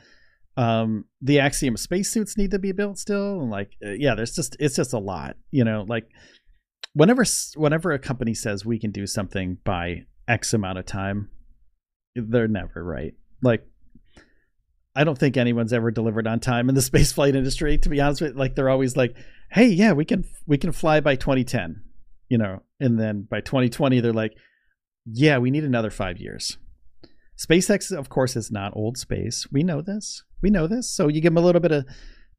um 0.55 1.05
the 1.19 1.39
Axiom 1.39 1.75
spacesuits 1.77 2.37
need 2.37 2.51
to 2.51 2.59
be 2.59 2.71
built 2.71 2.99
still 2.99 3.41
and 3.41 3.49
like 3.49 3.71
uh, 3.83 3.89
yeah, 3.89 4.15
there's 4.15 4.35
just 4.35 4.55
it's 4.59 4.75
just 4.75 4.93
a 4.93 4.99
lot, 4.99 5.35
you 5.51 5.63
know, 5.63 5.85
like 5.87 6.05
whenever 6.93 7.23
whenever 7.55 7.91
a 7.91 7.99
company 7.99 8.33
says 8.33 8.65
we 8.65 8.79
can 8.79 8.91
do 8.91 9.07
something 9.07 9.57
by 9.63 10.05
x 10.27 10.53
amount 10.53 10.77
of 10.77 10.85
time, 10.85 11.29
they're 12.15 12.47
never 12.47 12.83
right. 12.83 13.13
Like 13.41 13.65
I 14.95 15.03
don't 15.03 15.17
think 15.17 15.37
anyone's 15.37 15.73
ever 15.73 15.91
delivered 15.91 16.27
on 16.27 16.39
time 16.39 16.69
in 16.69 16.75
the 16.75 16.81
spaceflight 16.91 17.35
industry. 17.35 17.77
To 17.79 17.89
be 17.89 17.99
honest 17.99 18.21
with 18.21 18.33
you, 18.33 18.39
like 18.39 18.55
they're 18.55 18.69
always 18.69 18.95
like, 18.95 19.15
"Hey, 19.51 19.67
yeah, 19.67 19.93
we 19.93 20.05
can 20.05 20.25
we 20.45 20.57
can 20.57 20.71
fly 20.71 20.99
by 20.99 21.15
2010," 21.15 21.81
you 22.29 22.37
know, 22.37 22.61
and 22.83 22.99
then 22.99 23.27
by 23.29 23.41
2020 23.41 23.99
they're 23.99 24.13
like, 24.13 24.33
"Yeah, 25.05 25.37
we 25.37 25.51
need 25.51 25.63
another 25.63 25.89
five 25.89 26.17
years." 26.17 26.57
SpaceX, 27.37 27.91
of 27.91 28.09
course, 28.09 28.35
is 28.35 28.51
not 28.51 28.75
old 28.75 28.97
space. 28.97 29.47
We 29.51 29.63
know 29.63 29.81
this. 29.81 30.23
We 30.41 30.49
know 30.49 30.67
this. 30.67 30.89
So 30.89 31.07
you 31.07 31.21
give 31.21 31.33
them 31.33 31.43
a 31.43 31.45
little 31.45 31.61
bit 31.61 31.71
of 31.71 31.85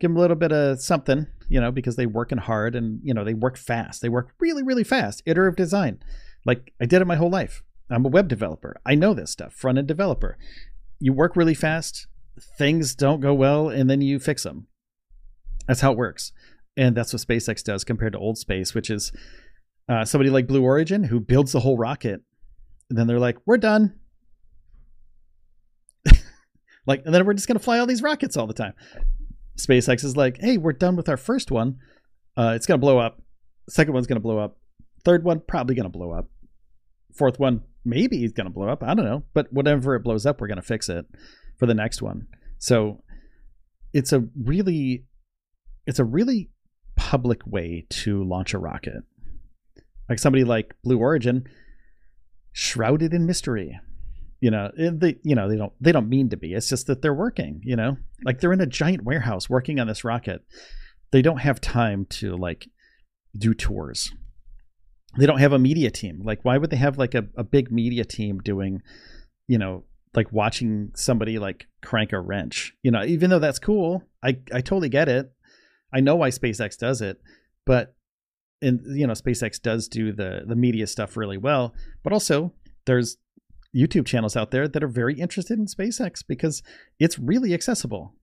give 0.01 0.11
them 0.11 0.17
a 0.17 0.21
little 0.21 0.37
bit 0.37 0.53
of 0.53 0.81
something, 0.81 1.27
you 1.49 1.61
know, 1.61 1.71
because 1.71 1.97
they're 1.97 2.09
working 2.09 2.39
hard 2.39 2.77
and 2.77 3.01
you 3.03 3.15
know 3.15 3.25
they 3.25 3.35
work 3.35 3.57
fast. 3.57 4.03
They 4.03 4.09
work 4.09 4.35
really, 4.39 4.63
really 4.63 4.85
fast. 4.85 5.23
Iterative 5.27 5.57
design, 5.57 6.01
like 6.45 6.73
I 6.81 6.87
did 6.87 7.03
it 7.03 7.07
my 7.07 7.17
whole 7.17 7.31
life. 7.31 7.63
I'm 7.91 8.07
a 8.07 8.09
web 8.09 8.29
developer. 8.29 8.81
I 8.87 8.95
know 8.95 9.15
this 9.15 9.31
stuff. 9.31 9.55
Front 9.55 9.79
end 9.79 9.89
developer. 9.89 10.39
You 11.01 11.13
work 11.13 11.37
really 11.37 11.55
fast 11.55 12.07
things 12.41 12.95
don't 12.95 13.21
go 13.21 13.33
well 13.35 13.69
and 13.69 13.89
then 13.89 14.01
you 14.01 14.19
fix 14.19 14.43
them. 14.43 14.67
That's 15.67 15.81
how 15.81 15.93
it 15.93 15.99
works. 15.99 16.33
And 16.77 16.97
that's 16.97 17.13
what 17.13 17.23
SpaceX 17.23 17.63
does 17.63 17.85
compared 17.85 18.13
to 18.13 18.19
old 18.19 18.39
space, 18.39 18.75
which 18.75 18.91
is 18.91 19.13
uh, 19.89 20.05
somebody 20.05 20.31
like 20.31 20.47
Blue 20.47 20.63
Origin 20.63 21.05
who 21.05 21.21
builds 21.21 21.53
the 21.53 21.61
whole 21.61 21.77
rocket. 21.77 22.23
And 22.91 22.99
then 22.99 23.07
they're 23.07 23.19
like, 23.19 23.39
we're 23.47 23.59
done. 23.59 23.99
like, 26.87 27.03
and 27.05 27.15
then 27.15 27.27
we're 27.27 27.35
just 27.35 27.49
to 27.59 27.65
fly 27.65 27.79
all 27.79 27.87
these 27.87 28.03
rockets 28.03 28.37
all 28.37 28.47
the 28.47 28.55
time. 28.55 28.75
SpaceX 29.57 30.05
is 30.05 30.17
like, 30.17 30.39
hey, 30.41 30.57
we're 30.57 30.73
done 30.73 30.97
with 30.97 31.09
our 31.09 31.17
first 31.17 31.51
one. 31.51 31.79
Uh, 32.37 32.53
it's 32.57 32.67
to 32.79 32.85
blow 32.85 32.99
up. 32.99 33.23
Second 33.69 33.95
one's 33.95 34.07
to 34.17 34.23
blow 34.23 34.39
up. 34.39 34.59
Third 35.05 35.25
one, 35.25 35.41
probably 35.47 35.75
to 35.91 35.97
blow 35.97 36.13
up. 36.13 36.29
Fourth 37.17 37.39
one, 37.39 37.63
maybe 37.85 38.25
going 38.33 38.47
to 38.47 38.53
blow 38.53 38.69
up. 38.69 38.83
I 38.83 38.95
don't 38.95 39.05
know. 39.05 39.25
But 39.35 39.53
whatever 39.53 39.95
it 39.95 40.01
blows 40.01 40.27
up, 40.27 40.41
we're 40.41 40.49
to 40.57 40.63
fix 40.63 40.89
it 40.89 41.07
for 41.59 41.67
the 41.67 41.75
next 41.75 42.03
one. 42.03 42.27
So 42.59 43.03
it's 43.93 44.13
a 44.13 44.25
really 44.43 45.05
it's 45.87 45.99
a 45.99 46.05
really 46.05 46.51
public 46.97 47.47
way 47.47 47.87
to 47.91 48.25
launch 48.25 48.55
a 48.55 48.59
rocket. 48.59 49.05
Like 50.09 50.19
somebody 50.19 50.45
like 50.45 50.75
Blue 50.83 50.99
Origin 50.99 51.47
shrouded 52.53 53.13
in 53.15 53.27
mystery. 53.27 53.79
You 54.41 54.51
know, 54.51 54.71
eh, 54.79 54.91
they 54.93 55.17
you 55.23 55.35
know, 55.35 55.49
they 55.49 55.57
don't 55.57 55.73
they 55.81 55.93
don't 55.93 56.09
mean 56.09 56.29
to 56.31 56.37
be. 56.37 56.53
It's 56.53 56.69
just 56.69 56.87
that 56.87 57.03
they're 57.03 57.15
working, 57.15 57.61
you 57.65 57.77
know? 57.77 57.97
Like 58.25 58.41
they're 58.41 58.53
in 58.53 58.61
a 58.61 58.67
giant 58.67 59.05
warehouse 59.05 59.49
working 59.49 59.81
on 59.81 59.87
this 59.87 60.05
rocket. 60.05 60.45
They 61.13 61.23
don't 61.23 61.39
have 61.39 61.61
time 61.61 62.07
to 62.11 62.37
like 62.37 62.69
do 63.37 63.55
tours. 63.55 64.13
They 65.17 65.27
don't 65.27 65.39
have 65.39 65.53
a 65.53 65.59
media 65.59 65.91
team. 65.91 66.23
Like 66.25 66.45
why 66.45 66.59
would 66.59 66.71
they 66.71 66.77
have 66.77 66.99
like 66.99 67.15
a, 67.15 67.27
a 67.37 67.45
big 67.45 67.71
media 67.71 68.05
team 68.05 68.41
doing, 68.41 68.83
you 69.47 69.59
know, 69.59 69.85
like 70.15 70.33
watching 70.33 70.91
somebody 70.95 71.39
like 71.39 71.67
crank 71.83 72.13
a 72.13 72.21
wrench. 72.21 72.75
You 72.83 72.91
know, 72.91 73.05
even 73.05 73.31
though 73.31 73.39
that's 73.39 73.59
cool, 73.59 74.03
I 74.23 74.39
I 74.53 74.61
totally 74.61 74.89
get 74.89 75.09
it. 75.09 75.33
I 75.93 76.01
know 76.01 76.17
why 76.17 76.31
SpaceX 76.31 76.77
does 76.77 77.01
it, 77.01 77.21
but 77.65 77.94
and 78.65 78.81
you 78.99 79.07
know, 79.07 79.13
SpaceX 79.13 79.61
does 79.61 79.89
do 79.89 80.13
the 80.13 80.43
the 80.47 80.57
media 80.57 80.87
stuff 80.87 81.17
really 81.17 81.39
well, 81.39 81.75
but 82.03 82.13
also 82.13 82.53
there's 82.87 83.17
YouTube 83.75 84.07
channels 84.07 84.37
out 84.37 84.51
there 84.51 84.69
that 84.69 84.85
are 84.85 84.89
very 84.89 85.15
interested 85.19 85.59
in 85.59 85.67
SpaceX 85.67 86.25
because 86.27 86.63
it's 86.99 87.19
really 87.19 87.53
accessible. 87.53 88.15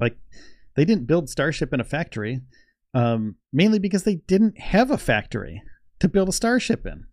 Like 0.00 0.16
they 0.76 0.84
didn't 0.84 1.06
build 1.06 1.28
Starship 1.28 1.72
in 1.72 1.80
a 1.80 1.84
factory, 1.84 2.40
um, 2.94 3.36
mainly 3.52 3.78
because 3.78 4.04
they 4.04 4.16
didn't 4.16 4.58
have 4.58 4.90
a 4.90 4.98
factory 4.98 5.62
to 6.00 6.08
build 6.08 6.28
a 6.28 6.32
Starship 6.32 6.86
in. 6.86 7.06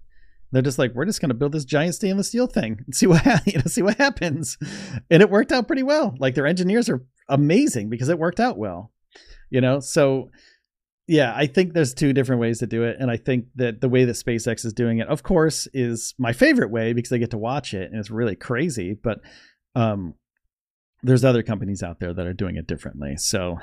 They're 0.52 0.62
just 0.62 0.78
like, 0.78 0.94
we're 0.94 1.06
just 1.06 1.22
going 1.22 1.30
to 1.30 1.36
build 1.36 1.54
this 1.54 1.64
giant 1.64 1.96
stainless 1.96 2.28
steel 2.28 2.46
thing 2.46 2.82
and 2.86 2.94
see 2.94 3.08
what 3.08 3.24
you 3.48 3.58
know, 3.58 3.64
see 3.68 3.82
what 3.82 3.98
happens, 3.98 4.58
and 5.10 5.22
it 5.22 5.30
worked 5.30 5.52
out 5.52 5.68
pretty 5.68 5.84
well. 5.84 6.16
Like 6.20 6.36
their 6.36 6.48
engineers 6.48 6.90
are 6.90 7.04
amazing 7.30 7.90
because 7.90 8.10
it 8.10 8.20
worked 8.20 8.40
out 8.40 8.58
well, 8.58 8.92
you 9.50 9.62
know. 9.62 9.80
So, 9.80 10.30
yeah, 11.08 11.34
I 11.36 11.48
think 11.48 11.74
there's 11.74 11.94
two 11.94 12.14
different 12.14 12.42
ways 12.42 12.60
to 12.60 12.68
do 12.68 12.84
it, 12.84 12.98
and 13.00 13.10
I 13.10 13.18
think 13.18 13.46
that 13.56 13.82
the 13.82 13.90
way 13.90 14.06
that 14.06 14.14
SpaceX 14.14 14.66
is 14.66 14.74
doing 14.74 15.00
it, 15.00 15.08
of 15.08 15.24
course, 15.24 15.68
is 15.74 16.14
my 16.18 16.34
favorite 16.34 16.72
way 16.72 16.94
because 16.94 17.12
I 17.12 17.18
get 17.18 17.32
to 17.32 17.38
watch 17.38 17.74
it 17.74 17.92
and 17.92 18.00
it's 18.00 18.12
really 18.12 18.36
crazy. 18.36 18.94
But 18.94 19.20
um, 19.76 20.14
there's 21.04 21.26
other 21.26 21.44
companies 21.44 21.84
out 21.84 22.00
there 22.00 22.14
that 22.14 22.28
are 22.28 22.34
doing 22.34 22.56
it 22.56 22.68
differently. 22.68 23.18
So, 23.18 23.60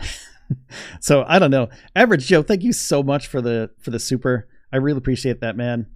so 1.01 1.25
I 1.29 1.39
don't 1.39 1.51
know. 1.51 1.69
Average 1.95 2.27
Joe, 2.27 2.43
thank 2.43 2.63
you 2.63 2.73
so 2.73 3.03
much 3.03 3.27
for 3.27 3.41
the 3.41 3.71
for 3.81 3.91
the 3.91 4.01
super. 4.01 4.49
I 4.73 4.77
really 4.77 4.99
appreciate 4.99 5.41
that, 5.41 5.57
man. 5.57 5.87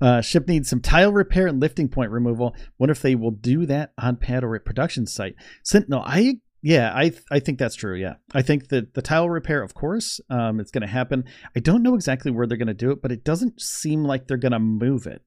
Uh, 0.00 0.20
ship 0.20 0.46
needs 0.46 0.68
some 0.68 0.80
tile 0.80 1.12
repair 1.12 1.48
and 1.48 1.60
lifting 1.60 1.88
point 1.88 2.10
removal. 2.10 2.54
Wonder 2.78 2.92
if 2.92 3.02
they 3.02 3.14
will 3.14 3.32
do 3.32 3.66
that 3.66 3.92
on 3.98 4.16
pad 4.16 4.44
or 4.44 4.54
at 4.54 4.64
production 4.64 5.06
site. 5.06 5.34
Sentinel, 5.64 6.02
I 6.04 6.38
yeah, 6.62 6.92
I 6.94 7.12
I 7.30 7.40
think 7.40 7.58
that's 7.58 7.76
true. 7.76 7.96
Yeah, 7.96 8.14
I 8.34 8.42
think 8.42 8.68
that 8.68 8.94
the 8.94 9.02
tile 9.02 9.28
repair, 9.28 9.62
of 9.62 9.74
course, 9.74 10.20
um, 10.28 10.60
it's 10.60 10.70
going 10.70 10.82
to 10.82 10.88
happen. 10.88 11.24
I 11.56 11.60
don't 11.60 11.82
know 11.82 11.94
exactly 11.94 12.30
where 12.30 12.46
they're 12.46 12.58
going 12.58 12.68
to 12.68 12.74
do 12.74 12.90
it, 12.90 13.00
but 13.00 13.12
it 13.12 13.24
doesn't 13.24 13.60
seem 13.60 14.04
like 14.04 14.26
they're 14.26 14.36
going 14.36 14.52
to 14.52 14.58
move 14.58 15.06
it. 15.06 15.22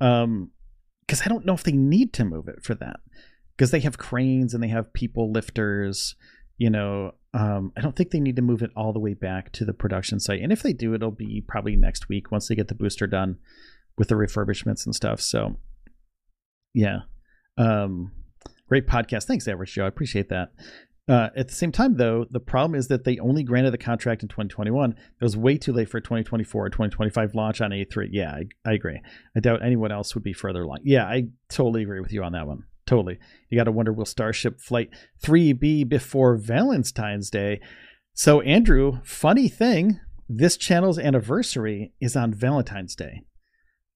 Um, 0.00 0.52
because 1.06 1.22
I 1.22 1.28
don't 1.28 1.46
know 1.46 1.54
if 1.54 1.62
they 1.62 1.72
need 1.72 2.12
to 2.14 2.24
move 2.24 2.48
it 2.48 2.62
for 2.62 2.74
that, 2.76 3.00
because 3.56 3.70
they 3.70 3.80
have 3.80 3.96
cranes 3.98 4.52
and 4.54 4.62
they 4.62 4.68
have 4.68 4.92
people 4.92 5.32
lifters. 5.32 6.14
You 6.58 6.70
know, 6.70 7.12
um, 7.34 7.72
I 7.76 7.80
don't 7.80 7.96
think 7.96 8.10
they 8.10 8.20
need 8.20 8.36
to 8.36 8.42
move 8.42 8.62
it 8.62 8.70
all 8.76 8.92
the 8.92 8.98
way 8.98 9.14
back 9.14 9.52
to 9.52 9.64
the 9.64 9.72
production 9.72 10.20
site. 10.20 10.42
And 10.42 10.52
if 10.52 10.62
they 10.62 10.72
do, 10.72 10.92
it'll 10.92 11.10
be 11.10 11.42
probably 11.46 11.76
next 11.76 12.08
week 12.08 12.30
once 12.30 12.48
they 12.48 12.56
get 12.56 12.68
the 12.68 12.74
booster 12.74 13.06
done 13.06 13.38
with 13.96 14.08
the 14.08 14.16
refurbishments 14.16 14.84
and 14.84 14.94
stuff. 14.94 15.20
So, 15.20 15.56
yeah, 16.74 17.00
um, 17.56 18.12
great 18.68 18.86
podcast. 18.86 19.24
Thanks, 19.24 19.48
Average 19.48 19.72
Joe. 19.72 19.84
I 19.84 19.88
appreciate 19.88 20.28
that. 20.28 20.52
Uh, 21.08 21.30
at 21.34 21.48
the 21.48 21.54
same 21.54 21.72
time, 21.72 21.96
though, 21.96 22.26
the 22.30 22.40
problem 22.40 22.78
is 22.78 22.88
that 22.88 23.04
they 23.04 23.18
only 23.18 23.42
granted 23.42 23.72
the 23.72 23.78
contract 23.78 24.22
in 24.22 24.28
2021. 24.28 24.90
It 24.90 24.96
was 25.24 25.36
way 25.36 25.56
too 25.56 25.72
late 25.72 25.88
for 25.88 26.00
2024 26.00 26.66
or 26.66 26.68
2025 26.68 27.34
launch 27.34 27.62
on 27.62 27.70
A3. 27.70 28.08
Yeah, 28.10 28.30
I, 28.30 28.44
I 28.66 28.74
agree. 28.74 29.00
I 29.34 29.40
doubt 29.40 29.64
anyone 29.64 29.90
else 29.90 30.14
would 30.14 30.24
be 30.24 30.34
further 30.34 30.62
along. 30.62 30.80
Yeah, 30.84 31.04
I 31.04 31.28
totally 31.48 31.82
agree 31.82 32.00
with 32.00 32.12
you 32.12 32.22
on 32.22 32.32
that 32.32 32.46
one. 32.46 32.64
Totally. 32.86 33.18
You 33.48 33.58
got 33.58 33.64
to 33.64 33.72
wonder 33.72 33.92
will 33.92 34.04
Starship 34.04 34.60
Flight 34.60 34.90
3 35.22 35.54
be 35.54 35.84
before 35.84 36.36
Valentine's 36.36 37.30
Day? 37.30 37.60
So, 38.12 38.42
Andrew, 38.42 39.00
funny 39.02 39.48
thing, 39.48 40.00
this 40.28 40.58
channel's 40.58 40.98
anniversary 40.98 41.92
is 42.00 42.16
on 42.16 42.34
Valentine's 42.34 42.94
Day. 42.94 43.22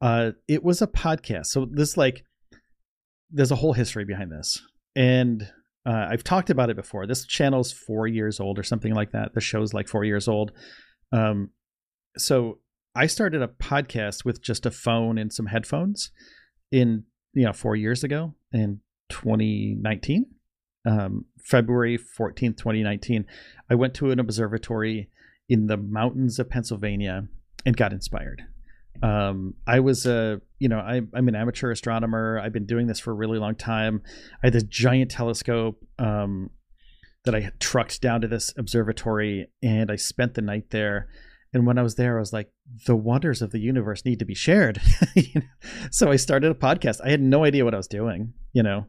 Uh, 0.03 0.33
it 0.49 0.65
was 0.65 0.83
a 0.83 0.87
podcast. 0.87 1.47
So 1.47 1.67
this 1.71 1.97
like 1.97 2.25
there's 3.33 3.51
a 3.51 3.57
whole 3.57 3.73
history 3.73 4.05
behind 4.05 4.31
this, 4.31 4.61
and 4.95 5.49
uh, 5.87 6.07
I've 6.11 6.25
talked 6.25 6.51
about 6.51 6.71
it 6.71 6.77
before. 6.77 7.07
This 7.07 7.27
channel's 7.27 7.73
four 7.73 8.07
years 8.07 8.39
old 8.39 8.59
or 8.59 8.63
something 8.63 8.95
like 8.95 9.13
that. 9.13 9.35
The 9.35 9.41
show's 9.41 9.75
like 9.75 9.89
four 9.89 10.05
years 10.05 10.29
old. 10.29 10.53
Um, 11.13 11.51
so 12.17 12.59
I 12.95 13.07
started 13.07 13.43
a 13.43 13.49
podcast 13.49 14.25
with 14.25 14.43
just 14.43 14.67
a 14.67 14.71
phone 14.71 15.19
and 15.19 15.33
some 15.33 15.47
headphones 15.47 16.11
in 16.71 17.05
you 17.33 17.45
know 17.45 17.53
four 17.53 17.75
years 17.75 18.05
ago 18.05 18.35
in 18.53 18.81
2019, 19.09 20.27
um, 20.87 21.25
February 21.39 21.99
14th, 21.99 22.57
2019. 22.57 23.27
I 23.71 23.75
went 23.75 23.95
to 23.95 24.11
an 24.11 24.21
observatory 24.21 25.09
in 25.49 25.67
the 25.67 25.77
mountains 25.77 26.39
of 26.39 26.49
Pennsylvania 26.49 27.27
and 27.67 27.77
got 27.77 27.93
inspired. 27.93 28.43
Um, 29.03 29.55
I 29.67 29.81
was 29.81 30.07
a, 30.07 30.41
you 30.59 30.69
know, 30.69 30.79
I, 30.79 30.97
am 30.97 31.29
an 31.29 31.35
amateur 31.35 31.73
astronomer. 31.73 32.39
I've 32.39 32.53
been 32.53 32.67
doing 32.67 32.87
this 32.87 33.01
for 33.01 33.11
a 33.11 33.15
really 33.15 33.39
long 33.39 33.57
time. 33.57 34.03
I 34.43 34.47
had 34.47 34.53
this 34.53 34.63
giant 34.63 35.11
telescope 35.11 35.85
um, 35.99 36.51
that 37.25 37.35
I 37.35 37.51
trucked 37.59 38.01
down 38.01 38.21
to 38.21 38.29
this 38.29 38.55
observatory, 38.57 39.49
and 39.63 39.91
I 39.91 39.97
spent 39.97 40.35
the 40.35 40.43
night 40.43 40.71
there. 40.71 41.09
And 41.53 41.67
when 41.67 41.79
I 41.79 41.83
was 41.83 41.97
there, 41.97 42.17
I 42.17 42.21
was 42.21 42.33
like, 42.33 42.51
the 42.87 42.97
wonders 42.97 43.43
of 43.43 43.51
the 43.51 43.59
universe 43.59 44.05
need 44.05 44.21
to 44.21 44.25
be 44.25 44.35
shared. 44.35 44.81
so 45.91 46.11
I 46.11 46.17
started 46.17 46.51
a 46.51 46.55
podcast. 46.55 47.01
I 47.05 47.11
had 47.11 47.21
no 47.21 47.45
idea 47.45 47.65
what 47.65 47.75
I 47.75 47.79
was 47.79 47.89
doing, 47.89 48.33
you 48.53 48.63
know, 48.63 48.87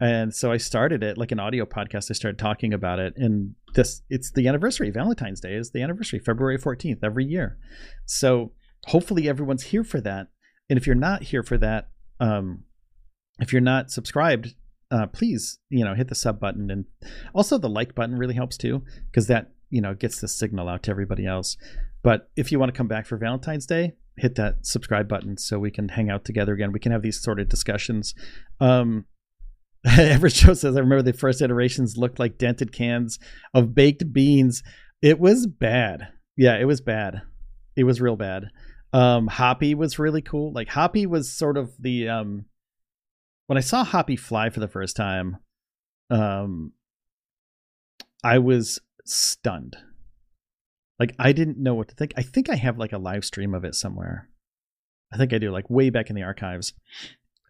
and 0.00 0.34
so 0.34 0.50
I 0.50 0.56
started 0.56 1.02
it 1.02 1.16
like 1.16 1.32
an 1.32 1.40
audio 1.40 1.64
podcast. 1.64 2.10
I 2.10 2.14
started 2.14 2.38
talking 2.38 2.74
about 2.74 2.98
it, 2.98 3.14
and 3.16 3.54
this 3.74 4.02
it's 4.10 4.32
the 4.32 4.48
anniversary. 4.48 4.90
Valentine's 4.90 5.40
Day 5.40 5.54
is 5.54 5.70
the 5.70 5.82
anniversary, 5.82 6.18
February 6.18 6.58
fourteenth 6.58 7.04
every 7.04 7.24
year. 7.24 7.58
So 8.04 8.52
hopefully 8.86 9.28
everyone's 9.28 9.64
here 9.64 9.84
for 9.84 10.00
that. 10.00 10.28
And 10.68 10.78
if 10.78 10.86
you're 10.86 10.96
not 10.96 11.24
here 11.24 11.42
for 11.42 11.58
that, 11.58 11.88
um, 12.20 12.64
if 13.40 13.52
you're 13.52 13.62
not 13.62 13.90
subscribed, 13.90 14.54
uh, 14.90 15.06
please 15.06 15.58
you 15.70 15.84
know 15.84 15.94
hit 15.94 16.08
the 16.08 16.14
sub 16.14 16.38
button 16.38 16.70
and 16.70 16.84
also 17.34 17.58
the 17.58 17.68
like 17.68 17.94
button 17.94 18.16
really 18.16 18.34
helps 18.34 18.56
too 18.56 18.82
because 19.10 19.26
that 19.26 19.50
you 19.70 19.80
know 19.80 19.94
gets 19.94 20.20
the 20.20 20.28
signal 20.28 20.68
out 20.68 20.82
to 20.84 20.90
everybody 20.90 21.26
else. 21.26 21.56
But 22.02 22.30
if 22.36 22.52
you 22.52 22.58
want 22.58 22.72
to 22.72 22.76
come 22.76 22.86
back 22.86 23.06
for 23.06 23.16
Valentine's 23.16 23.66
Day, 23.66 23.94
hit 24.16 24.36
that 24.36 24.66
subscribe 24.66 25.08
button 25.08 25.36
so 25.38 25.58
we 25.58 25.70
can 25.70 25.88
hang 25.88 26.10
out 26.10 26.24
together 26.24 26.52
again. 26.52 26.72
We 26.72 26.78
can 26.78 26.92
have 26.92 27.02
these 27.02 27.20
sort 27.20 27.40
of 27.40 27.48
discussions. 27.48 28.14
Um, 28.60 29.06
Average 29.86 30.34
Joe 30.34 30.54
says, 30.54 30.76
I 30.76 30.80
remember 30.80 31.02
the 31.02 31.12
first 31.12 31.42
iterations 31.42 31.96
looked 31.96 32.18
like 32.18 32.38
dented 32.38 32.72
cans 32.72 33.18
of 33.52 33.74
baked 33.74 34.12
beans. 34.12 34.62
It 35.02 35.18
was 35.18 35.46
bad. 35.46 36.08
Yeah, 36.36 36.58
it 36.58 36.64
was 36.64 36.80
bad. 36.80 37.22
It 37.76 37.84
was 37.84 38.00
real 38.00 38.16
bad. 38.16 38.50
Um, 38.94 39.26
Hoppy 39.26 39.74
was 39.74 39.98
really 39.98 40.22
cool. 40.22 40.52
Like 40.52 40.68
Hoppy 40.68 41.04
was 41.04 41.30
sort 41.30 41.56
of 41.56 41.72
the 41.80 42.08
um, 42.08 42.44
when 43.48 43.58
I 43.58 43.60
saw 43.60 43.82
Hoppy 43.82 44.14
fly 44.14 44.50
for 44.50 44.60
the 44.60 44.68
first 44.68 44.94
time, 44.94 45.38
um, 46.10 46.72
I 48.22 48.38
was 48.38 48.80
stunned. 49.04 49.76
Like 51.00 51.12
I 51.18 51.32
didn't 51.32 51.58
know 51.58 51.74
what 51.74 51.88
to 51.88 51.96
think. 51.96 52.14
I 52.16 52.22
think 52.22 52.48
I 52.48 52.54
have 52.54 52.78
like 52.78 52.92
a 52.92 52.98
live 52.98 53.24
stream 53.24 53.52
of 53.52 53.64
it 53.64 53.74
somewhere. 53.74 54.28
I 55.12 55.16
think 55.16 55.32
I 55.32 55.38
do, 55.38 55.50
like 55.50 55.68
way 55.68 55.90
back 55.90 56.08
in 56.08 56.14
the 56.14 56.22
archives. 56.22 56.72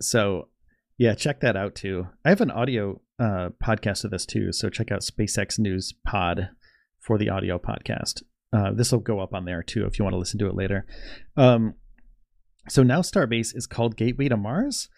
So 0.01 0.49
yeah, 0.97 1.15
check 1.15 1.41
that 1.41 1.59
out 1.59 1.75
too. 1.75 2.09
I 2.25 2.31
have 2.31 2.41
an 2.41 2.51
audio 2.51 3.03
uh, 3.19 3.51
podcast 3.63 4.05
of 4.05 4.11
this 4.11 4.25
too, 4.25 4.51
so 4.51 4.71
check 4.71 4.91
out 4.91 5.01
SpaceX 5.01 5.59
News 5.59 5.93
Pod 6.07 6.49
for 7.01 7.19
the 7.19 7.29
audio 7.29 7.59
podcast. 7.59 8.23
Uh, 8.55 8.73
this 8.73 8.93
will 8.93 9.01
go 9.01 9.19
up 9.19 9.35
on 9.35 9.45
there 9.45 9.63
too 9.63 9.85
if 9.85 9.99
you 9.99 10.05
want 10.05 10.15
to 10.15 10.19
listen 10.19 10.39
to 10.39 10.47
it 10.47 10.55
later. 10.55 10.87
Um, 11.37 11.75
so 12.69 12.83
now 12.83 13.01
Starbase 13.01 13.55
is 13.57 13.67
called 13.67 13.97
Gateway 13.97 14.29
to 14.29 14.37
Mars. 14.37 14.89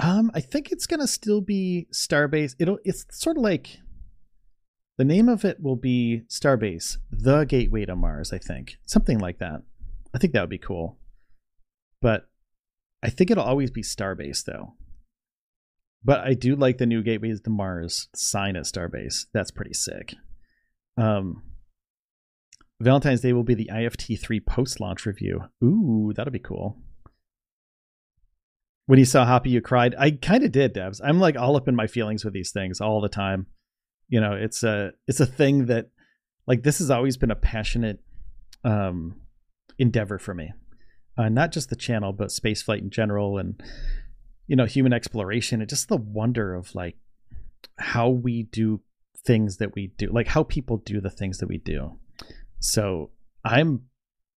Um, 0.00 0.30
I 0.34 0.40
think 0.40 0.72
it's 0.72 0.86
gonna 0.86 1.06
still 1.06 1.40
be 1.40 1.86
Starbase. 1.92 2.54
It'll 2.58 2.78
it's 2.84 3.06
sort 3.10 3.36
of 3.36 3.42
like 3.42 3.78
the 4.96 5.04
name 5.04 5.28
of 5.28 5.44
it 5.44 5.62
will 5.62 5.76
be 5.76 6.22
Starbase, 6.28 6.96
the 7.10 7.44
Gateway 7.44 7.84
to 7.84 7.94
Mars. 7.94 8.32
I 8.32 8.38
think 8.38 8.78
something 8.84 9.18
like 9.18 9.38
that. 9.38 9.62
I 10.12 10.18
think 10.18 10.32
that 10.32 10.40
would 10.40 10.50
be 10.50 10.58
cool. 10.58 10.98
But 12.02 12.28
I 13.02 13.10
think 13.10 13.30
it'll 13.30 13.44
always 13.44 13.70
be 13.70 13.82
Starbase 13.82 14.44
though. 14.44 14.74
But 16.04 16.20
I 16.20 16.34
do 16.34 16.56
like 16.56 16.78
the 16.78 16.86
new 16.86 17.02
gateways 17.02 17.40
to 17.42 17.50
Mars 17.50 18.08
sign 18.14 18.56
at 18.56 18.64
Starbase. 18.64 19.26
That's 19.32 19.50
pretty 19.50 19.74
sick. 19.74 20.14
Um, 20.96 21.42
Valentine's 22.80 23.20
Day 23.20 23.32
will 23.32 23.44
be 23.44 23.54
the 23.54 23.70
IFT3 23.72 24.44
post 24.46 24.80
launch 24.80 25.04
review. 25.04 25.44
Ooh, 25.62 26.12
that'll 26.14 26.32
be 26.32 26.38
cool. 26.38 26.76
When 28.86 28.98
you 28.98 29.04
saw 29.04 29.26
Hoppy, 29.26 29.50
you 29.50 29.60
cried. 29.60 29.94
I 29.98 30.12
kind 30.12 30.44
of 30.44 30.52
did, 30.52 30.72
Debs. 30.72 31.00
I'm 31.04 31.20
like 31.20 31.36
all 31.36 31.56
up 31.56 31.68
in 31.68 31.76
my 31.76 31.86
feelings 31.86 32.24
with 32.24 32.32
these 32.32 32.52
things 32.52 32.80
all 32.80 33.00
the 33.00 33.08
time. 33.08 33.46
You 34.08 34.20
know, 34.20 34.32
it's 34.32 34.62
a 34.62 34.92
it's 35.06 35.20
a 35.20 35.26
thing 35.26 35.66
that 35.66 35.90
like 36.46 36.62
this 36.62 36.78
has 36.78 36.90
always 36.90 37.16
been 37.16 37.30
a 37.30 37.36
passionate 37.36 38.00
um 38.64 39.16
endeavor 39.78 40.18
for 40.18 40.34
me. 40.34 40.52
Uh, 41.18 41.28
not 41.28 41.52
just 41.52 41.68
the 41.68 41.76
channel, 41.76 42.12
but 42.12 42.28
spaceflight 42.28 42.78
in 42.78 42.90
general, 42.90 43.38
and 43.38 43.60
you 44.46 44.56
know 44.56 44.64
human 44.64 44.92
exploration 44.92 45.60
and 45.60 45.68
just 45.68 45.88
the 45.88 45.96
wonder 45.96 46.54
of 46.54 46.74
like 46.74 46.96
how 47.78 48.08
we 48.08 48.44
do 48.44 48.80
things 49.26 49.58
that 49.58 49.74
we 49.74 49.88
do 49.98 50.08
like 50.10 50.28
how 50.28 50.42
people 50.42 50.78
do 50.78 51.00
the 51.00 51.10
things 51.10 51.38
that 51.38 51.48
we 51.48 51.58
do 51.58 51.98
so 52.60 53.10
i'm 53.44 53.82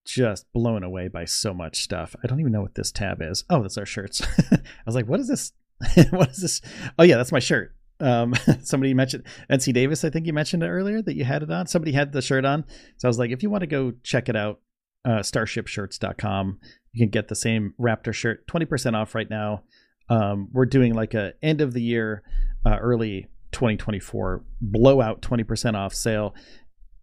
just 0.04 0.52
blown 0.52 0.82
away 0.82 1.08
by 1.08 1.24
so 1.24 1.54
much 1.54 1.80
stuff. 1.80 2.16
I 2.22 2.26
don't 2.26 2.40
even 2.40 2.52
know 2.52 2.62
what 2.62 2.74
this 2.74 2.90
tab 2.90 3.22
is. 3.22 3.44
Oh 3.48 3.62
that's 3.62 3.78
our 3.78 3.86
shirts. 3.86 4.20
I 4.50 4.58
was 4.84 4.94
like 4.94 5.06
what 5.06 5.20
is 5.20 5.28
this? 5.28 5.52
What 6.10 6.30
is 6.30 6.38
this? 6.38 6.60
Oh 6.98 7.04
yeah 7.04 7.16
that's 7.16 7.32
my 7.32 7.38
shirt. 7.38 7.74
Um, 8.00 8.34
somebody 8.62 8.94
mentioned 8.94 9.24
nc 9.48 9.72
davis 9.72 10.04
i 10.04 10.10
think 10.10 10.26
you 10.26 10.32
mentioned 10.32 10.64
it 10.64 10.68
earlier 10.68 11.02
that 11.02 11.14
you 11.14 11.24
had 11.24 11.42
it 11.42 11.50
on. 11.50 11.66
Somebody 11.66 11.92
had 11.92 12.12
the 12.12 12.22
shirt 12.22 12.44
on. 12.44 12.64
So 12.96 13.06
i 13.06 13.08
was 13.08 13.18
like 13.18 13.30
if 13.30 13.42
you 13.42 13.50
want 13.50 13.62
to 13.62 13.68
go 13.68 13.92
check 14.02 14.28
it 14.28 14.36
out 14.36 14.60
uh, 15.04 15.18
starshipshirts.com 15.20 16.58
you 16.92 17.04
can 17.04 17.10
get 17.10 17.28
the 17.28 17.34
same 17.34 17.74
raptor 17.80 18.12
shirt 18.12 18.46
20% 18.46 18.94
off 18.94 19.14
right 19.14 19.28
now. 19.28 19.62
Um, 20.08 20.48
we're 20.52 20.66
doing 20.66 20.94
like 20.94 21.14
a 21.14 21.32
end 21.42 21.60
of 21.60 21.72
the 21.72 21.82
year, 21.82 22.22
uh, 22.66 22.76
early 22.78 23.28
2024 23.52 24.44
blowout 24.60 25.22
20% 25.22 25.74
off 25.74 25.94
sale. 25.94 26.34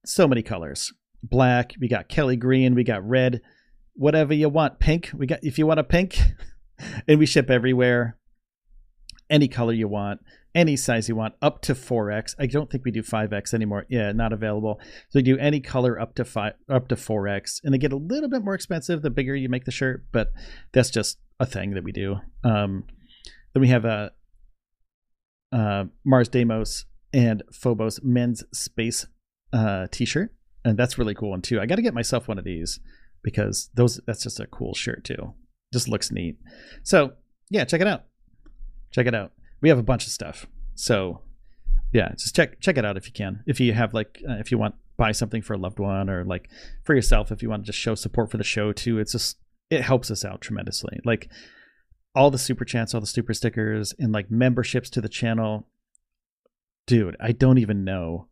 So 0.06 0.28
many 0.28 0.44
colors. 0.44 0.94
Black, 1.24 1.74
we 1.80 1.88
got 1.88 2.10
Kelly 2.10 2.36
green, 2.36 2.76
we 2.76 2.84
got 2.84 3.08
red, 3.08 3.42
whatever 3.94 4.34
you 4.34 4.50
want. 4.50 4.80
Pink, 4.80 5.12
we 5.14 5.26
got 5.28 5.40
if 5.44 5.58
you 5.58 5.68
want 5.68 5.80
a 5.80 5.84
pink, 5.84 6.20
and 7.08 7.20
we 7.20 7.26
ship 7.26 7.50
everywhere. 7.50 8.18
Any 9.30 9.48
color 9.48 9.74
you 9.74 9.88
want, 9.88 10.22
any 10.56 10.76
size 10.76 11.08
you 11.08 11.16
want, 11.16 11.36
up 11.40 11.62
to 11.62 11.76
4x. 11.76 12.34
I 12.40 12.48
don't 12.48 12.70
think 12.72 12.84
we 12.84 12.90
do 12.90 13.04
5x 13.04 13.54
anymore. 13.54 13.86
Yeah, 13.90 14.12
not 14.12 14.34
available. 14.34 14.80
So 15.10 15.20
we 15.20 15.22
do 15.22 15.38
any 15.38 15.60
color 15.60 16.00
up 16.00 16.16
to 16.16 16.26
five, 16.26 16.54
up 16.68 16.88
to 16.88 16.96
4x, 16.96 17.62
and 17.64 17.72
they 17.72 17.78
get 17.78 17.94
a 17.94 17.98
little 17.98 18.28
bit 18.28 18.44
more 18.44 18.56
expensive 18.56 19.04
the 19.04 19.12
bigger 19.12 19.36
you 19.36 19.48
make 19.48 19.66
the 19.66 19.72
shirt, 19.72 20.06
but 20.12 20.32
that's 20.72 20.90
just 20.90 21.20
a 21.40 21.46
thing 21.46 21.76
that 21.76 21.84
we 21.84 21.92
do. 21.92 22.18
Um, 22.44 22.86
then 23.54 23.62
we 23.62 23.68
have 23.68 23.86
a 23.86 24.12
uh, 25.52 25.86
Mars 26.06 26.30
Deimos 26.30 26.86
and 27.14 27.44
Phobos 27.52 28.02
men's 28.04 28.44
space 28.52 29.08
uh, 29.52 29.88
t-shirt, 29.92 30.34
and 30.70 30.78
that's 30.78 30.98
really 30.98 31.16
cool 31.16 31.32
one 31.32 31.42
too. 31.42 31.60
I 31.60 31.66
got 31.66 31.76
to 31.76 31.82
get 31.82 31.94
myself 31.94 32.28
one 32.28 32.38
of 32.38 32.46
these 32.46 32.80
because 33.24 33.70
those 33.74 34.00
that's 34.06 34.24
just 34.24 34.40
a 34.40 34.48
cool 34.48 34.74
shirt 34.74 35.04
too. 35.04 35.34
Just 35.74 35.90
looks 35.90 36.12
neat. 36.12 36.38
So 36.84 37.14
yeah, 37.50 37.66
check 37.66 37.82
it 37.82 37.88
out. 37.88 38.06
Check 38.92 39.08
it 39.08 39.16
out. 39.16 39.32
We 39.62 39.70
have 39.70 39.80
a 39.80 39.84
bunch 39.84 40.06
of 40.06 40.12
stuff. 40.12 40.46
So 40.76 41.22
yeah, 41.92 42.14
just 42.18 42.36
check 42.36 42.60
check 42.60 42.78
it 42.78 42.86
out 42.86 42.98
if 42.98 43.08
you 43.08 43.14
can. 43.14 43.44
If 43.48 43.60
you 43.60 43.74
have 43.74 43.94
like 43.94 44.22
uh, 44.28 44.34
if 44.34 44.52
you 44.52 44.58
want 44.58 44.76
buy 44.98 45.12
something 45.12 45.42
for 45.42 45.54
a 45.54 45.58
loved 45.58 45.80
one 45.80 46.10
or 46.10 46.26
like 46.26 46.50
for 46.84 46.94
yourself 46.94 47.32
if 47.32 47.42
you 47.42 47.50
want 47.50 47.64
to 47.64 47.68
just 47.68 47.80
show 47.80 47.96
support 47.96 48.30
for 48.30 48.38
the 48.38 48.44
show 48.44 48.72
too. 48.72 49.00
It's 49.00 49.14
just 49.14 49.38
it 49.70 49.82
helps 49.82 50.12
us 50.12 50.24
out 50.24 50.42
tremendously. 50.42 51.00
Like 51.04 51.30
all 52.16 52.32
the 52.32 52.38
super 52.38 52.66
chats, 52.66 52.94
all 52.94 53.02
the 53.02 53.08
super 53.08 53.34
stickers, 53.34 53.94
and 53.98 54.12
like 54.12 54.30
memberships 54.30 54.90
to 54.92 55.02
the 55.02 55.10
channel. 55.10 55.68
Dude, 56.86 57.16
I 57.20 57.32
don't 57.32 57.60
even 57.60 57.84
know 57.84 58.30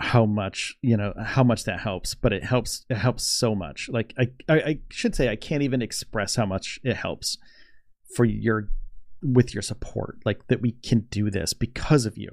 how 0.00 0.24
much 0.24 0.76
you 0.80 0.96
know 0.96 1.12
how 1.22 1.44
much 1.44 1.64
that 1.64 1.78
helps 1.78 2.14
but 2.14 2.32
it 2.32 2.42
helps 2.42 2.86
it 2.88 2.96
helps 2.96 3.22
so 3.22 3.54
much 3.54 3.88
like 3.92 4.14
I, 4.18 4.28
I 4.48 4.54
i 4.54 4.78
should 4.88 5.14
say 5.14 5.28
i 5.28 5.36
can't 5.36 5.62
even 5.62 5.82
express 5.82 6.36
how 6.36 6.46
much 6.46 6.80
it 6.82 6.96
helps 6.96 7.36
for 8.16 8.24
your 8.24 8.68
with 9.22 9.52
your 9.52 9.62
support 9.62 10.16
like 10.24 10.46
that 10.48 10.62
we 10.62 10.72
can 10.72 11.00
do 11.10 11.30
this 11.30 11.52
because 11.52 12.06
of 12.06 12.16
you 12.16 12.30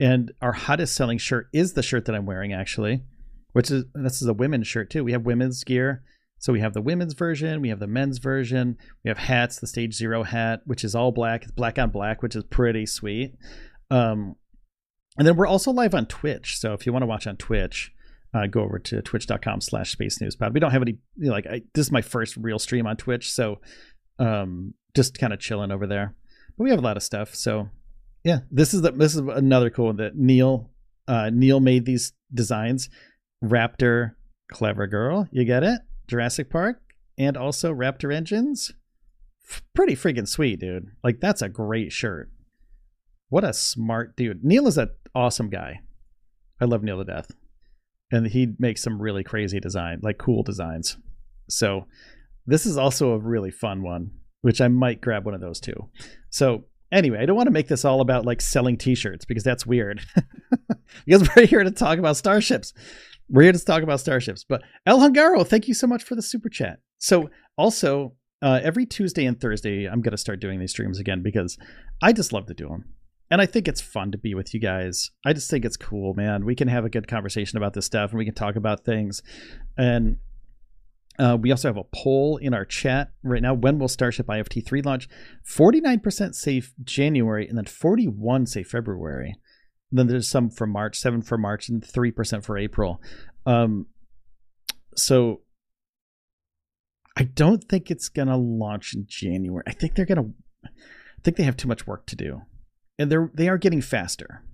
and 0.00 0.32
our 0.40 0.52
hottest 0.52 0.96
selling 0.96 1.18
shirt 1.18 1.48
is 1.52 1.74
the 1.74 1.82
shirt 1.82 2.06
that 2.06 2.14
i'm 2.14 2.24
wearing 2.24 2.54
actually 2.54 3.02
which 3.52 3.70
is 3.70 3.84
this 3.94 4.22
is 4.22 4.28
a 4.28 4.32
women's 4.32 4.66
shirt 4.66 4.88
too 4.88 5.04
we 5.04 5.12
have 5.12 5.26
women's 5.26 5.62
gear 5.62 6.02
so 6.38 6.52
we 6.52 6.60
have 6.60 6.74
the 6.74 6.82
women's 6.82 7.14
version, 7.14 7.62
we 7.62 7.70
have 7.70 7.78
the 7.78 7.86
men's 7.86 8.18
version, 8.18 8.76
we 9.02 9.08
have 9.08 9.16
hats, 9.16 9.60
the 9.60 9.66
Stage 9.66 9.94
Zero 9.94 10.24
hat, 10.24 10.60
which 10.66 10.84
is 10.84 10.94
all 10.94 11.10
black. 11.10 11.44
It's 11.44 11.52
black 11.52 11.78
on 11.78 11.88
black, 11.88 12.22
which 12.22 12.36
is 12.36 12.44
pretty 12.44 12.84
sweet. 12.84 13.34
Um, 13.90 14.36
and 15.16 15.26
then 15.26 15.36
we're 15.36 15.46
also 15.46 15.70
live 15.70 15.94
on 15.94 16.06
Twitch. 16.06 16.58
So 16.58 16.72
if 16.72 16.86
you 16.86 16.92
want 16.92 17.02
to 17.02 17.06
watch 17.06 17.26
on 17.26 17.36
Twitch, 17.36 17.92
uh, 18.34 18.46
go 18.46 18.62
over 18.62 18.78
to 18.80 19.00
twitch.com 19.00 19.60
slash 19.60 19.92
space 19.92 20.20
news 20.20 20.34
pod. 20.34 20.54
We 20.54 20.60
don't 20.60 20.72
have 20.72 20.82
any, 20.82 20.98
you 21.16 21.28
know, 21.28 21.32
like, 21.32 21.46
I, 21.46 21.62
this 21.72 21.86
is 21.86 21.92
my 21.92 22.02
first 22.02 22.36
real 22.36 22.58
stream 22.58 22.86
on 22.86 22.96
Twitch. 22.96 23.30
So 23.30 23.60
um, 24.18 24.74
just 24.94 25.18
kind 25.18 25.32
of 25.32 25.38
chilling 25.38 25.70
over 25.70 25.86
there. 25.86 26.14
But 26.58 26.64
we 26.64 26.70
have 26.70 26.80
a 26.80 26.82
lot 26.82 26.96
of 26.96 27.02
stuff. 27.02 27.34
So 27.34 27.68
yeah, 28.24 28.40
this 28.50 28.74
is 28.74 28.82
the, 28.82 28.90
this 28.90 29.14
is 29.14 29.20
another 29.20 29.70
cool 29.70 29.86
one 29.86 29.96
that 29.96 30.16
Neil, 30.16 30.70
uh, 31.06 31.30
Neil 31.32 31.60
made 31.60 31.84
these 31.84 32.12
designs. 32.32 32.88
Raptor, 33.42 34.12
clever 34.50 34.86
girl. 34.86 35.28
You 35.30 35.44
get 35.44 35.62
it? 35.62 35.80
Jurassic 36.08 36.50
Park 36.50 36.80
and 37.16 37.36
also 37.36 37.72
Raptor 37.72 38.12
engines. 38.12 38.72
Pretty 39.74 39.94
freaking 39.94 40.26
sweet, 40.26 40.58
dude. 40.58 40.88
Like 41.04 41.20
that's 41.20 41.42
a 41.42 41.48
great 41.48 41.92
shirt. 41.92 42.30
what 43.28 43.44
a 43.44 43.52
smart 43.52 44.16
dude. 44.16 44.44
Neil 44.44 44.66
is 44.66 44.78
an 44.78 44.90
awesome 45.14 45.50
guy. 45.50 45.80
I 46.60 46.64
love 46.64 46.82
Neil 46.82 46.98
to 46.98 47.04
death. 47.04 47.30
And 48.10 48.26
he 48.26 48.54
makes 48.58 48.82
some 48.82 49.00
really 49.00 49.24
crazy 49.24 49.60
design, 49.60 50.00
like 50.02 50.18
cool 50.18 50.42
designs. 50.42 50.96
So 51.48 51.86
this 52.46 52.66
is 52.66 52.76
also 52.76 53.12
a 53.12 53.18
really 53.18 53.50
fun 53.50 53.82
one, 53.82 54.10
which 54.42 54.60
I 54.60 54.68
might 54.68 55.00
grab 55.00 55.24
one 55.24 55.34
of 55.34 55.40
those 55.40 55.60
too. 55.60 55.90
So 56.30 56.64
anyway, 56.92 57.18
I 57.20 57.26
don't 57.26 57.36
want 57.36 57.46
to 57.46 57.52
make 57.52 57.68
this 57.68 57.84
all 57.84 58.00
about 58.00 58.24
like 58.24 58.40
selling 58.40 58.76
t-shirts 58.76 59.24
because 59.24 59.44
that's 59.44 59.66
weird. 59.66 60.00
because 61.06 61.28
we're 61.34 61.46
here 61.46 61.64
to 61.64 61.70
talk 61.70 61.98
about 61.98 62.16
starships. 62.16 62.72
We're 63.28 63.42
here 63.42 63.52
to 63.52 63.64
talk 63.64 63.82
about 63.82 64.00
starships. 64.00 64.44
But 64.48 64.62
El 64.86 65.00
Hungaro, 65.00 65.46
thank 65.46 65.66
you 65.66 65.74
so 65.74 65.86
much 65.86 66.04
for 66.04 66.14
the 66.14 66.22
super 66.22 66.48
chat. 66.48 66.80
So 66.98 67.30
also 67.56 68.14
uh, 68.42 68.60
every 68.62 68.86
Tuesday 68.86 69.24
and 69.24 69.40
Thursday, 69.40 69.86
I'm 69.86 70.02
gonna 70.02 70.18
start 70.18 70.40
doing 70.40 70.60
these 70.60 70.70
streams 70.70 70.98
again 70.98 71.22
because 71.22 71.56
I 72.02 72.12
just 72.12 72.32
love 72.32 72.46
to 72.46 72.54
do 72.54 72.68
them. 72.68 72.84
And 73.30 73.40
I 73.40 73.46
think 73.46 73.66
it's 73.66 73.80
fun 73.80 74.12
to 74.12 74.18
be 74.18 74.34
with 74.34 74.52
you 74.52 74.60
guys. 74.60 75.10
I 75.24 75.32
just 75.32 75.50
think 75.50 75.64
it's 75.64 75.76
cool, 75.76 76.14
man. 76.14 76.44
We 76.44 76.54
can 76.54 76.68
have 76.68 76.84
a 76.84 76.90
good 76.90 77.08
conversation 77.08 77.56
about 77.56 77.72
this 77.72 77.86
stuff 77.86 78.10
and 78.10 78.18
we 78.18 78.24
can 78.24 78.34
talk 78.34 78.56
about 78.56 78.84
things. 78.84 79.22
And 79.76 80.18
uh, 81.18 81.36
we 81.40 81.50
also 81.50 81.68
have 81.68 81.76
a 81.76 81.84
poll 81.94 82.36
in 82.36 82.52
our 82.52 82.64
chat 82.64 83.12
right 83.22 83.42
now. 83.42 83.54
When 83.54 83.78
will 83.78 83.88
Starship 83.88 84.26
IFT 84.26 84.66
3 84.66 84.82
launch? 84.82 85.08
49% 85.48 86.34
say 86.34 86.62
January 86.82 87.48
and 87.48 87.56
then 87.56 87.64
41 87.64 88.46
say 88.46 88.62
February. 88.62 89.34
Then 89.90 90.08
there's 90.08 90.28
some 90.28 90.50
for 90.50 90.66
March, 90.66 90.98
7 90.98 91.22
for 91.22 91.38
March, 91.38 91.68
and 91.68 91.82
3% 91.82 92.44
for 92.44 92.58
April. 92.58 93.00
Um, 93.46 93.86
so 94.96 95.42
I 97.16 97.24
don't 97.24 97.62
think 97.62 97.90
it's 97.90 98.08
going 98.08 98.28
to 98.28 98.36
launch 98.36 98.94
in 98.94 99.04
January. 99.06 99.62
I 99.66 99.72
think 99.72 99.94
they're 99.94 100.04
going 100.04 100.18
to, 100.18 100.34
I 100.66 101.22
think 101.22 101.36
they 101.36 101.44
have 101.44 101.56
too 101.56 101.68
much 101.68 101.86
work 101.86 102.06
to 102.06 102.16
do. 102.16 102.42
And 102.98 103.10
they're, 103.10 103.30
they 103.34 103.48
are 103.48 103.58
getting 103.58 103.82
faster. 103.82 104.44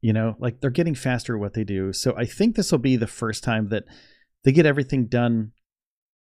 You 0.00 0.12
know, 0.12 0.36
like 0.38 0.60
they're 0.60 0.70
getting 0.70 0.94
faster 0.94 1.34
at 1.34 1.40
what 1.40 1.54
they 1.54 1.64
do. 1.64 1.92
So 1.92 2.14
I 2.16 2.26
think 2.26 2.54
this 2.54 2.70
will 2.70 2.78
be 2.78 2.96
the 2.96 3.06
first 3.06 3.42
time 3.42 3.68
that 3.70 3.84
they 4.44 4.52
get 4.52 4.66
everything 4.66 5.06
done 5.06 5.52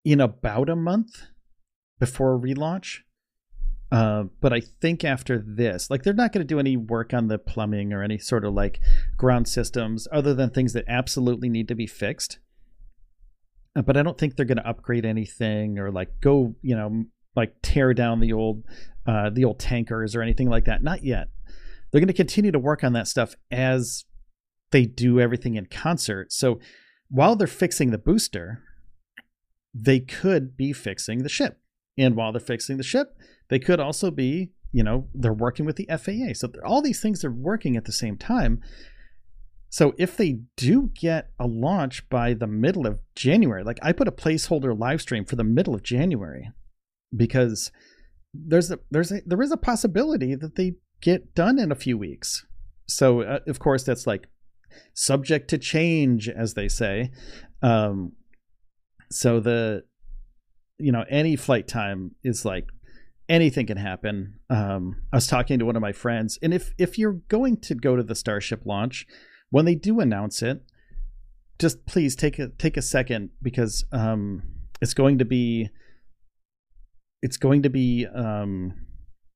in 0.05 0.21
about 0.21 0.69
a 0.69 0.77
month 0.77 1.23
before 1.99 2.35
a 2.35 2.39
relaunch. 2.39 2.99
Uh, 3.91 4.25
but 4.41 4.53
I 4.53 4.61
think 4.61 5.05
after 5.05 5.39
this, 5.39 5.89
like 5.89 6.03
they're 6.03 6.13
not 6.13 6.33
going 6.33 6.47
to 6.47 6.53
do 6.53 6.59
any 6.59 6.77
work 6.77 7.15
on 7.15 7.29
the 7.29 7.39
plumbing 7.39 7.93
or 7.93 8.03
any 8.03 8.19
sort 8.19 8.45
of 8.45 8.53
like 8.53 8.81
ground 9.17 9.49
systems 9.49 10.09
other 10.11 10.35
than 10.35 10.51
things 10.51 10.73
that 10.73 10.85
absolutely 10.89 11.49
need 11.49 11.69
to 11.69 11.75
be 11.75 11.87
fixed. 11.87 12.39
Uh, 13.77 13.83
but 13.83 13.97
I 13.97 14.03
don't 14.03 14.19
think 14.19 14.37
they're 14.37 14.47
going 14.47 14.59
to 14.59 14.69
upgrade 14.69 15.05
anything 15.05 15.79
or 15.79 15.91
like 15.91 16.21
go, 16.21 16.55
you 16.61 16.75
know, 16.77 17.05
like 17.37 17.55
tear 17.63 17.95
down 17.95 18.21
the 18.21 18.33
old, 18.33 18.65
uh, 19.07 19.31
the 19.31 19.45
old 19.45 19.59
tankers 19.59 20.15
or 20.15 20.23
anything 20.23 20.49
like 20.49 20.65
that. 20.65 20.83
Not 20.83 21.05
yet. 21.05 21.29
They're 21.91 22.01
going 22.01 22.09
to 22.09 22.15
continue 22.15 22.53
to 22.53 22.59
work 22.59 22.83
on 22.83 22.93
that 22.95 23.09
stuff 23.09 23.35
as 23.51 24.05
they 24.71 24.85
do 24.85 25.21
everything 25.21 25.55
in 25.55 25.67
concert. 25.67 26.33
So 26.33 26.59
while 27.09 27.37
they're 27.37 27.47
fixing 27.47 27.91
the 27.91 27.99
booster, 27.99 28.63
they 29.73 30.01
could 30.01 30.57
be 30.57 30.73
fixing 30.73 31.23
the 31.23 31.29
ship. 31.29 31.61
And 31.97 32.17
while 32.17 32.33
they're 32.33 32.41
fixing 32.41 32.77
the 32.77 32.83
ship, 32.83 33.17
they 33.49 33.59
could 33.59 33.79
also 33.79 34.11
be, 34.11 34.51
you 34.73 34.83
know, 34.83 35.09
they're 35.15 35.33
working 35.33 35.65
with 35.67 35.77
the 35.77 35.89
FAA. 35.89 36.35
So 36.35 36.51
all 36.65 36.83
these 36.83 37.01
things 37.01 37.25
are 37.25 37.31
working 37.31 37.77
at 37.77 37.85
the 37.85 37.93
same 37.93 38.17
time. 38.17 38.61
So 39.69 39.95
if 39.99 40.17
they 40.17 40.41
do 40.57 40.91
get 40.95 41.31
a 41.39 41.47
launch 41.47 42.09
by 42.09 42.35
the 42.35 42.47
middle 42.47 42.87
of 42.87 43.01
January, 43.17 43.65
like 43.65 43.79
I 43.83 43.93
put 43.93 44.09
a 44.09 44.13
placeholder 44.13 44.79
live 44.79 45.03
stream 45.03 45.25
for 45.25 45.37
the 45.37 45.45
middle 45.45 45.75
of 45.75 45.83
January 45.83 46.51
because 47.15 47.71
there's 48.35 48.71
a 48.71 48.79
there's 48.91 49.13
a 49.13 49.21
there 49.25 49.41
is 49.41 49.53
a 49.53 49.57
possibility 49.57 50.35
that 50.35 50.57
they 50.57 50.75
get 51.01 51.35
done 51.35 51.59
in 51.59 51.71
a 51.71 51.77
few 51.77 51.97
weeks. 51.97 52.45
So 52.87 53.23
uh, 53.23 53.41
of 53.47 53.59
course 53.59 53.85
that's 53.85 54.07
like 54.07 54.27
subject 54.93 55.49
to 55.51 55.59
change, 55.59 56.29
as 56.29 56.55
they 56.55 56.69
say. 56.69 57.11
Um, 57.63 58.13
so 59.11 59.41
the 59.41 59.85
you 60.79 60.93
know 60.93 61.05
any 61.09 61.37
flight 61.37 61.69
time 61.69 62.17
is 62.25 62.45
like 62.45 62.67
anything 63.29 63.67
can 63.67 63.77
happen. 63.77 64.41
Um, 64.51 65.03
I 65.13 65.17
was 65.17 65.27
talking 65.27 65.59
to 65.59 65.65
one 65.65 65.77
of 65.77 65.83
my 65.83 65.93
friends, 65.93 66.39
and 66.43 66.53
if 66.53 66.75
if 66.79 66.99
you're 66.99 67.21
going 67.29 67.59
to 67.63 67.75
go 67.75 67.97
to 67.97 68.03
the 68.03 68.15
Starship 68.15 68.63
launch, 68.65 69.07
when 69.51 69.65
they 69.65 69.75
do 69.75 70.01
announce 70.01 70.43
it, 70.43 70.63
just 71.59 71.87
please 71.87 72.17
take 72.17 72.39
a 72.39 72.49
take 72.49 72.77
a 72.77 72.83
second 72.83 73.31
because 73.41 73.85
um, 73.93 74.43
it's 74.81 74.95
going 74.95 75.19
to 75.19 75.25
be 75.25 75.71
it's 77.25 77.39
going 77.39 77.63
to 77.63 77.71
be 77.71 78.07
um, 78.15 78.75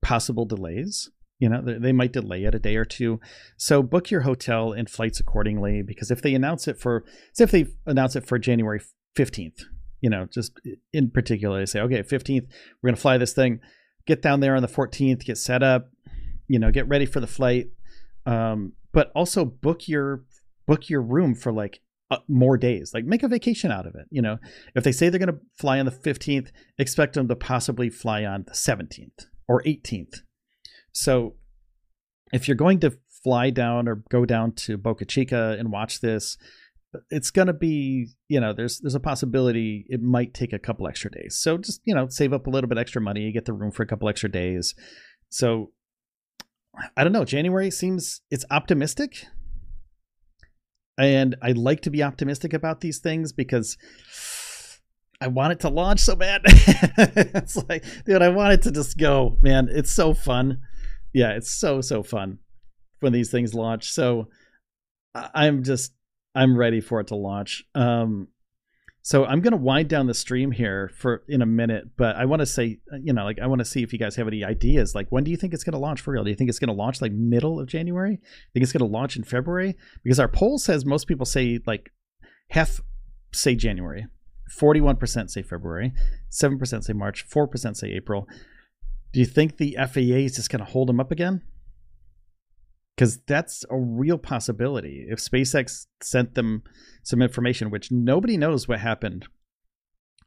possible 0.03 0.45
delays. 0.45 1.09
You 1.39 1.49
know 1.49 1.61
they 1.61 1.93
might 1.93 2.13
delay 2.13 2.43
it 2.43 2.53
a 2.53 2.59
day 2.59 2.75
or 2.75 2.85
two. 2.85 3.19
So 3.57 3.81
book 3.81 4.11
your 4.11 4.21
hotel 4.21 4.73
and 4.73 4.89
flights 4.89 5.19
accordingly 5.19 5.81
because 5.81 6.11
if 6.11 6.21
they 6.21 6.35
announce 6.35 6.67
it 6.67 6.77
for 6.77 7.03
if 7.39 7.49
they 7.49 7.65
announce 7.85 8.15
it 8.17 8.27
for 8.27 8.37
january 8.37 8.81
15th 9.17 9.61
you 10.01 10.09
know 10.09 10.27
just 10.31 10.59
in 10.91 11.09
particular 11.09 11.59
they 11.59 11.65
say 11.65 11.79
okay 11.79 12.03
15th 12.03 12.45
we're 12.81 12.87
going 12.89 12.95
to 12.95 13.01
fly 13.01 13.17
this 13.17 13.33
thing. 13.33 13.59
Get 14.05 14.21
down 14.21 14.41
there 14.41 14.55
on 14.55 14.61
the 14.61 14.67
14th 14.67 15.25
get 15.25 15.37
set 15.37 15.63
up 15.63 15.89
you 16.47 16.59
know 16.59 16.71
get 16.71 16.87
ready 16.87 17.07
for 17.07 17.19
the 17.19 17.27
flight. 17.27 17.69
Um, 18.25 18.73
but 18.91 19.11
also 19.15 19.45
book 19.45 19.87
your 19.87 20.25
book 20.67 20.89
your 20.89 21.01
room 21.01 21.33
for 21.33 21.51
like 21.51 21.79
uh, 22.11 22.17
more 22.27 22.57
days 22.57 22.91
like 22.93 23.05
make 23.05 23.23
a 23.23 23.27
vacation 23.27 23.71
out 23.71 23.85
of 23.85 23.93
it 23.95 24.05
you 24.09 24.21
know 24.21 24.37
if 24.75 24.83
they 24.83 24.91
say 24.91 25.09
they're 25.09 25.19
going 25.19 25.31
to 25.31 25.39
fly 25.55 25.79
on 25.79 25.85
the 25.85 25.91
15th 25.91 26.49
expect 26.77 27.13
them 27.13 27.27
to 27.27 27.35
possibly 27.35 27.89
fly 27.89 28.25
on 28.25 28.43
the 28.47 28.53
17th 28.53 29.25
or 29.47 29.61
18th 29.63 30.21
so 30.91 31.35
if 32.31 32.47
you're 32.47 32.55
going 32.55 32.79
to 32.79 32.97
fly 33.23 33.49
down 33.49 33.87
or 33.87 34.03
go 34.09 34.25
down 34.25 34.53
to 34.53 34.77
Boca 34.77 35.05
Chica 35.05 35.55
and 35.59 35.71
watch 35.71 36.01
this, 36.01 36.37
it's 37.09 37.31
going 37.31 37.47
to 37.47 37.53
be, 37.53 38.07
you 38.27 38.39
know, 38.39 38.53
there's 38.53 38.79
there's 38.79 38.95
a 38.95 38.99
possibility 38.99 39.85
it 39.89 40.01
might 40.01 40.33
take 40.33 40.53
a 40.53 40.59
couple 40.59 40.87
extra 40.87 41.11
days. 41.11 41.37
So 41.39 41.57
just, 41.57 41.81
you 41.85 41.93
know, 41.93 42.07
save 42.09 42.33
up 42.33 42.47
a 42.47 42.49
little 42.49 42.67
bit 42.67 42.77
extra 42.77 43.01
money, 43.01 43.21
you 43.21 43.33
get 43.33 43.45
the 43.45 43.53
room 43.53 43.71
for 43.71 43.83
a 43.83 43.87
couple 43.87 44.09
extra 44.09 44.29
days. 44.29 44.73
So 45.29 45.71
I 46.95 47.03
don't 47.03 47.13
know, 47.13 47.25
January 47.25 47.69
seems 47.69 48.21
it's 48.31 48.45
optimistic. 48.49 49.25
And 50.99 51.35
I 51.41 51.53
like 51.53 51.81
to 51.81 51.89
be 51.89 52.03
optimistic 52.03 52.53
about 52.53 52.81
these 52.81 52.99
things 52.99 53.31
because 53.31 53.77
I 55.21 55.27
want 55.27 55.53
it 55.53 55.59
to 55.61 55.69
launch 55.69 56.01
so 56.01 56.15
bad. 56.15 56.41
it's 56.45 57.57
like, 57.69 57.83
dude, 58.05 58.21
I 58.21 58.29
want 58.29 58.53
it 58.53 58.61
to 58.63 58.71
just 58.71 58.97
go, 58.97 59.37
man. 59.41 59.69
It's 59.71 59.91
so 59.91 60.13
fun 60.13 60.59
yeah, 61.13 61.31
it's 61.31 61.51
so 61.51 61.81
so 61.81 62.03
fun 62.03 62.39
when 62.99 63.13
these 63.13 63.31
things 63.31 63.53
launch. 63.53 63.91
So 63.91 64.27
I'm 65.15 65.63
just 65.63 65.93
I'm 66.35 66.57
ready 66.57 66.81
for 66.81 66.99
it 66.99 67.07
to 67.07 67.15
launch. 67.15 67.63
Um, 67.75 68.27
so 69.01 69.25
I'm 69.25 69.41
gonna 69.41 69.57
wind 69.57 69.89
down 69.89 70.07
the 70.07 70.13
stream 70.13 70.51
here 70.51 70.91
for 70.95 71.23
in 71.27 71.41
a 71.41 71.45
minute, 71.45 71.89
but 71.97 72.15
I 72.15 72.25
want 72.25 72.41
to 72.41 72.45
say, 72.45 72.79
uh, 72.91 72.97
you 73.01 73.13
know, 73.13 73.23
like 73.23 73.39
I 73.39 73.47
want 73.47 73.59
to 73.59 73.65
see 73.65 73.81
if 73.81 73.93
you 73.93 73.99
guys 73.99 74.15
have 74.17 74.27
any 74.27 74.43
ideas. 74.43 74.93
Like, 74.93 75.07
when 75.09 75.23
do 75.23 75.31
you 75.31 75.37
think 75.37 75.53
it's 75.53 75.63
gonna 75.63 75.79
launch 75.79 76.01
for 76.01 76.11
real? 76.11 76.23
Do 76.23 76.29
you 76.29 76.35
think 76.35 76.49
it's 76.49 76.59
gonna 76.59 76.73
launch 76.73 77.01
like 77.01 77.11
middle 77.11 77.59
of 77.59 77.67
January? 77.67 78.19
think 78.53 78.63
it's 78.63 78.73
gonna 78.73 78.85
launch 78.85 79.15
in 79.15 79.23
February? 79.23 79.75
Because 80.03 80.19
our 80.19 80.27
poll 80.27 80.59
says 80.59 80.85
most 80.85 81.07
people 81.07 81.25
say 81.25 81.59
like 81.65 81.91
half 82.49 82.81
say 83.31 83.55
January, 83.55 84.07
41% 84.49 85.29
say 85.29 85.41
February, 85.41 85.93
7% 86.31 86.83
say 86.83 86.93
March, 86.93 87.27
4% 87.29 87.75
say 87.75 87.91
April. 87.91 88.27
Do 89.13 89.19
you 89.19 89.25
think 89.25 89.57
the 89.57 89.75
FAA 89.77 90.25
is 90.25 90.35
just 90.35 90.49
going 90.49 90.63
to 90.63 90.69
hold 90.69 90.89
them 90.89 90.99
up 90.99 91.11
again? 91.11 91.41
Because 92.99 93.17
that's 93.27 93.63
a 93.69 93.77
real 93.77 94.17
possibility. 94.17 95.05
If 95.07 95.19
SpaceX 95.19 95.85
sent 96.03 96.35
them 96.35 96.63
some 97.01 97.21
information, 97.21 97.69
which 97.69 97.93
nobody 97.93 98.35
knows 98.35 98.67
what 98.67 98.81
happened, 98.81 99.25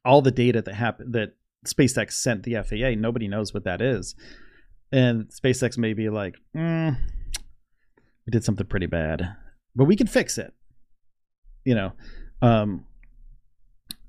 all 0.07 0.23
the 0.23 0.31
data 0.31 0.63
that 0.63 0.75
happened 0.75 1.13
that 1.13 1.35
SpaceX 1.67 2.13
sent 2.13 2.45
the 2.45 2.55
FAA, 2.55 2.99
nobody 2.99 3.29
knows 3.29 3.53
what 3.53 3.65
that 3.65 3.83
is, 3.83 4.15
and 4.91 5.29
SpaceX 5.29 5.77
may 5.77 5.93
be 5.93 6.09
like, 6.09 6.37
mm, 6.57 6.97
"We 8.27 8.31
did 8.31 8.43
something 8.43 8.67
pretty 8.67 8.87
bad, 8.87 9.37
but 9.77 9.85
we 9.85 9.95
can 9.95 10.07
fix 10.07 10.39
it." 10.39 10.55
You 11.67 11.75
know, 11.75 11.93
um, 12.41 12.87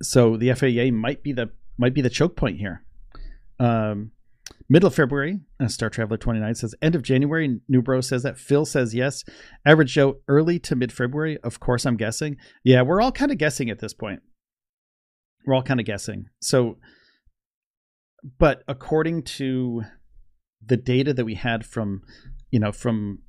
so 0.02 0.38
the 0.38 0.52
FAA 0.52 0.90
might 0.90 1.22
be 1.22 1.34
the 1.34 1.52
might 1.78 1.94
be 1.94 2.00
the 2.00 2.10
choke 2.10 2.38
point 2.38 2.60
here. 2.60 2.86
Um, 3.60 4.13
Middle 4.70 4.88
of 4.88 4.96
February, 4.96 5.40
uh, 5.60 5.68
Star 5.68 5.90
Traveler 5.90 6.18
29 6.18 6.56
says, 6.56 6.76
end 6.82 6.96
of 6.96 7.04
January, 7.04 7.60
Newbro 7.72 8.04
says 8.04 8.24
that. 8.24 8.38
Phil 8.38 8.66
says 8.66 8.96
yes. 8.96 9.24
Average 9.66 9.94
Joe, 9.94 10.18
early 10.28 10.60
to 10.60 10.76
mid 10.76 10.92
February. 10.92 11.38
Of 11.44 11.60
course, 11.60 11.86
I'm 11.86 11.98
guessing. 11.98 12.38
Yeah, 12.64 12.82
we're 12.82 13.02
all 13.02 13.12
kind 13.12 13.32
of 13.32 13.38
guessing 13.38 13.70
at 13.70 13.80
this 13.80 13.94
point. 13.94 14.22
We're 15.46 15.56
all 15.56 15.64
kind 15.64 15.80
of 15.80 15.86
guessing. 15.86 16.28
So, 16.42 16.78
but 18.40 18.64
according 18.68 19.24
to 19.24 19.84
the 20.66 20.78
data 20.78 21.14
that 21.14 21.26
we 21.26 21.36
had 21.36 21.66
from, 21.66 22.02
you 22.50 22.60
know, 22.60 22.72
from 22.72 23.20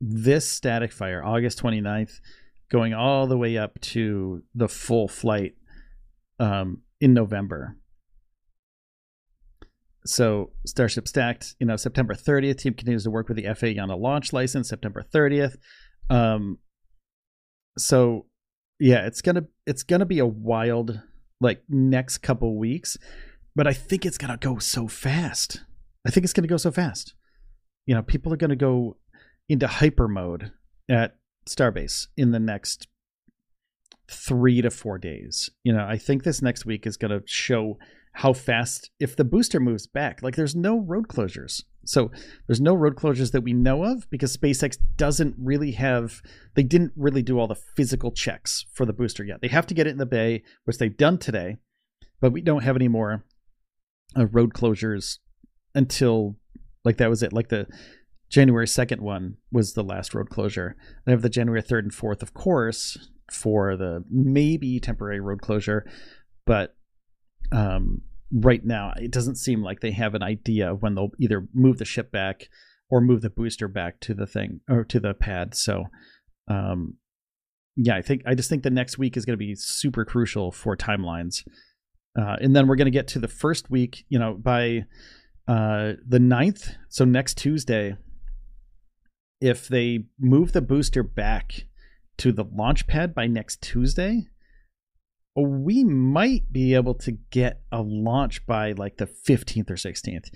this 0.00 0.48
static 0.48 0.92
fire, 0.92 1.22
August 1.22 1.62
29th, 1.62 2.20
going 2.70 2.94
all 2.94 3.26
the 3.26 3.38
way 3.38 3.58
up 3.58 3.80
to 3.80 4.42
the 4.54 4.68
full 4.68 5.08
flight 5.08 5.54
um, 6.38 6.82
in 7.00 7.12
November, 7.12 7.76
so 10.08 10.50
Starship 10.66 11.08
Stacked, 11.08 11.54
you 11.58 11.66
know, 11.66 11.76
September 11.76 12.14
30th, 12.14 12.58
team 12.58 12.74
continues 12.74 13.04
to 13.04 13.10
work 13.10 13.28
with 13.28 13.36
the 13.36 13.54
FAA 13.54 13.82
on 13.82 13.90
a 13.90 13.96
launch 13.96 14.32
license. 14.32 14.68
September 14.68 15.04
30th. 15.14 15.56
Um, 16.10 16.58
so 17.78 18.26
yeah, 18.78 19.06
it's 19.06 19.22
gonna 19.22 19.44
it's 19.66 19.82
gonna 19.82 20.06
be 20.06 20.18
a 20.18 20.26
wild 20.26 21.00
like 21.40 21.62
next 21.68 22.18
couple 22.18 22.58
weeks, 22.58 22.96
but 23.54 23.66
I 23.66 23.72
think 23.72 24.04
it's 24.04 24.18
gonna 24.18 24.36
go 24.36 24.58
so 24.58 24.88
fast. 24.88 25.62
I 26.06 26.10
think 26.10 26.24
it's 26.24 26.32
gonna 26.32 26.48
go 26.48 26.56
so 26.56 26.70
fast. 26.70 27.14
You 27.86 27.94
know, 27.94 28.02
people 28.02 28.32
are 28.32 28.38
gonna 28.38 28.56
go 28.56 28.96
into 29.48 29.66
hyper 29.66 30.08
mode 30.08 30.52
at 30.90 31.16
Starbase 31.48 32.08
in 32.16 32.32
the 32.32 32.40
next 32.40 32.88
three 34.10 34.62
to 34.62 34.70
four 34.70 34.98
days. 34.98 35.50
You 35.64 35.72
know, 35.72 35.84
I 35.84 35.96
think 35.96 36.22
this 36.22 36.42
next 36.42 36.66
week 36.66 36.86
is 36.86 36.96
gonna 36.96 37.20
show 37.26 37.78
how 38.16 38.32
fast 38.32 38.90
if 38.98 39.14
the 39.14 39.24
booster 39.24 39.60
moves 39.60 39.86
back. 39.86 40.22
Like 40.22 40.36
there's 40.36 40.56
no 40.56 40.80
road 40.80 41.06
closures. 41.06 41.62
So 41.84 42.10
there's 42.46 42.62
no 42.62 42.72
road 42.72 42.96
closures 42.96 43.32
that 43.32 43.42
we 43.42 43.52
know 43.52 43.84
of 43.84 44.08
because 44.08 44.34
SpaceX 44.34 44.78
doesn't 44.96 45.34
really 45.38 45.72
have 45.72 46.22
they 46.54 46.62
didn't 46.62 46.92
really 46.96 47.20
do 47.20 47.38
all 47.38 47.46
the 47.46 47.54
physical 47.54 48.10
checks 48.10 48.64
for 48.72 48.86
the 48.86 48.94
booster 48.94 49.22
yet. 49.22 49.42
They 49.42 49.48
have 49.48 49.66
to 49.66 49.74
get 49.74 49.86
it 49.86 49.90
in 49.90 49.98
the 49.98 50.06
bay, 50.06 50.42
which 50.64 50.78
they've 50.78 50.96
done 50.96 51.18
today, 51.18 51.58
but 52.18 52.32
we 52.32 52.40
don't 52.40 52.62
have 52.62 52.74
any 52.74 52.88
more 52.88 53.22
uh, 54.16 54.26
road 54.28 54.54
closures 54.54 55.18
until 55.74 56.36
like 56.86 56.96
that 56.96 57.10
was 57.10 57.22
it. 57.22 57.34
Like 57.34 57.48
the 57.50 57.66
January 58.30 58.66
2nd 58.66 59.00
one 59.00 59.36
was 59.52 59.74
the 59.74 59.84
last 59.84 60.14
road 60.14 60.30
closure. 60.30 60.74
They 61.04 61.12
have 61.12 61.20
the 61.20 61.28
January 61.28 61.62
3rd 61.62 61.80
and 61.80 61.92
4th, 61.92 62.22
of 62.22 62.32
course, 62.32 62.96
for 63.30 63.76
the 63.76 64.04
maybe 64.10 64.80
temporary 64.80 65.20
road 65.20 65.42
closure, 65.42 65.84
but 66.46 66.75
um, 67.52 68.02
right 68.32 68.64
now 68.64 68.92
it 68.96 69.10
doesn't 69.10 69.36
seem 69.36 69.62
like 69.62 69.80
they 69.80 69.92
have 69.92 70.14
an 70.14 70.22
idea 70.22 70.74
when 70.74 70.94
they'll 70.94 71.12
either 71.18 71.48
move 71.54 71.78
the 71.78 71.84
ship 71.84 72.10
back 72.10 72.48
or 72.90 73.00
move 73.00 73.22
the 73.22 73.30
booster 73.30 73.68
back 73.68 74.00
to 74.00 74.14
the 74.14 74.26
thing 74.26 74.60
or 74.68 74.84
to 74.84 75.00
the 75.00 75.14
pad. 75.14 75.54
So, 75.54 75.84
um, 76.48 76.94
yeah, 77.76 77.96
I 77.96 78.02
think 78.02 78.22
I 78.26 78.34
just 78.34 78.48
think 78.48 78.62
the 78.62 78.70
next 78.70 78.98
week 78.98 79.16
is 79.16 79.24
going 79.24 79.34
to 79.34 79.44
be 79.44 79.54
super 79.54 80.04
crucial 80.04 80.50
for 80.50 80.76
timelines. 80.76 81.42
Uh, 82.18 82.36
and 82.40 82.56
then 82.56 82.66
we're 82.66 82.76
going 82.76 82.86
to 82.86 82.90
get 82.90 83.08
to 83.08 83.18
the 83.18 83.28
first 83.28 83.70
week, 83.70 84.04
you 84.08 84.18
know, 84.18 84.34
by 84.34 84.84
uh, 85.46 85.92
the 86.06 86.18
9th. 86.18 86.74
So 86.88 87.04
next 87.04 87.36
Tuesday, 87.36 87.96
if 89.40 89.68
they 89.68 90.04
move 90.18 90.52
the 90.52 90.62
booster 90.62 91.02
back 91.02 91.66
to 92.18 92.32
the 92.32 92.44
launch 92.44 92.86
pad 92.86 93.14
by 93.14 93.26
next 93.26 93.60
Tuesday, 93.60 94.28
we 95.42 95.84
might 95.84 96.50
be 96.50 96.74
able 96.74 96.94
to 96.94 97.12
get 97.30 97.60
a 97.70 97.82
launch 97.82 98.46
by 98.46 98.72
like 98.72 98.96
the 98.96 99.06
15th 99.06 99.70
or 99.70 99.74
16th 99.74 100.30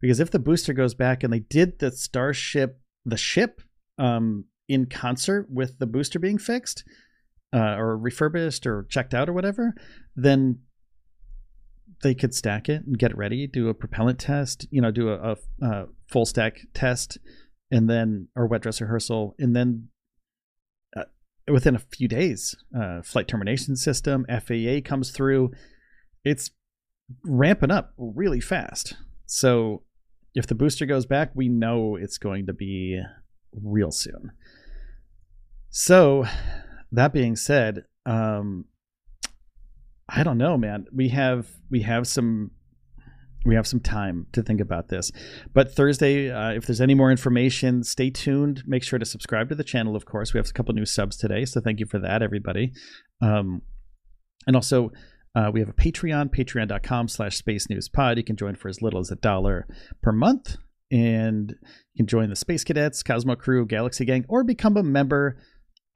because 0.00 0.20
if 0.20 0.30
the 0.30 0.38
booster 0.38 0.72
goes 0.72 0.94
back 0.94 1.22
and 1.22 1.32
they 1.32 1.40
did 1.40 1.78
the 1.78 1.90
starship 1.90 2.80
the 3.04 3.16
ship 3.16 3.60
um, 3.98 4.44
in 4.68 4.86
concert 4.86 5.46
with 5.50 5.78
the 5.78 5.86
booster 5.86 6.18
being 6.18 6.38
fixed 6.38 6.84
uh, 7.54 7.76
or 7.76 7.96
refurbished 7.96 8.66
or 8.66 8.86
checked 8.88 9.14
out 9.14 9.28
or 9.28 9.32
whatever 9.32 9.74
then 10.14 10.58
they 12.02 12.14
could 12.14 12.34
stack 12.34 12.68
it 12.68 12.82
and 12.86 12.98
get 12.98 13.10
it 13.10 13.16
ready 13.16 13.46
do 13.46 13.68
a 13.68 13.74
propellant 13.74 14.18
test 14.18 14.66
you 14.70 14.80
know 14.80 14.90
do 14.90 15.10
a, 15.10 15.32
a, 15.32 15.36
a 15.62 15.86
full 16.08 16.26
stack 16.26 16.60
test 16.74 17.18
and 17.70 17.88
then 17.90 18.28
or 18.36 18.46
wet 18.46 18.62
dress 18.62 18.80
rehearsal 18.80 19.34
and 19.38 19.54
then 19.54 19.88
within 21.50 21.74
a 21.74 21.78
few 21.80 22.08
days. 22.08 22.54
Uh, 22.76 23.02
flight 23.02 23.28
termination 23.28 23.76
system, 23.76 24.26
FAA 24.28 24.80
comes 24.84 25.10
through. 25.10 25.52
It's 26.24 26.50
ramping 27.24 27.70
up 27.70 27.92
really 27.96 28.40
fast. 28.40 28.94
So 29.26 29.82
if 30.34 30.46
the 30.46 30.54
booster 30.54 30.86
goes 30.86 31.06
back, 31.06 31.30
we 31.34 31.48
know 31.48 31.96
it's 31.96 32.18
going 32.18 32.46
to 32.46 32.52
be 32.52 33.00
real 33.52 33.90
soon. 33.90 34.32
So 35.70 36.26
that 36.92 37.12
being 37.12 37.36
said, 37.36 37.84
um, 38.04 38.66
I 40.08 40.22
don't 40.22 40.38
know, 40.38 40.56
man. 40.56 40.86
We 40.92 41.08
have 41.08 41.48
we 41.70 41.82
have 41.82 42.06
some 42.06 42.52
we 43.46 43.54
have 43.54 43.66
some 43.66 43.80
time 43.80 44.26
to 44.32 44.42
think 44.42 44.60
about 44.60 44.88
this. 44.88 45.12
But 45.54 45.72
Thursday, 45.72 46.30
uh, 46.30 46.50
if 46.50 46.66
there's 46.66 46.80
any 46.80 46.94
more 46.94 47.10
information, 47.10 47.82
stay 47.84 48.10
tuned. 48.10 48.62
Make 48.66 48.82
sure 48.82 48.98
to 48.98 49.04
subscribe 49.04 49.48
to 49.48 49.54
the 49.54 49.64
channel, 49.64 49.96
of 49.96 50.04
course. 50.04 50.34
We 50.34 50.38
have 50.38 50.48
a 50.48 50.52
couple 50.52 50.74
new 50.74 50.86
subs 50.86 51.16
today, 51.16 51.44
so 51.44 51.60
thank 51.60 51.80
you 51.80 51.86
for 51.86 51.98
that, 52.00 52.22
everybody. 52.22 52.72
Um, 53.22 53.62
and 54.46 54.56
also, 54.56 54.90
uh, 55.34 55.50
we 55.52 55.60
have 55.60 55.68
a 55.68 55.74
Patreon, 55.74 56.34
patreon.com 56.34 57.08
slash 57.08 57.36
space 57.36 57.68
news 57.68 57.88
pod. 57.88 58.16
You 58.16 58.24
can 58.24 58.36
join 58.36 58.54
for 58.54 58.68
as 58.68 58.82
little 58.82 59.00
as 59.00 59.10
a 59.10 59.16
dollar 59.16 59.66
per 60.02 60.12
month. 60.12 60.56
And 60.90 61.50
you 61.94 61.98
can 61.98 62.06
join 62.06 62.30
the 62.30 62.36
Space 62.36 62.62
Cadets, 62.62 63.02
Cosmo 63.02 63.34
Crew, 63.34 63.66
Galaxy 63.66 64.04
Gang, 64.04 64.24
or 64.28 64.44
become 64.44 64.76
a 64.76 64.84
member 64.84 65.36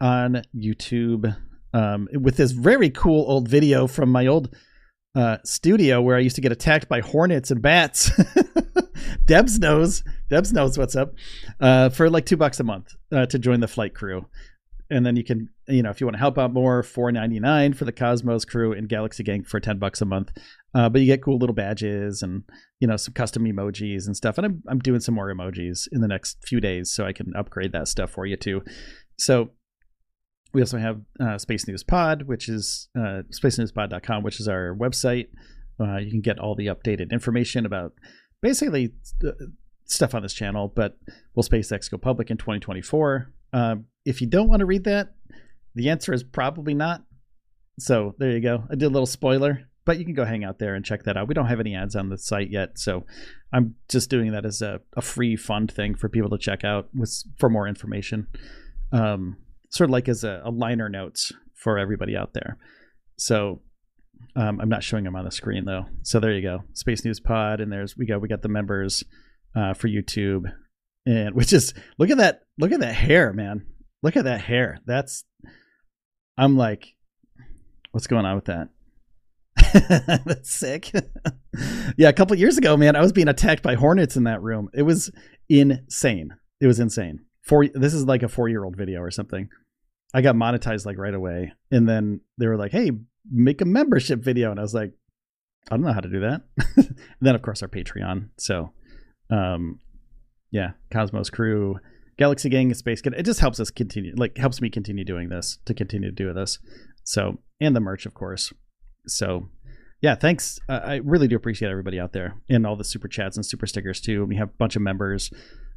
on 0.01 0.43
YouTube 0.57 1.37
um, 1.73 2.09
with 2.13 2.37
this 2.37 2.51
very 2.51 2.91
cool 2.91 3.25
old 3.29 3.49
video 3.49 3.87
from 3.87 4.11
my 4.11 4.27
old 4.27 4.55
uh, 5.15 5.39
studio 5.45 6.01
where 6.01 6.17
I 6.17 6.21
used 6.21 6.37
to 6.37 6.43
get 6.43 6.53
attacked 6.53 6.89
by 6.89 7.01
hornets 7.01 7.51
and 7.51 7.61
bats. 7.61 8.11
Debs 9.27 9.59
knows. 9.59 10.05
Debs 10.29 10.53
knows 10.53 10.79
what's 10.79 10.97
up. 10.97 11.15
Uh, 11.61 11.89
for 11.89 12.09
like 12.09 12.27
two 12.27 12.37
bucks 12.37 12.61
a 12.61 12.65
month 12.65 12.95
uh, 13.13 13.27
to 13.27 13.39
join 13.39 13.61
the 13.61 13.69
flight 13.69 13.95
crew, 13.95 14.27
and 14.91 15.05
then 15.05 15.17
you 15.17 15.25
can, 15.25 15.49
you 15.69 15.83
know, 15.83 15.91
if 15.91 16.01
you 16.01 16.07
want 16.07 16.15
to 16.15 16.21
help 16.21 16.39
out 16.39 16.53
more, 16.53 16.83
four 16.83 17.11
ninety 17.11 17.41
nine 17.41 17.73
for 17.73 17.85
the 17.85 17.93
Cosmos 17.93 18.45
crew 18.45 18.73
and 18.73 18.89
Galaxy 18.89 19.23
Gang 19.23 19.43
for 19.43 19.61
ten 19.61 19.79
bucks 19.79 20.01
a 20.01 20.05
month. 20.05 20.33
Uh, 20.75 20.89
but 20.89 21.01
you 21.01 21.07
get 21.07 21.23
cool 21.23 21.39
little 21.39 21.55
badges 21.55 22.23
and 22.23 22.45
you 22.79 22.87
know 22.87 22.97
some 22.97 23.15
custom 23.15 23.45
emojis 23.45 24.07
and 24.07 24.17
stuff. 24.17 24.39
And 24.39 24.47
I'm 24.47 24.63
I'm 24.69 24.79
doing 24.79 25.01
some 25.01 25.15
more 25.15 25.33
emojis 25.33 25.89
in 25.91 26.01
the 26.01 26.09
next 26.09 26.39
few 26.47 26.61
days, 26.61 26.91
so 26.91 27.05
I 27.05 27.13
can 27.13 27.35
upgrade 27.37 27.73
that 27.73 27.89
stuff 27.89 28.11
for 28.11 28.27
you 28.27 28.37
too. 28.37 28.63
So 29.19 29.51
we 30.53 30.61
also 30.61 30.79
have 30.79 31.01
uh, 31.21 31.39
Space 31.39 31.67
News 31.67 31.83
Pod, 31.83 32.23
which 32.23 32.49
is 32.49 32.89
uh, 32.97 33.23
spacenewspod.com, 33.31 34.23
which 34.23 34.41
is 34.41 34.49
our 34.49 34.75
website. 34.75 35.29
Uh, 35.81 35.97
you 35.99 36.11
can 36.11 36.21
get 36.21 36.39
all 36.39 36.55
the 36.55 36.67
updated 36.67 37.11
information 37.13 37.65
about 37.65 37.93
basically 38.43 38.93
uh, 39.25 39.31
stuff 39.85 40.15
on 40.15 40.23
this 40.23 40.35
channel, 40.35 40.73
but 40.75 40.99
will 41.35 41.43
SpaceX 41.43 41.91
go 41.91 41.99
public 41.99 42.31
in 42.31 42.37
2024? 42.37 43.33
Uh, 43.53 43.77
if 44.05 44.21
you 44.21 44.27
don't 44.27 44.49
want 44.49 44.61
to 44.61 44.67
read 44.67 44.85
that, 44.85 45.15
the 45.75 45.89
answer 45.89 46.13
is 46.13 46.23
probably 46.23 46.75
not. 46.75 47.03
So 47.79 48.15
there 48.19 48.31
you 48.31 48.41
go. 48.41 48.65
I 48.71 48.75
did 48.75 48.87
a 48.87 48.91
little 48.91 49.07
spoiler, 49.07 49.69
but 49.85 49.99
you 49.99 50.05
can 50.05 50.15
go 50.15 50.25
hang 50.25 50.45
out 50.45 50.59
there 50.59 50.75
and 50.75 50.85
check 50.85 51.05
that 51.05 51.17
out. 51.17 51.29
We 51.29 51.35
don't 51.35 51.47
have 51.47 51.61
any 51.61 51.75
ads 51.75 51.97
on 51.97 52.09
the 52.09 52.19
site 52.19 52.51
yet, 52.51 52.79
so 52.79 53.07
I'm 53.53 53.77
just 53.89 54.11
doing 54.11 54.33
that 54.33 54.45
as 54.45 54.63
a, 54.63 54.81
a 54.97 55.03
free, 55.03 55.37
fun 55.37 55.67
thing 55.67 55.95
for 55.95 56.09
people 56.09 56.31
to 56.31 56.39
check 56.39 56.65
out 56.65 56.89
with 56.95 57.23
for 57.39 57.49
more 57.49 57.67
information. 57.67 58.27
Um, 58.93 59.39
sort 59.71 59.89
of 59.89 59.93
like 59.93 60.09
as 60.09 60.25
a, 60.25 60.43
a 60.45 60.51
liner 60.51 60.89
notes 60.89 61.33
for 61.55 61.79
everybody 61.79 62.17
out 62.17 62.35
there. 62.35 62.59
So 63.19 63.63
um, 64.37 64.61
I'm 64.61 64.69
not 64.69 64.83
showing 64.83 65.05
them 65.05 65.17
on 65.17 65.25
the 65.25 65.31
screen 65.31 65.65
though. 65.65 65.87
So 66.03 66.21
there 66.21 66.33
you 66.33 66.43
go, 66.43 66.61
Space 66.75 67.05
News 67.05 67.21
Pod, 67.21 67.61
and 67.61 67.73
there's 67.73 67.97
we 67.97 68.07
got 68.07 68.21
we 68.21 68.29
got 68.29 68.43
the 68.43 68.49
members 68.49 69.03
uh, 69.57 69.75
for 69.75 69.89
YouTube, 69.89 70.53
and 71.07 71.35
which 71.35 71.53
is 71.53 71.75
look 71.99 72.11
at 72.11 72.19
that 72.19 72.43
look 72.59 72.73
at 72.73 72.81
that 72.81 72.95
hair, 72.95 73.33
man. 73.33 73.67
Look 74.03 74.17
at 74.17 74.25
that 74.25 74.41
hair. 74.41 74.79
That's 74.87 75.25
I'm 76.39 76.57
like, 76.57 76.87
what's 77.93 78.07
going 78.07 78.25
on 78.25 78.37
with 78.37 78.47
that? 78.47 78.69
That's 80.25 80.51
sick. 80.51 80.91
yeah, 81.99 82.09
a 82.09 82.13
couple 82.13 82.37
years 82.37 82.57
ago, 82.57 82.77
man, 82.77 82.97
I 82.97 83.03
was 83.03 83.13
being 83.13 83.29
attacked 83.29 83.63
by 83.63 83.75
hornets 83.75 84.17
in 84.17 84.25
that 84.25 84.41
room. 84.41 84.71
It 84.73 84.83
was 84.83 85.11
insane. 85.49 86.31
It 86.61 86.67
was 86.67 86.81
insane. 86.81 87.21
Four. 87.51 87.67
This 87.75 87.95
is 87.95 88.05
like 88.05 88.23
a 88.23 88.29
four 88.29 88.49
year 88.49 88.63
old 88.63 88.77
video 88.77 89.01
or 89.01 89.11
something. 89.11 89.49
I 90.15 90.23
got 90.23 90.37
monetized 90.37 90.87
like 90.87 90.99
right 90.99 91.13
away, 91.13 91.53
and 91.73 91.89
then 91.89 92.21
they 92.39 92.47
were 92.47 92.57
like, 92.57 92.71
"Hey, 92.71 92.93
make 93.29 93.61
a 93.61 93.65
membership 93.65 94.21
video," 94.21 94.53
and 94.53 94.61
I 94.61 94.63
was 94.63 94.73
like, 94.73 94.93
"I 95.69 95.75
don't 95.75 95.85
know 95.85 95.93
how 95.93 95.99
to 95.99 96.09
do 96.09 96.21
that." 96.21 96.43
and 96.77 96.97
then 97.21 97.35
of 97.35 97.43
course 97.43 97.61
our 97.61 97.69
Patreon. 97.69 98.29
So, 98.39 98.71
um, 99.31 99.81
yeah, 100.53 100.75
Cosmos 100.93 101.29
Crew, 101.29 101.81
Galaxy 102.19 102.51
Gang, 102.51 102.73
Space. 102.73 103.03
It 103.05 103.25
just 103.25 103.41
helps 103.41 103.59
us 103.59 103.71
continue, 103.71 104.15
like 104.17 104.39
helps 104.39 104.61
me 104.61 104.71
continue 104.71 105.05
doing 105.05 105.29
this 105.29 105.59
to 105.65 105.75
continue 105.75 106.11
to 106.11 106.15
do 106.15 106.33
this. 106.33 106.61
So, 107.03 107.41
and 107.61 107.75
the 107.75 107.81
merch, 107.81 108.07
of 108.07 108.15
course. 108.15 108.53
So, 109.09 109.49
yeah, 110.01 110.15
thanks. 110.15 110.61
Uh, 110.69 110.83
I 110.85 110.95
really 110.97 111.27
do 111.27 111.35
appreciate 111.35 111.71
everybody 111.71 111.99
out 111.99 112.13
there 112.13 112.37
and 112.49 112.65
all 112.65 112.77
the 112.77 112.85
super 112.85 113.09
chats 113.09 113.37
and 113.37 113.45
super 113.45 113.67
stickers 113.67 114.01
too. 114.01 114.25
We 114.25 114.37
have 114.37 114.51
a 114.51 114.57
bunch 114.57 114.77
of 114.77 114.83
members. 114.83 115.33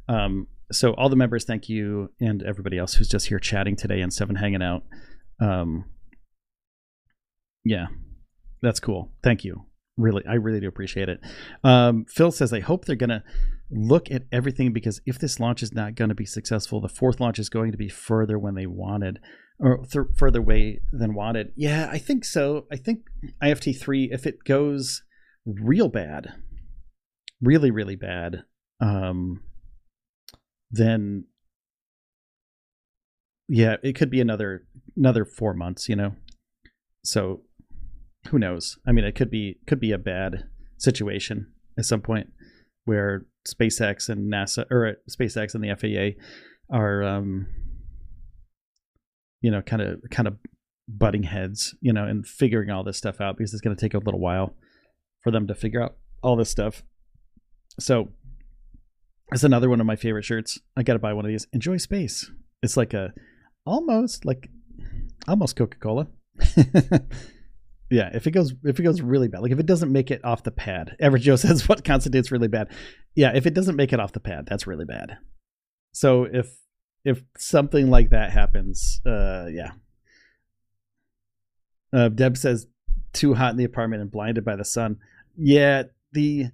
Um, 0.08 0.48
so 0.72 0.92
all 0.94 1.08
the 1.08 1.16
members, 1.16 1.44
thank 1.44 1.68
you, 1.68 2.10
and 2.20 2.42
everybody 2.42 2.78
else 2.78 2.94
who's 2.94 3.08
just 3.08 3.28
here 3.28 3.38
chatting 3.38 3.76
today 3.76 4.00
and 4.00 4.12
seven 4.12 4.36
hanging 4.36 4.62
out. 4.62 4.82
Um, 5.40 5.84
yeah, 7.64 7.86
that's 8.62 8.80
cool. 8.80 9.12
Thank 9.22 9.44
you. 9.44 9.66
Really, 9.96 10.24
I 10.28 10.34
really 10.34 10.60
do 10.60 10.68
appreciate 10.68 11.08
it. 11.08 11.20
Um, 11.62 12.06
Phil 12.08 12.32
says, 12.32 12.52
I 12.52 12.60
hope 12.60 12.84
they're 12.84 12.96
gonna 12.96 13.22
look 13.70 14.10
at 14.10 14.22
everything 14.32 14.72
because 14.72 15.00
if 15.06 15.18
this 15.18 15.40
launch 15.40 15.62
is 15.62 15.72
not 15.72 15.94
going 15.94 16.08
to 16.08 16.14
be 16.14 16.26
successful, 16.26 16.80
the 16.80 16.88
fourth 16.88 17.20
launch 17.20 17.38
is 17.38 17.48
going 17.48 17.72
to 17.72 17.78
be 17.78 17.88
further 17.88 18.38
when 18.38 18.54
they 18.54 18.66
wanted 18.66 19.18
or 19.58 19.84
th- 19.90 20.06
further 20.16 20.40
away 20.40 20.80
than 20.92 21.14
wanted. 21.14 21.52
Yeah, 21.56 21.88
I 21.90 21.98
think 21.98 22.24
so. 22.24 22.66
I 22.72 22.76
think 22.76 23.00
IFT 23.42 23.78
three, 23.78 24.10
if 24.12 24.26
it 24.26 24.44
goes 24.44 25.02
real 25.46 25.88
bad, 25.88 26.34
really 27.40 27.70
really 27.70 27.96
bad, 27.96 28.42
um, 28.80 29.42
then 30.74 31.24
yeah, 33.48 33.76
it 33.82 33.94
could 33.94 34.10
be 34.10 34.20
another 34.20 34.66
another 34.96 35.24
four 35.24 35.54
months. 35.54 35.88
You 35.88 35.96
know, 35.96 36.14
so 37.04 37.42
who 38.28 38.38
knows? 38.38 38.78
I 38.86 38.92
mean, 38.92 39.04
it 39.04 39.14
could 39.14 39.30
be 39.30 39.58
could 39.66 39.80
be 39.80 39.92
a 39.92 39.98
bad 39.98 40.44
situation 40.78 41.52
at 41.78 41.84
some 41.84 42.00
point 42.00 42.28
where 42.84 43.26
SpaceX 43.48 44.08
and 44.08 44.32
NASA 44.32 44.70
or 44.70 44.96
SpaceX 45.10 45.54
and 45.54 45.62
the 45.62 45.74
FAA 45.74 46.20
are 46.74 47.02
um, 47.02 47.46
you 49.40 49.50
know 49.50 49.62
kind 49.62 49.82
of 49.82 50.00
kind 50.10 50.28
of 50.28 50.36
butting 50.88 51.22
heads, 51.22 51.74
you 51.80 51.92
know, 51.92 52.04
and 52.04 52.26
figuring 52.26 52.70
all 52.70 52.84
this 52.84 52.98
stuff 52.98 53.20
out 53.20 53.36
because 53.36 53.52
it's 53.52 53.62
going 53.62 53.76
to 53.76 53.80
take 53.80 53.94
a 53.94 53.98
little 53.98 54.20
while 54.20 54.54
for 55.22 55.30
them 55.30 55.46
to 55.46 55.54
figure 55.54 55.82
out 55.82 55.96
all 56.22 56.36
this 56.36 56.50
stuff. 56.50 56.82
So 57.78 58.10
it's 59.32 59.44
another 59.44 59.68
one 59.68 59.80
of 59.80 59.86
my 59.86 59.96
favorite 59.96 60.24
shirts. 60.24 60.58
I 60.76 60.82
got 60.82 60.94
to 60.94 60.98
buy 60.98 61.12
one 61.12 61.24
of 61.24 61.30
these. 61.30 61.46
Enjoy 61.52 61.76
space. 61.76 62.30
It's 62.62 62.76
like 62.76 62.94
a 62.94 63.12
almost 63.66 64.24
like 64.24 64.48
almost 65.26 65.56
Coca-Cola. 65.56 66.08
yeah, 67.90 68.10
if 68.12 68.26
it 68.26 68.32
goes 68.32 68.54
if 68.64 68.78
it 68.78 68.82
goes 68.82 69.00
really 69.00 69.28
bad, 69.28 69.42
like 69.42 69.52
if 69.52 69.58
it 69.58 69.66
doesn't 69.66 69.92
make 69.92 70.10
it 70.10 70.24
off 70.24 70.42
the 70.42 70.50
pad. 70.50 70.96
Average 71.00 71.22
Joe 71.22 71.36
says 71.36 71.68
what 71.68 71.84
constitutes 71.84 72.30
really 72.30 72.48
bad. 72.48 72.68
Yeah, 73.14 73.32
if 73.34 73.46
it 73.46 73.54
doesn't 73.54 73.76
make 73.76 73.92
it 73.92 74.00
off 74.00 74.12
the 74.12 74.20
pad, 74.20 74.46
that's 74.48 74.66
really 74.66 74.84
bad. 74.84 75.18
So 75.92 76.24
if 76.24 76.56
if 77.04 77.22
something 77.36 77.90
like 77.90 78.10
that 78.10 78.30
happens, 78.30 79.00
uh 79.06 79.46
yeah. 79.50 79.72
Uh, 81.92 82.08
Deb 82.08 82.36
says 82.36 82.66
too 83.12 83.34
hot 83.34 83.52
in 83.52 83.56
the 83.56 83.64
apartment 83.64 84.02
and 84.02 84.10
blinded 84.10 84.44
by 84.44 84.56
the 84.56 84.64
sun. 84.64 84.98
Yeah, 85.36 85.84
the 86.12 86.46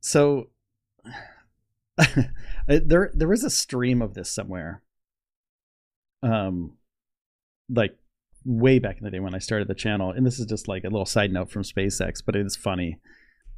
so 0.00 0.48
there 2.66 3.10
there 3.14 3.32
is 3.32 3.44
a 3.44 3.50
stream 3.50 4.02
of 4.02 4.14
this 4.14 4.30
somewhere. 4.30 4.82
Um 6.22 6.76
like 7.68 7.96
way 8.44 8.78
back 8.78 8.98
in 8.98 9.04
the 9.04 9.10
day 9.10 9.20
when 9.20 9.34
I 9.34 9.38
started 9.38 9.68
the 9.68 9.74
channel, 9.74 10.10
and 10.10 10.26
this 10.26 10.38
is 10.38 10.46
just 10.46 10.68
like 10.68 10.84
a 10.84 10.88
little 10.88 11.06
side 11.06 11.32
note 11.32 11.50
from 11.50 11.62
SpaceX, 11.62 12.22
but 12.24 12.36
it 12.36 12.46
is 12.46 12.56
funny. 12.56 12.98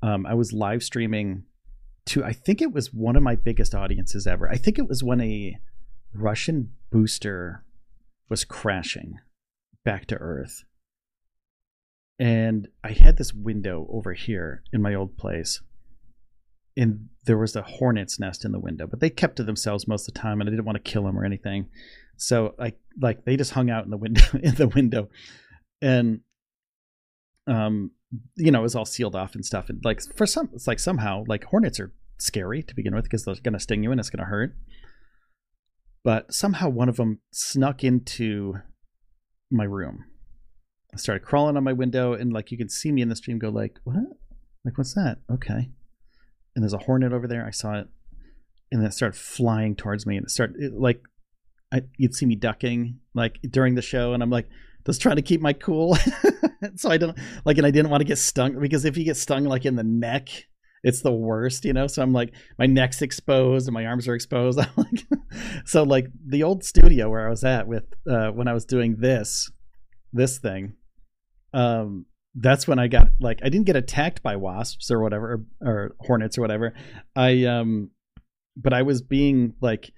Um, 0.03 0.27
I 0.27 0.35
was 0.35 0.53
live 0.53 0.83
streaming 0.83 1.45
to 2.07 2.25
I 2.25 2.33
think 2.33 2.61
it 2.61 2.73
was 2.73 2.93
one 2.93 3.17
of 3.17 3.23
my 3.23 3.37
biggest 3.37 3.75
audiences 3.75 4.27
ever. 4.27 4.49
I 4.49 4.57
think 4.57 4.79
it 4.79 4.89
was 4.89 5.03
when 5.03 5.21
a 5.21 5.59
Russian 6.15 6.73
booster 6.91 7.65
was 8.29 8.45
crashing 8.45 9.19
back 9.85 10.07
to 10.07 10.17
Earth. 10.17 10.65
And 12.19 12.69
I 12.85 12.93
had 12.93 13.17
this 13.17 13.33
window 13.33 13.87
over 13.91 14.13
here 14.13 14.63
in 14.73 14.83
my 14.83 14.95
old 14.95 15.17
place. 15.17 15.61
And 16.77 17.09
there 17.25 17.39
was 17.39 17.55
a 17.55 17.63
hornet's 17.63 18.19
nest 18.19 18.45
in 18.45 18.53
the 18.53 18.59
window, 18.59 18.87
but 18.87 19.01
they 19.01 19.11
kept 19.11 19.37
to 19.37 19.45
themselves 19.45 19.87
most 19.87 20.09
of 20.09 20.15
the 20.15 20.21
time 20.21 20.41
and 20.41 20.49
I 20.49 20.51
didn't 20.51 20.65
want 20.65 20.83
to 20.83 20.91
kill 20.91 21.05
them 21.05 21.19
or 21.19 21.25
anything. 21.25 21.69
So 22.17 22.55
like 22.59 22.79
like 23.01 23.25
they 23.25 23.37
just 23.37 23.53
hung 23.53 23.71
out 23.71 23.85
in 23.85 23.91
the 23.91 23.97
window 23.97 24.23
in 24.43 24.55
the 24.55 24.69
window. 24.69 25.09
And 25.81 26.21
um 27.47 27.93
you 28.37 28.51
know, 28.51 28.61
it 28.61 28.63
was 28.63 28.75
all 28.75 28.85
sealed 28.85 29.17
off 29.17 29.35
and 29.35 29.45
stuff. 29.45 29.69
And 29.69 29.81
like 29.85 30.01
for 30.17 30.27
some 30.27 30.51
it's 30.53 30.67
like 30.67 30.79
somehow 30.79 31.25
like 31.27 31.45
hornets 31.45 31.79
are 31.81 31.93
scary 32.19 32.63
to 32.63 32.75
begin 32.75 32.95
with 32.95 33.05
because 33.05 33.25
they're 33.25 33.35
gonna 33.43 33.61
sting 33.61 33.83
you 33.83 33.91
and 33.91 34.01
it's 34.01 34.11
gonna 34.11 34.29
hurt. 34.29 34.57
But 36.05 36.33
somehow 36.35 36.69
one 36.69 36.89
of 36.89 36.97
them 36.97 37.21
snuck 37.33 37.85
into 37.85 38.55
my 39.51 39.65
room. 39.65 40.05
I 40.93 40.97
started 40.97 41.25
crawling 41.25 41.57
on 41.57 41.65
my 41.65 41.73
window 41.73 42.13
and 42.13 42.33
like 42.33 42.51
you 42.51 42.59
can 42.59 42.69
see 42.69 42.91
me 42.91 43.03
in 43.03 43.09
the 43.09 43.17
stream 43.17 43.39
go 43.39 43.49
like, 43.49 43.79
what? 43.85 43.97
Like 44.65 44.77
what's 44.79 44.95
that? 44.95 45.19
Okay. 45.31 45.71
And 46.55 46.63
there's 46.63 46.73
a 46.73 46.79
hornet 46.79 47.13
over 47.13 47.27
there. 47.27 47.47
I 47.47 47.51
saw 47.51 47.75
it. 47.75 47.89
And 48.71 48.81
then 48.81 48.89
it 48.89 48.95
started 48.95 49.19
flying 49.19 49.77
towards 49.77 50.07
me 50.07 50.17
and 50.17 50.25
it 50.25 50.31
started 50.31 50.57
it, 50.59 50.73
like 50.73 51.03
I, 51.73 51.83
you'd 51.97 52.15
see 52.15 52.27
me 52.27 52.37
ducking 52.37 53.01
like 53.15 53.39
during 53.51 53.75
the 53.75 53.83
show, 53.83 54.13
and 54.13 54.23
I'm 54.23 54.31
like 54.31 54.49
just 54.87 55.01
trying 55.01 55.17
to 55.17 55.23
keep 55.23 55.41
my 55.41 55.55
cool, 55.55 55.97
so 56.77 56.91
I 56.91 56.99
don't 56.99 57.19
like, 57.45 57.57
and 57.57 57.67
I 57.67 57.71
didn't 57.71 57.91
want 57.91 58.03
to 58.03 58.07
get 58.07 58.19
stung 58.19 58.61
because 58.61 58.85
if 58.85 58.97
you 58.97 59.05
get 59.05 59.17
stung 59.17 59.45
like 59.45 59.65
in 59.65 59.77
the 59.77 59.83
neck, 59.83 60.29
it's 60.85 61.01
the 61.01 61.13
worst, 61.13 61.65
you 61.65 61.73
know. 61.73 61.87
So 61.87 62.03
I'm 62.03 62.13
like, 62.13 62.35
my 62.59 62.67
neck's 62.67 63.01
exposed 63.01 63.69
and 63.69 63.75
my 63.75 63.87
arms 63.87 64.07
are 64.07 64.15
exposed. 64.15 64.59
I'm 64.61 64.69
like, 64.77 65.07
so 65.65 65.83
like 65.83 66.09
the 66.27 66.43
old 66.43 66.63
studio 66.63 67.09
where 67.09 67.27
I 67.27 67.31
was 67.31 67.43
at 67.43 67.67
with 67.67 67.85
uh, 68.09 68.29
when 68.29 68.49
I 68.49 68.53
was 68.53 68.67
doing 68.67 68.97
this, 68.99 69.51
this 70.13 70.39
thing, 70.39 70.75
um, 71.55 72.05
that's 72.35 72.67
when 72.67 72.79
I 72.79 72.89
got 72.89 73.09
like 73.21 73.41
I 73.43 73.49
didn't 73.49 73.67
get 73.67 73.77
attacked 73.77 74.23
by 74.23 74.37
wasps 74.37 74.91
or 74.91 75.01
whatever 75.01 75.45
or, 75.61 75.69
or 75.69 75.97
hornets 76.01 76.39
or 76.39 76.41
whatever. 76.41 76.75
I 77.15 77.45
um, 77.45 77.91
but 78.57 78.73
I 78.73 78.83
was 78.83 79.03
being 79.03 79.55
like 79.61 79.93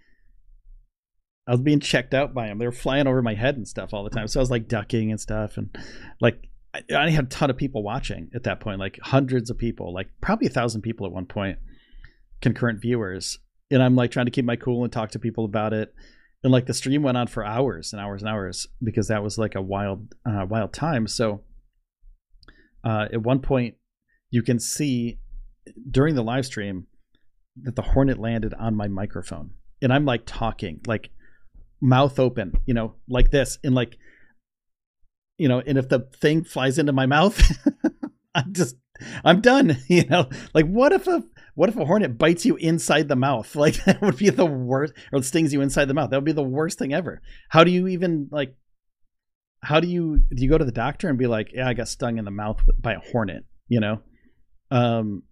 I 1.46 1.52
was 1.52 1.60
being 1.60 1.80
checked 1.80 2.14
out 2.14 2.34
by 2.34 2.48
them. 2.48 2.58
They 2.58 2.66
were 2.66 2.72
flying 2.72 3.06
over 3.06 3.22
my 3.22 3.34
head 3.34 3.56
and 3.56 3.68
stuff 3.68 3.92
all 3.92 4.02
the 4.02 4.10
time. 4.10 4.28
So 4.28 4.40
I 4.40 4.42
was 4.42 4.50
like 4.50 4.66
ducking 4.66 5.10
and 5.10 5.20
stuff, 5.20 5.56
and 5.56 5.76
like 6.20 6.48
I, 6.74 6.82
I 6.96 7.10
had 7.10 7.26
a 7.26 7.28
ton 7.28 7.50
of 7.50 7.56
people 7.56 7.82
watching 7.82 8.30
at 8.34 8.44
that 8.44 8.60
point, 8.60 8.80
like 8.80 8.98
hundreds 9.02 9.50
of 9.50 9.58
people, 9.58 9.94
like 9.94 10.08
probably 10.20 10.48
a 10.48 10.50
thousand 10.50 10.82
people 10.82 11.06
at 11.06 11.12
one 11.12 11.26
point, 11.26 11.58
concurrent 12.40 12.80
viewers. 12.80 13.38
And 13.70 13.82
I'm 13.82 13.94
like 13.94 14.10
trying 14.10 14.26
to 14.26 14.32
keep 14.32 14.44
my 14.44 14.56
cool 14.56 14.84
and 14.84 14.92
talk 14.92 15.12
to 15.12 15.18
people 15.18 15.44
about 15.44 15.72
it. 15.72 15.94
And 16.42 16.52
like 16.52 16.66
the 16.66 16.74
stream 16.74 17.02
went 17.02 17.16
on 17.16 17.26
for 17.26 17.44
hours 17.44 17.92
and 17.92 18.02
hours 18.02 18.22
and 18.22 18.28
hours 18.28 18.66
because 18.82 19.08
that 19.08 19.22
was 19.22 19.38
like 19.38 19.54
a 19.54 19.62
wild, 19.62 20.14
uh, 20.26 20.44
wild 20.46 20.74
time. 20.74 21.06
So 21.06 21.40
uh, 22.84 23.06
at 23.12 23.22
one 23.22 23.40
point, 23.40 23.74
you 24.30 24.42
can 24.42 24.58
see 24.58 25.18
during 25.90 26.14
the 26.14 26.22
live 26.22 26.46
stream 26.46 26.86
that 27.62 27.76
the 27.76 27.82
hornet 27.82 28.18
landed 28.18 28.52
on 28.54 28.74
my 28.74 28.88
microphone 28.88 29.50
and 29.80 29.92
i'm 29.92 30.04
like 30.04 30.22
talking 30.26 30.80
like 30.86 31.10
mouth 31.84 32.18
open, 32.18 32.60
you 32.66 32.74
know, 32.74 32.94
like 33.08 33.30
this, 33.30 33.58
and 33.62 33.74
like, 33.74 33.98
you 35.38 35.48
know, 35.48 35.62
and 35.64 35.78
if 35.78 35.88
the 35.88 36.00
thing 36.16 36.42
flies 36.44 36.78
into 36.78 36.92
my 36.92 37.06
mouth, 37.06 37.40
I'm 38.34 38.52
just, 38.52 38.76
I'm 39.24 39.40
done. 39.40 39.76
You 39.88 40.04
know, 40.06 40.28
like 40.54 40.66
what 40.66 40.92
if 40.92 41.06
a 41.06 41.22
what 41.54 41.68
if 41.68 41.76
a 41.76 41.84
hornet 41.84 42.18
bites 42.18 42.44
you 42.44 42.56
inside 42.56 43.08
the 43.08 43.16
mouth? 43.16 43.54
Like 43.64 43.84
that 43.84 44.00
would 44.00 44.16
be 44.16 44.30
the 44.30 44.46
worst, 44.46 44.94
or 45.12 45.22
stings 45.22 45.52
you 45.52 45.60
inside 45.60 45.86
the 45.86 45.94
mouth. 45.94 46.10
That 46.10 46.16
would 46.16 46.24
be 46.24 46.32
the 46.32 46.42
worst 46.42 46.78
thing 46.78 46.92
ever. 46.92 47.20
How 47.48 47.62
do 47.64 47.70
you 47.70 47.88
even 47.88 48.28
like? 48.30 48.56
How 49.64 49.80
do 49.80 49.88
you 49.88 50.18
do? 50.18 50.42
You 50.42 50.48
go 50.48 50.58
to 50.58 50.64
the 50.64 50.72
doctor 50.72 51.08
and 51.08 51.18
be 51.18 51.26
like, 51.26 51.52
"Yeah, 51.52 51.68
I 51.68 51.74
got 51.74 51.88
stung 51.88 52.18
in 52.18 52.24
the 52.24 52.30
mouth 52.30 52.60
by 52.78 52.94
a 52.94 53.00
hornet." 53.00 53.44
You 53.68 53.80
know, 53.80 54.00
um, 54.70 55.22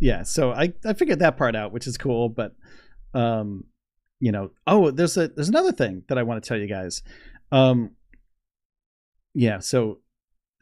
yeah. 0.00 0.22
So 0.22 0.52
I 0.52 0.72
I 0.84 0.94
figured 0.94 1.18
that 1.18 1.36
part 1.36 1.56
out, 1.56 1.72
which 1.72 1.86
is 1.86 1.98
cool, 1.98 2.28
but 2.28 2.54
um, 3.14 3.64
you 4.22 4.30
know 4.30 4.50
oh 4.68 4.92
there's 4.92 5.16
a 5.16 5.28
there's 5.28 5.48
another 5.48 5.72
thing 5.72 6.04
that 6.08 6.16
i 6.16 6.22
want 6.22 6.42
to 6.42 6.48
tell 6.48 6.56
you 6.56 6.68
guys 6.68 7.02
um 7.50 7.90
yeah 9.34 9.58
so 9.58 9.98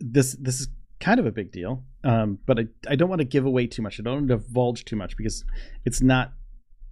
this 0.00 0.34
this 0.40 0.60
is 0.60 0.68
kind 0.98 1.20
of 1.20 1.26
a 1.26 1.30
big 1.30 1.52
deal 1.52 1.84
um 2.02 2.38
but 2.46 2.58
i, 2.58 2.66
I 2.88 2.96
don't 2.96 3.10
want 3.10 3.20
to 3.20 3.26
give 3.26 3.44
away 3.44 3.66
too 3.66 3.82
much 3.82 4.00
i 4.00 4.02
don't 4.02 4.14
want 4.14 4.28
to 4.28 4.36
divulge 4.38 4.86
too 4.86 4.96
much 4.96 5.14
because 5.16 5.44
it's 5.84 6.00
not 6.00 6.32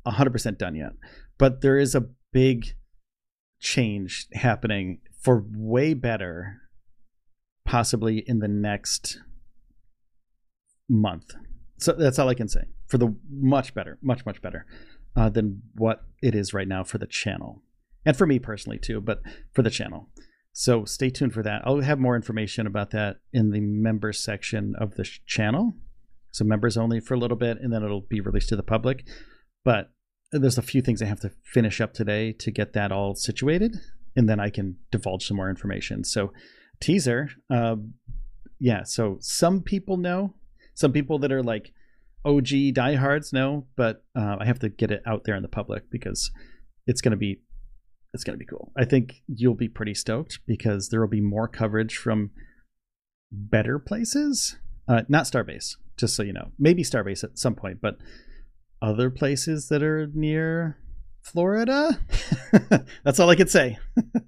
100% 0.07 0.59
done 0.59 0.77
yet 0.77 0.93
but 1.39 1.63
there 1.63 1.79
is 1.79 1.95
a 1.95 2.05
big 2.33 2.75
change 3.61 4.27
happening 4.35 5.01
for 5.29 5.45
way 5.55 5.93
better 5.93 6.63
possibly 7.67 8.25
in 8.27 8.39
the 8.39 8.49
next 8.49 9.19
month 10.89 11.35
so 11.79 11.93
that's 11.93 12.19
all 12.19 12.29
i 12.29 12.35
can 12.35 12.49
say 12.49 12.63
for 12.87 12.97
the 12.97 13.15
much 13.31 13.75
better 13.75 13.99
much 14.01 14.25
much 14.25 14.41
better 14.41 14.65
uh, 15.19 15.29
than 15.29 15.63
what 15.75 16.05
it 16.23 16.35
is 16.35 16.55
right 16.55 16.69
now 16.69 16.85
for 16.85 16.99
the 16.99 17.07
channel. 17.07 17.63
And 18.07 18.17
for 18.17 18.27
me 18.27 18.39
personally, 18.39 18.79
too, 18.79 19.01
but 19.01 19.21
for 19.53 19.63
the 19.63 19.71
channel. 19.71 20.09
So 20.53 20.85
stay 20.85 21.11
tuned 21.11 21.35
for 21.35 21.43
that. 21.43 21.63
I'll 21.65 21.81
have 21.81 21.99
more 21.99 22.17
information 22.17 22.67
about 22.67 22.91
that 22.93 23.17
in 23.33 23.51
the 23.51 23.61
members 23.61 24.23
section 24.23 24.75
of 24.79 24.95
the 24.95 25.09
channel. 25.27 25.75
So 26.31 26.45
members 26.45 26.77
only 26.77 27.01
for 27.01 27.15
a 27.15 27.19
little 27.19 27.37
bit, 27.37 27.59
and 27.61 27.73
then 27.73 27.83
it'll 27.83 28.07
be 28.09 28.21
released 28.21 28.49
to 28.51 28.57
the 28.57 28.63
public. 28.63 29.07
But 29.65 29.91
there's 30.31 30.59
a 30.59 30.63
few 30.63 30.83
things 30.83 31.03
I 31.03 31.07
have 31.07 31.21
to 31.21 31.33
finish 31.45 31.81
up 31.81 31.95
today 31.95 32.33
to 32.33 32.51
get 32.51 32.73
that 32.75 32.93
all 32.93 33.15
situated, 33.15 33.77
and 34.17 34.29
then 34.29 34.41
I 34.41 34.51
can 34.51 34.77
divulge 34.91 35.27
some 35.27 35.37
more 35.37 35.51
information. 35.51 36.05
So, 36.05 36.33
teaser, 36.81 37.29
uh, 37.51 37.77
yeah. 38.59 38.83
So 38.85 39.19
some 39.21 39.63
people 39.63 39.97
know, 39.97 40.35
some 40.75 40.93
people 40.93 41.19
that 41.21 41.33
are 41.33 41.43
like 41.43 41.73
OG 42.25 42.75
diehards 42.75 43.33
know, 43.33 43.67
but 43.77 44.05
uh, 44.17 44.37
I 44.41 44.47
have 44.47 44.59
to 44.61 44.69
get 44.69 44.91
it 44.91 45.03
out 45.07 45.25
there 45.25 45.37
in 45.37 45.43
the 45.43 45.49
public 45.49 45.91
because 45.91 46.31
it's 46.87 47.01
going 47.01 47.13
to 47.13 47.17
be 47.17 47.41
it's 48.15 48.25
going 48.25 48.35
to 48.35 48.39
be 48.39 48.47
cool. 48.47 48.73
I 48.77 48.85
think 48.85 49.23
you'll 49.27 49.55
be 49.55 49.69
pretty 49.69 49.95
stoked 49.95 50.41
because 50.47 50.89
there 50.89 51.01
will 51.01 51.09
be 51.09 51.21
more 51.21 51.47
coverage 51.47 51.97
from 51.97 52.31
better 53.31 53.79
places, 53.79 54.57
uh, 54.89 55.03
not 55.09 55.25
Starbase, 55.25 55.77
just 55.99 56.17
so 56.17 56.23
you 56.23 56.33
know. 56.33 56.53
Maybe 56.59 56.83
Starbase 56.83 57.23
at 57.23 57.39
some 57.39 57.55
point, 57.55 57.81
but 57.83 57.99
other 58.81 59.11
places 59.11 59.69
that 59.69 59.83
are 59.83 60.09
near 60.15 60.79
Florida. 61.29 61.99
That's 63.05 63.21
all 63.21 63.31
I 63.31 63.37
could 63.37 63.51
say. 63.51 63.79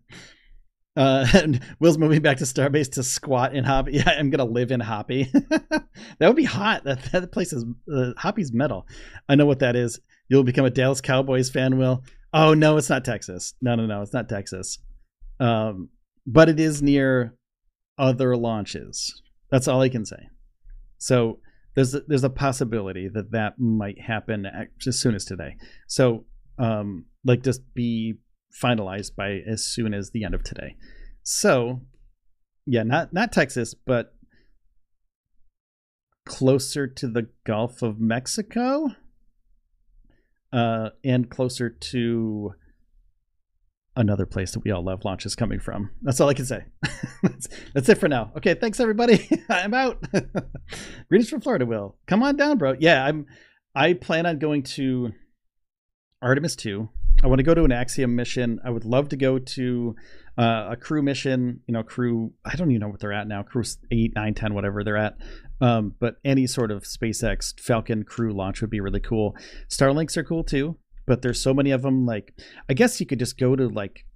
Uh, 0.96 1.24
and 1.34 1.60
Will's 1.78 1.98
moving 1.98 2.20
back 2.20 2.38
to 2.38 2.44
Starbase 2.44 2.92
to 2.92 3.02
squat 3.04 3.54
in 3.54 3.64
Hoppy. 3.64 3.92
Yeah, 3.94 4.10
I'm 4.10 4.28
gonna 4.28 4.44
live 4.44 4.72
in 4.72 4.80
Hoppy. 4.80 5.24
that 5.32 5.86
would 6.18 6.36
be 6.36 6.44
hot. 6.44 6.82
That 6.84 7.00
that 7.12 7.30
place 7.32 7.52
is 7.52 7.64
uh, 7.90 8.10
Hoppy's 8.16 8.52
metal. 8.52 8.86
I 9.28 9.36
know 9.36 9.46
what 9.46 9.60
that 9.60 9.76
is. 9.76 10.00
You'll 10.28 10.42
become 10.42 10.64
a 10.64 10.70
Dallas 10.70 11.00
Cowboys 11.00 11.48
fan, 11.48 11.78
Will. 11.78 12.02
Oh 12.34 12.54
no, 12.54 12.76
it's 12.76 12.90
not 12.90 13.04
Texas. 13.04 13.54
No, 13.62 13.76
no, 13.76 13.86
no, 13.86 14.02
it's 14.02 14.12
not 14.12 14.28
Texas. 14.28 14.78
Um, 15.38 15.90
but 16.26 16.48
it 16.48 16.58
is 16.58 16.82
near 16.82 17.34
other 17.96 18.36
launches. 18.36 19.22
That's 19.50 19.68
all 19.68 19.80
I 19.80 19.88
can 19.88 20.04
say. 20.04 20.28
So 20.98 21.38
there's 21.76 21.94
a, 21.94 22.00
there's 22.00 22.24
a 22.24 22.30
possibility 22.30 23.08
that 23.08 23.30
that 23.30 23.58
might 23.58 24.00
happen 24.00 24.46
as 24.86 25.00
soon 25.00 25.14
as 25.14 25.24
today. 25.24 25.56
So 25.86 26.26
um, 26.58 27.06
like 27.24 27.42
just 27.42 27.74
be 27.74 28.14
finalized 28.62 29.14
by 29.16 29.40
as 29.46 29.64
soon 29.64 29.94
as 29.94 30.10
the 30.10 30.24
end 30.24 30.34
of 30.34 30.42
today. 30.42 30.76
So 31.22 31.80
yeah, 32.66 32.82
not 32.82 33.12
not 33.12 33.32
Texas, 33.32 33.74
but 33.74 34.14
closer 36.26 36.86
to 36.86 37.08
the 37.08 37.28
Gulf 37.44 37.82
of 37.82 38.00
Mexico, 38.00 38.90
uh, 40.52 40.90
and 41.04 41.30
closer 41.30 41.70
to 41.70 42.54
another 43.96 44.26
place 44.26 44.52
that 44.52 44.64
we 44.64 44.70
all 44.70 44.84
love 44.84 45.04
launches 45.04 45.34
coming 45.34 45.60
from. 45.60 45.90
That's 46.02 46.20
all 46.20 46.28
I 46.28 46.34
can 46.34 46.46
say. 46.46 46.64
that's, 47.22 47.48
that's, 47.74 47.88
it 47.88 47.98
for 47.98 48.08
now. 48.08 48.32
Okay, 48.36 48.54
thanks 48.54 48.80
everybody. 48.80 49.28
I'm 49.48 49.74
out. 49.74 50.02
Greetings 51.08 51.28
from 51.28 51.40
Florida, 51.40 51.66
Will. 51.66 51.96
Come 52.06 52.22
on 52.22 52.36
down, 52.36 52.58
bro. 52.58 52.76
Yeah, 52.78 53.04
I'm 53.04 53.26
I 53.74 53.94
plan 53.94 54.26
on 54.26 54.38
going 54.38 54.62
to 54.62 55.12
Artemis 56.22 56.56
2. 56.56 56.88
I 57.22 57.26
want 57.26 57.38
to 57.38 57.42
go 57.42 57.54
to 57.54 57.64
an 57.64 57.72
Axiom 57.72 58.16
mission. 58.16 58.60
I 58.64 58.70
would 58.70 58.84
love 58.84 59.10
to 59.10 59.16
go 59.16 59.38
to 59.38 59.94
uh, 60.38 60.68
a 60.70 60.76
crew 60.76 61.02
mission, 61.02 61.60
you 61.66 61.72
know, 61.72 61.82
crew, 61.82 62.32
I 62.44 62.56
don't 62.56 62.70
even 62.70 62.80
know 62.80 62.88
what 62.88 63.00
they're 63.00 63.12
at 63.12 63.28
now, 63.28 63.42
crew 63.42 63.62
8, 63.90 64.12
9, 64.14 64.34
10, 64.34 64.54
whatever 64.54 64.82
they're 64.84 64.96
at. 64.96 65.18
Um, 65.60 65.94
but 65.98 66.16
any 66.24 66.46
sort 66.46 66.70
of 66.70 66.84
SpaceX 66.84 67.58
Falcon 67.60 68.04
crew 68.04 68.32
launch 68.32 68.60
would 68.62 68.70
be 68.70 68.80
really 68.80 69.00
cool. 69.00 69.36
Starlinks 69.68 70.16
are 70.16 70.24
cool 70.24 70.44
too 70.44 70.76
but 71.10 71.22
there's 71.22 71.42
so 71.42 71.52
many 71.52 71.72
of 71.72 71.82
them. 71.82 72.06
Like, 72.06 72.32
I 72.68 72.74
guess 72.74 73.00
you 73.00 73.06
could 73.06 73.18
just 73.18 73.36
go 73.36 73.56
to 73.56 73.68
like, 73.68 74.06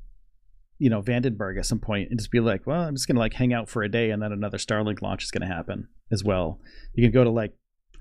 you 0.78 0.88
know, 0.88 1.02
Vandenberg 1.02 1.58
at 1.58 1.66
some 1.66 1.80
point 1.80 2.08
and 2.08 2.20
just 2.20 2.30
be 2.30 2.38
like, 2.38 2.68
well, 2.68 2.82
I'm 2.82 2.94
just 2.94 3.08
gonna 3.08 3.18
like 3.18 3.34
hang 3.34 3.52
out 3.52 3.68
for 3.68 3.82
a 3.82 3.88
day, 3.88 4.10
and 4.10 4.22
then 4.22 4.30
another 4.30 4.58
Starlink 4.58 5.02
launch 5.02 5.24
is 5.24 5.32
gonna 5.32 5.52
happen 5.52 5.88
as 6.12 6.22
well. 6.22 6.60
You 6.94 7.02
can 7.02 7.12
go 7.12 7.24
to 7.24 7.30
like 7.30 7.52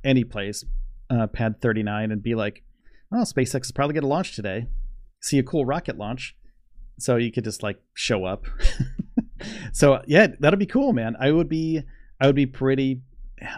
any 0.04 0.24
place, 0.24 0.64
uh, 1.10 1.26
Pad 1.26 1.60
39, 1.60 2.12
and 2.12 2.22
be 2.22 2.36
like, 2.36 2.64
oh, 3.14 3.24
SpaceX 3.24 3.66
is 3.66 3.72
probably 3.72 3.94
gonna 3.94 4.08
launch 4.08 4.36
today. 4.36 4.68
See 5.22 5.40
a 5.40 5.44
cool 5.44 5.66
rocket 5.66 5.98
launch, 5.98 6.36
so 7.00 7.16
you 7.16 7.32
could 7.32 7.44
just 7.44 7.64
like 7.64 7.80
show 7.94 8.26
up. 8.26 8.46
so 9.74 10.02
yeah, 10.08 10.28
that'll 10.40 10.60
be 10.60 10.66
cool, 10.66 10.94
man. 10.94 11.16
I 11.20 11.32
would 11.32 11.50
be, 11.50 11.82
I 12.20 12.28
would 12.28 12.36
be 12.36 12.46
pretty, 12.46 13.02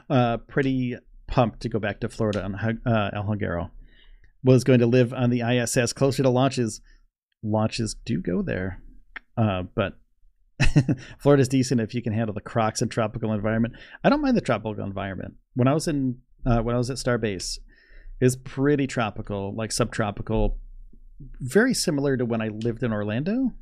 uh, 0.09 0.37
pretty 0.37 0.95
pumped 1.27 1.61
to 1.61 1.69
go 1.69 1.79
back 1.79 2.01
to 2.01 2.09
Florida 2.09 2.43
on 2.43 2.55
uh, 2.55 3.09
El 3.13 3.23
Hungaro 3.23 3.71
was 4.45 4.63
going 4.63 4.79
to 4.79 4.85
live 4.85 5.11
on 5.11 5.31
the 5.31 5.41
ISS 5.41 5.91
closer 5.91 6.23
to 6.23 6.29
launches. 6.29 6.79
Launches 7.43 7.95
do 8.05 8.21
go 8.21 8.41
there, 8.41 8.81
uh, 9.37 9.63
but 9.75 9.97
Florida's 11.19 11.47
decent 11.47 11.81
if 11.81 11.93
you 11.93 12.01
can 12.01 12.13
handle 12.13 12.33
the 12.33 12.41
crocs 12.41 12.81
and 12.81 12.89
tropical 12.89 13.33
environment. 13.33 13.75
I 14.03 14.09
don't 14.09 14.21
mind 14.21 14.37
the 14.37 14.41
tropical 14.41 14.83
environment. 14.83 15.33
When 15.55 15.67
I 15.67 15.73
was 15.73 15.87
in 15.87 16.19
uh, 16.45 16.61
when 16.61 16.75
I 16.75 16.77
was 16.77 16.89
at 16.89 16.97
Starbase, 16.97 17.57
is 18.21 18.35
pretty 18.35 18.87
tropical, 18.87 19.53
like 19.55 19.71
subtropical, 19.71 20.57
very 21.39 21.73
similar 21.73 22.17
to 22.17 22.25
when 22.25 22.41
I 22.41 22.49
lived 22.49 22.83
in 22.83 22.91
Orlando. 22.91 23.53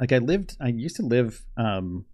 Like 0.00 0.12
I 0.12 0.18
lived, 0.18 0.56
I 0.60 0.68
used 0.68 0.96
to 0.96 1.02
live 1.02 1.44
um, 1.56 2.06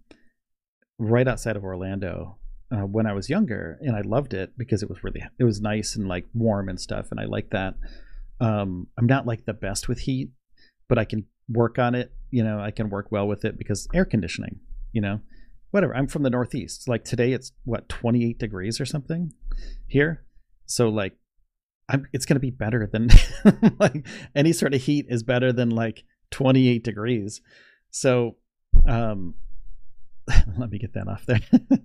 right 0.97 1.27
outside 1.27 1.55
of 1.55 1.63
Orlando, 1.63 2.39
uh, 2.71 2.85
when 2.85 3.05
I 3.05 3.13
was 3.13 3.29
younger, 3.29 3.77
and 3.81 3.95
I 3.95 4.01
loved 4.01 4.33
it 4.33 4.57
because 4.57 4.83
it 4.83 4.89
was 4.89 5.03
really 5.03 5.23
it 5.39 5.43
was 5.43 5.61
nice 5.61 5.95
and 5.95 6.07
like 6.07 6.25
warm 6.33 6.69
and 6.69 6.79
stuff, 6.79 7.07
and 7.11 7.19
I 7.19 7.25
like 7.25 7.49
that. 7.51 7.75
Um, 8.39 8.87
I'm 8.97 9.07
not 9.07 9.25
like 9.25 9.45
the 9.45 9.53
best 9.53 9.87
with 9.87 9.99
heat, 9.99 10.29
but 10.87 10.97
I 10.97 11.05
can 11.05 11.25
work 11.49 11.79
on 11.79 11.95
it. 11.95 12.13
You 12.31 12.43
know, 12.43 12.59
I 12.59 12.71
can 12.71 12.89
work 12.89 13.07
well 13.11 13.27
with 13.27 13.43
it 13.43 13.57
because 13.57 13.87
air 13.93 14.05
conditioning. 14.05 14.59
You 14.91 15.01
know, 15.01 15.19
whatever. 15.71 15.95
I'm 15.95 16.07
from 16.07 16.23
the 16.23 16.29
Northeast. 16.29 16.87
Like 16.87 17.03
today, 17.03 17.33
it's 17.33 17.51
what 17.63 17.89
28 17.89 18.37
degrees 18.37 18.79
or 18.79 18.85
something 18.85 19.33
here. 19.87 20.23
So 20.69 20.89
like, 20.89 21.13
I'm. 21.89 22.07
It's 22.13 22.25
gonna 22.25 22.39
be 22.39 22.51
better 22.51 22.87
than 22.91 23.09
like 23.79 24.07
any 24.35 24.53
sort 24.53 24.73
of 24.73 24.81
heat 24.81 25.07
is 25.09 25.23
better 25.23 25.51
than 25.51 25.69
like 25.71 26.03
28 26.31 26.83
degrees. 26.83 27.41
So, 27.89 28.37
um, 28.87 29.33
let 30.57 30.69
me 30.69 30.77
get 30.77 30.93
that 30.93 31.07
off 31.07 31.25
there. 31.25 31.41
let 31.51 31.81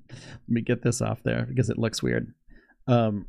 me 0.48 0.60
get 0.60 0.82
this 0.82 1.00
off 1.00 1.22
there 1.22 1.46
because 1.48 1.70
it 1.70 1.78
looks 1.78 2.02
weird. 2.02 2.34
Um, 2.86 3.26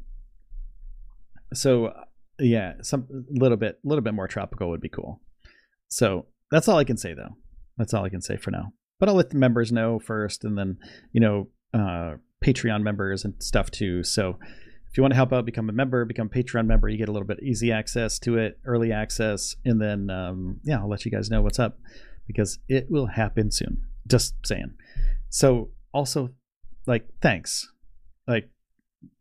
so 1.54 1.94
yeah, 2.40 2.74
some 2.82 3.08
a 3.10 3.40
little 3.40 3.58
bit, 3.58 3.80
a 3.84 3.88
little 3.88 4.04
bit 4.04 4.14
more 4.14 4.28
tropical 4.28 4.70
would 4.70 4.82
be 4.82 4.90
cool. 4.90 5.22
So 5.88 6.26
that's 6.52 6.68
all 6.68 6.78
I 6.78 6.84
can 6.84 6.98
say 6.98 7.14
though. 7.14 7.38
That's 7.78 7.94
all 7.94 8.04
I 8.04 8.10
can 8.10 8.22
say 8.22 8.36
for 8.36 8.52
now. 8.52 8.74
But 9.00 9.08
I'll 9.08 9.16
let 9.16 9.30
the 9.30 9.38
members 9.38 9.72
know 9.72 10.00
first, 10.00 10.44
and 10.44 10.58
then 10.58 10.78
you 11.14 11.22
know, 11.22 11.48
uh, 11.74 12.16
Patreon 12.44 12.82
members 12.82 13.24
and 13.24 13.42
stuff 13.42 13.72
too. 13.72 14.04
So 14.04 14.38
if 14.96 14.98
you 14.98 15.04
want 15.04 15.12
to 15.12 15.18
help 15.18 15.34
out, 15.34 15.44
become 15.44 15.68
a 15.68 15.74
member, 15.74 16.06
become 16.06 16.28
a 16.28 16.30
Patreon 16.30 16.68
member. 16.68 16.88
You 16.88 16.98
get 16.98 17.10
a 17.10 17.12
little 17.12 17.28
bit 17.28 17.44
easy 17.44 17.70
access 17.70 18.18
to 18.20 18.38
it, 18.38 18.60
early 18.64 18.94
access, 18.94 19.54
and 19.66 19.82
then 19.82 20.10
um, 20.10 20.62
yeah, 20.64 20.80
I'll 20.80 20.88
let 20.88 21.04
you 21.04 21.12
guys 21.12 21.30
know 21.30 21.42
what's 21.42 21.60
up 21.60 21.78
because 22.26 22.60
it 22.70 22.88
will 22.90 23.08
happen 23.08 23.52
soon. 23.52 23.82
Just 24.08 24.36
saying. 24.46 24.72
So 25.28 25.72
also, 25.94 26.30
like, 26.88 27.10
thanks, 27.22 27.70
like, 28.26 28.50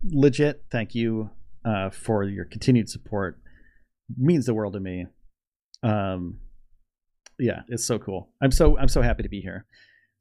legit, 0.05 0.63
thank 0.71 0.95
you 0.95 1.31
uh, 1.65 1.91
for 1.91 2.23
your 2.23 2.45
continued 2.45 2.89
support. 2.89 3.41
means 4.17 4.47
the 4.47 4.55
world 4.55 4.75
to 4.75 4.81
me. 4.81 5.07
Um, 5.83 6.39
yeah, 7.37 7.63
it's 7.67 7.85
so 7.85 7.99
cool. 7.99 8.31
I'm 8.41 8.53
so 8.53 8.79
I'm 8.79 8.87
so 8.87 9.03
happy 9.03 9.25
to 9.25 9.29
be 9.29 9.41
here. 9.41 9.67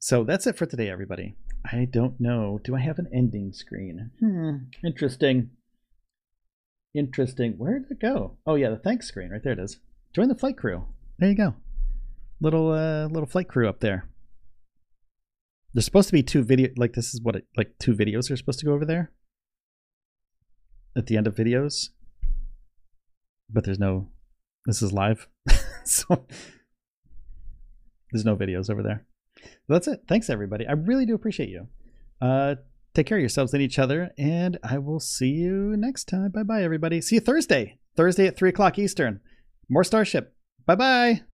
So 0.00 0.24
that's 0.24 0.48
it 0.48 0.56
for 0.56 0.66
today, 0.66 0.90
everybody. 0.90 1.36
I 1.64 1.86
don't 1.86 2.20
know. 2.20 2.60
Do 2.62 2.76
I 2.76 2.80
have 2.80 2.98
an 2.98 3.08
ending 3.12 3.52
screen? 3.52 4.10
Hmm. 4.20 4.56
Interesting. 4.84 5.50
Interesting. 6.94 7.54
Where 7.56 7.78
did 7.80 7.90
it 7.90 8.00
go? 8.00 8.36
Oh 8.46 8.54
yeah, 8.54 8.70
the 8.70 8.76
thanks 8.76 9.08
screen. 9.08 9.30
Right 9.30 9.42
there 9.42 9.54
it 9.54 9.58
is. 9.58 9.78
Join 10.14 10.28
the 10.28 10.34
flight 10.34 10.56
crew. 10.56 10.84
There 11.18 11.28
you 11.28 11.34
go. 11.34 11.54
Little 12.40 12.70
uh 12.70 13.06
little 13.06 13.26
flight 13.26 13.48
crew 13.48 13.68
up 13.68 13.80
there. 13.80 14.08
There's 15.72 15.84
supposed 15.84 16.08
to 16.08 16.12
be 16.12 16.22
two 16.22 16.44
video 16.44 16.70
like 16.76 16.92
this 16.92 17.14
is 17.14 17.20
what 17.22 17.36
it, 17.36 17.46
like 17.56 17.74
two 17.80 17.94
videos 17.94 18.30
are 18.30 18.36
supposed 18.36 18.60
to 18.60 18.66
go 18.66 18.72
over 18.72 18.84
there 18.84 19.10
at 20.96 21.06
the 21.06 21.16
end 21.16 21.26
of 21.26 21.34
videos. 21.34 21.88
But 23.50 23.64
there's 23.64 23.78
no 23.78 24.08
this 24.66 24.82
is 24.82 24.92
live. 24.92 25.28
so 25.84 26.26
there's 28.12 28.24
no 28.24 28.36
videos 28.36 28.70
over 28.70 28.82
there. 28.82 29.04
That's 29.68 29.88
it. 29.88 30.02
Thanks 30.08 30.30
everybody. 30.30 30.66
I 30.66 30.72
really 30.72 31.06
do 31.06 31.14
appreciate 31.14 31.48
you. 31.48 31.68
Uh 32.20 32.56
take 32.94 33.06
care 33.06 33.18
of 33.18 33.22
yourselves 33.22 33.52
and 33.52 33.62
each 33.62 33.78
other, 33.78 34.12
and 34.16 34.56
I 34.62 34.78
will 34.78 35.00
see 35.00 35.30
you 35.30 35.76
next 35.76 36.04
time. 36.04 36.30
Bye 36.30 36.44
bye 36.44 36.62
everybody. 36.62 37.00
See 37.00 37.16
you 37.16 37.20
Thursday. 37.20 37.78
Thursday 37.96 38.26
at 38.26 38.36
three 38.36 38.50
o'clock 38.50 38.78
Eastern. 38.78 39.20
More 39.68 39.84
Starship. 39.84 40.34
Bye 40.66 40.76
bye. 40.76 41.33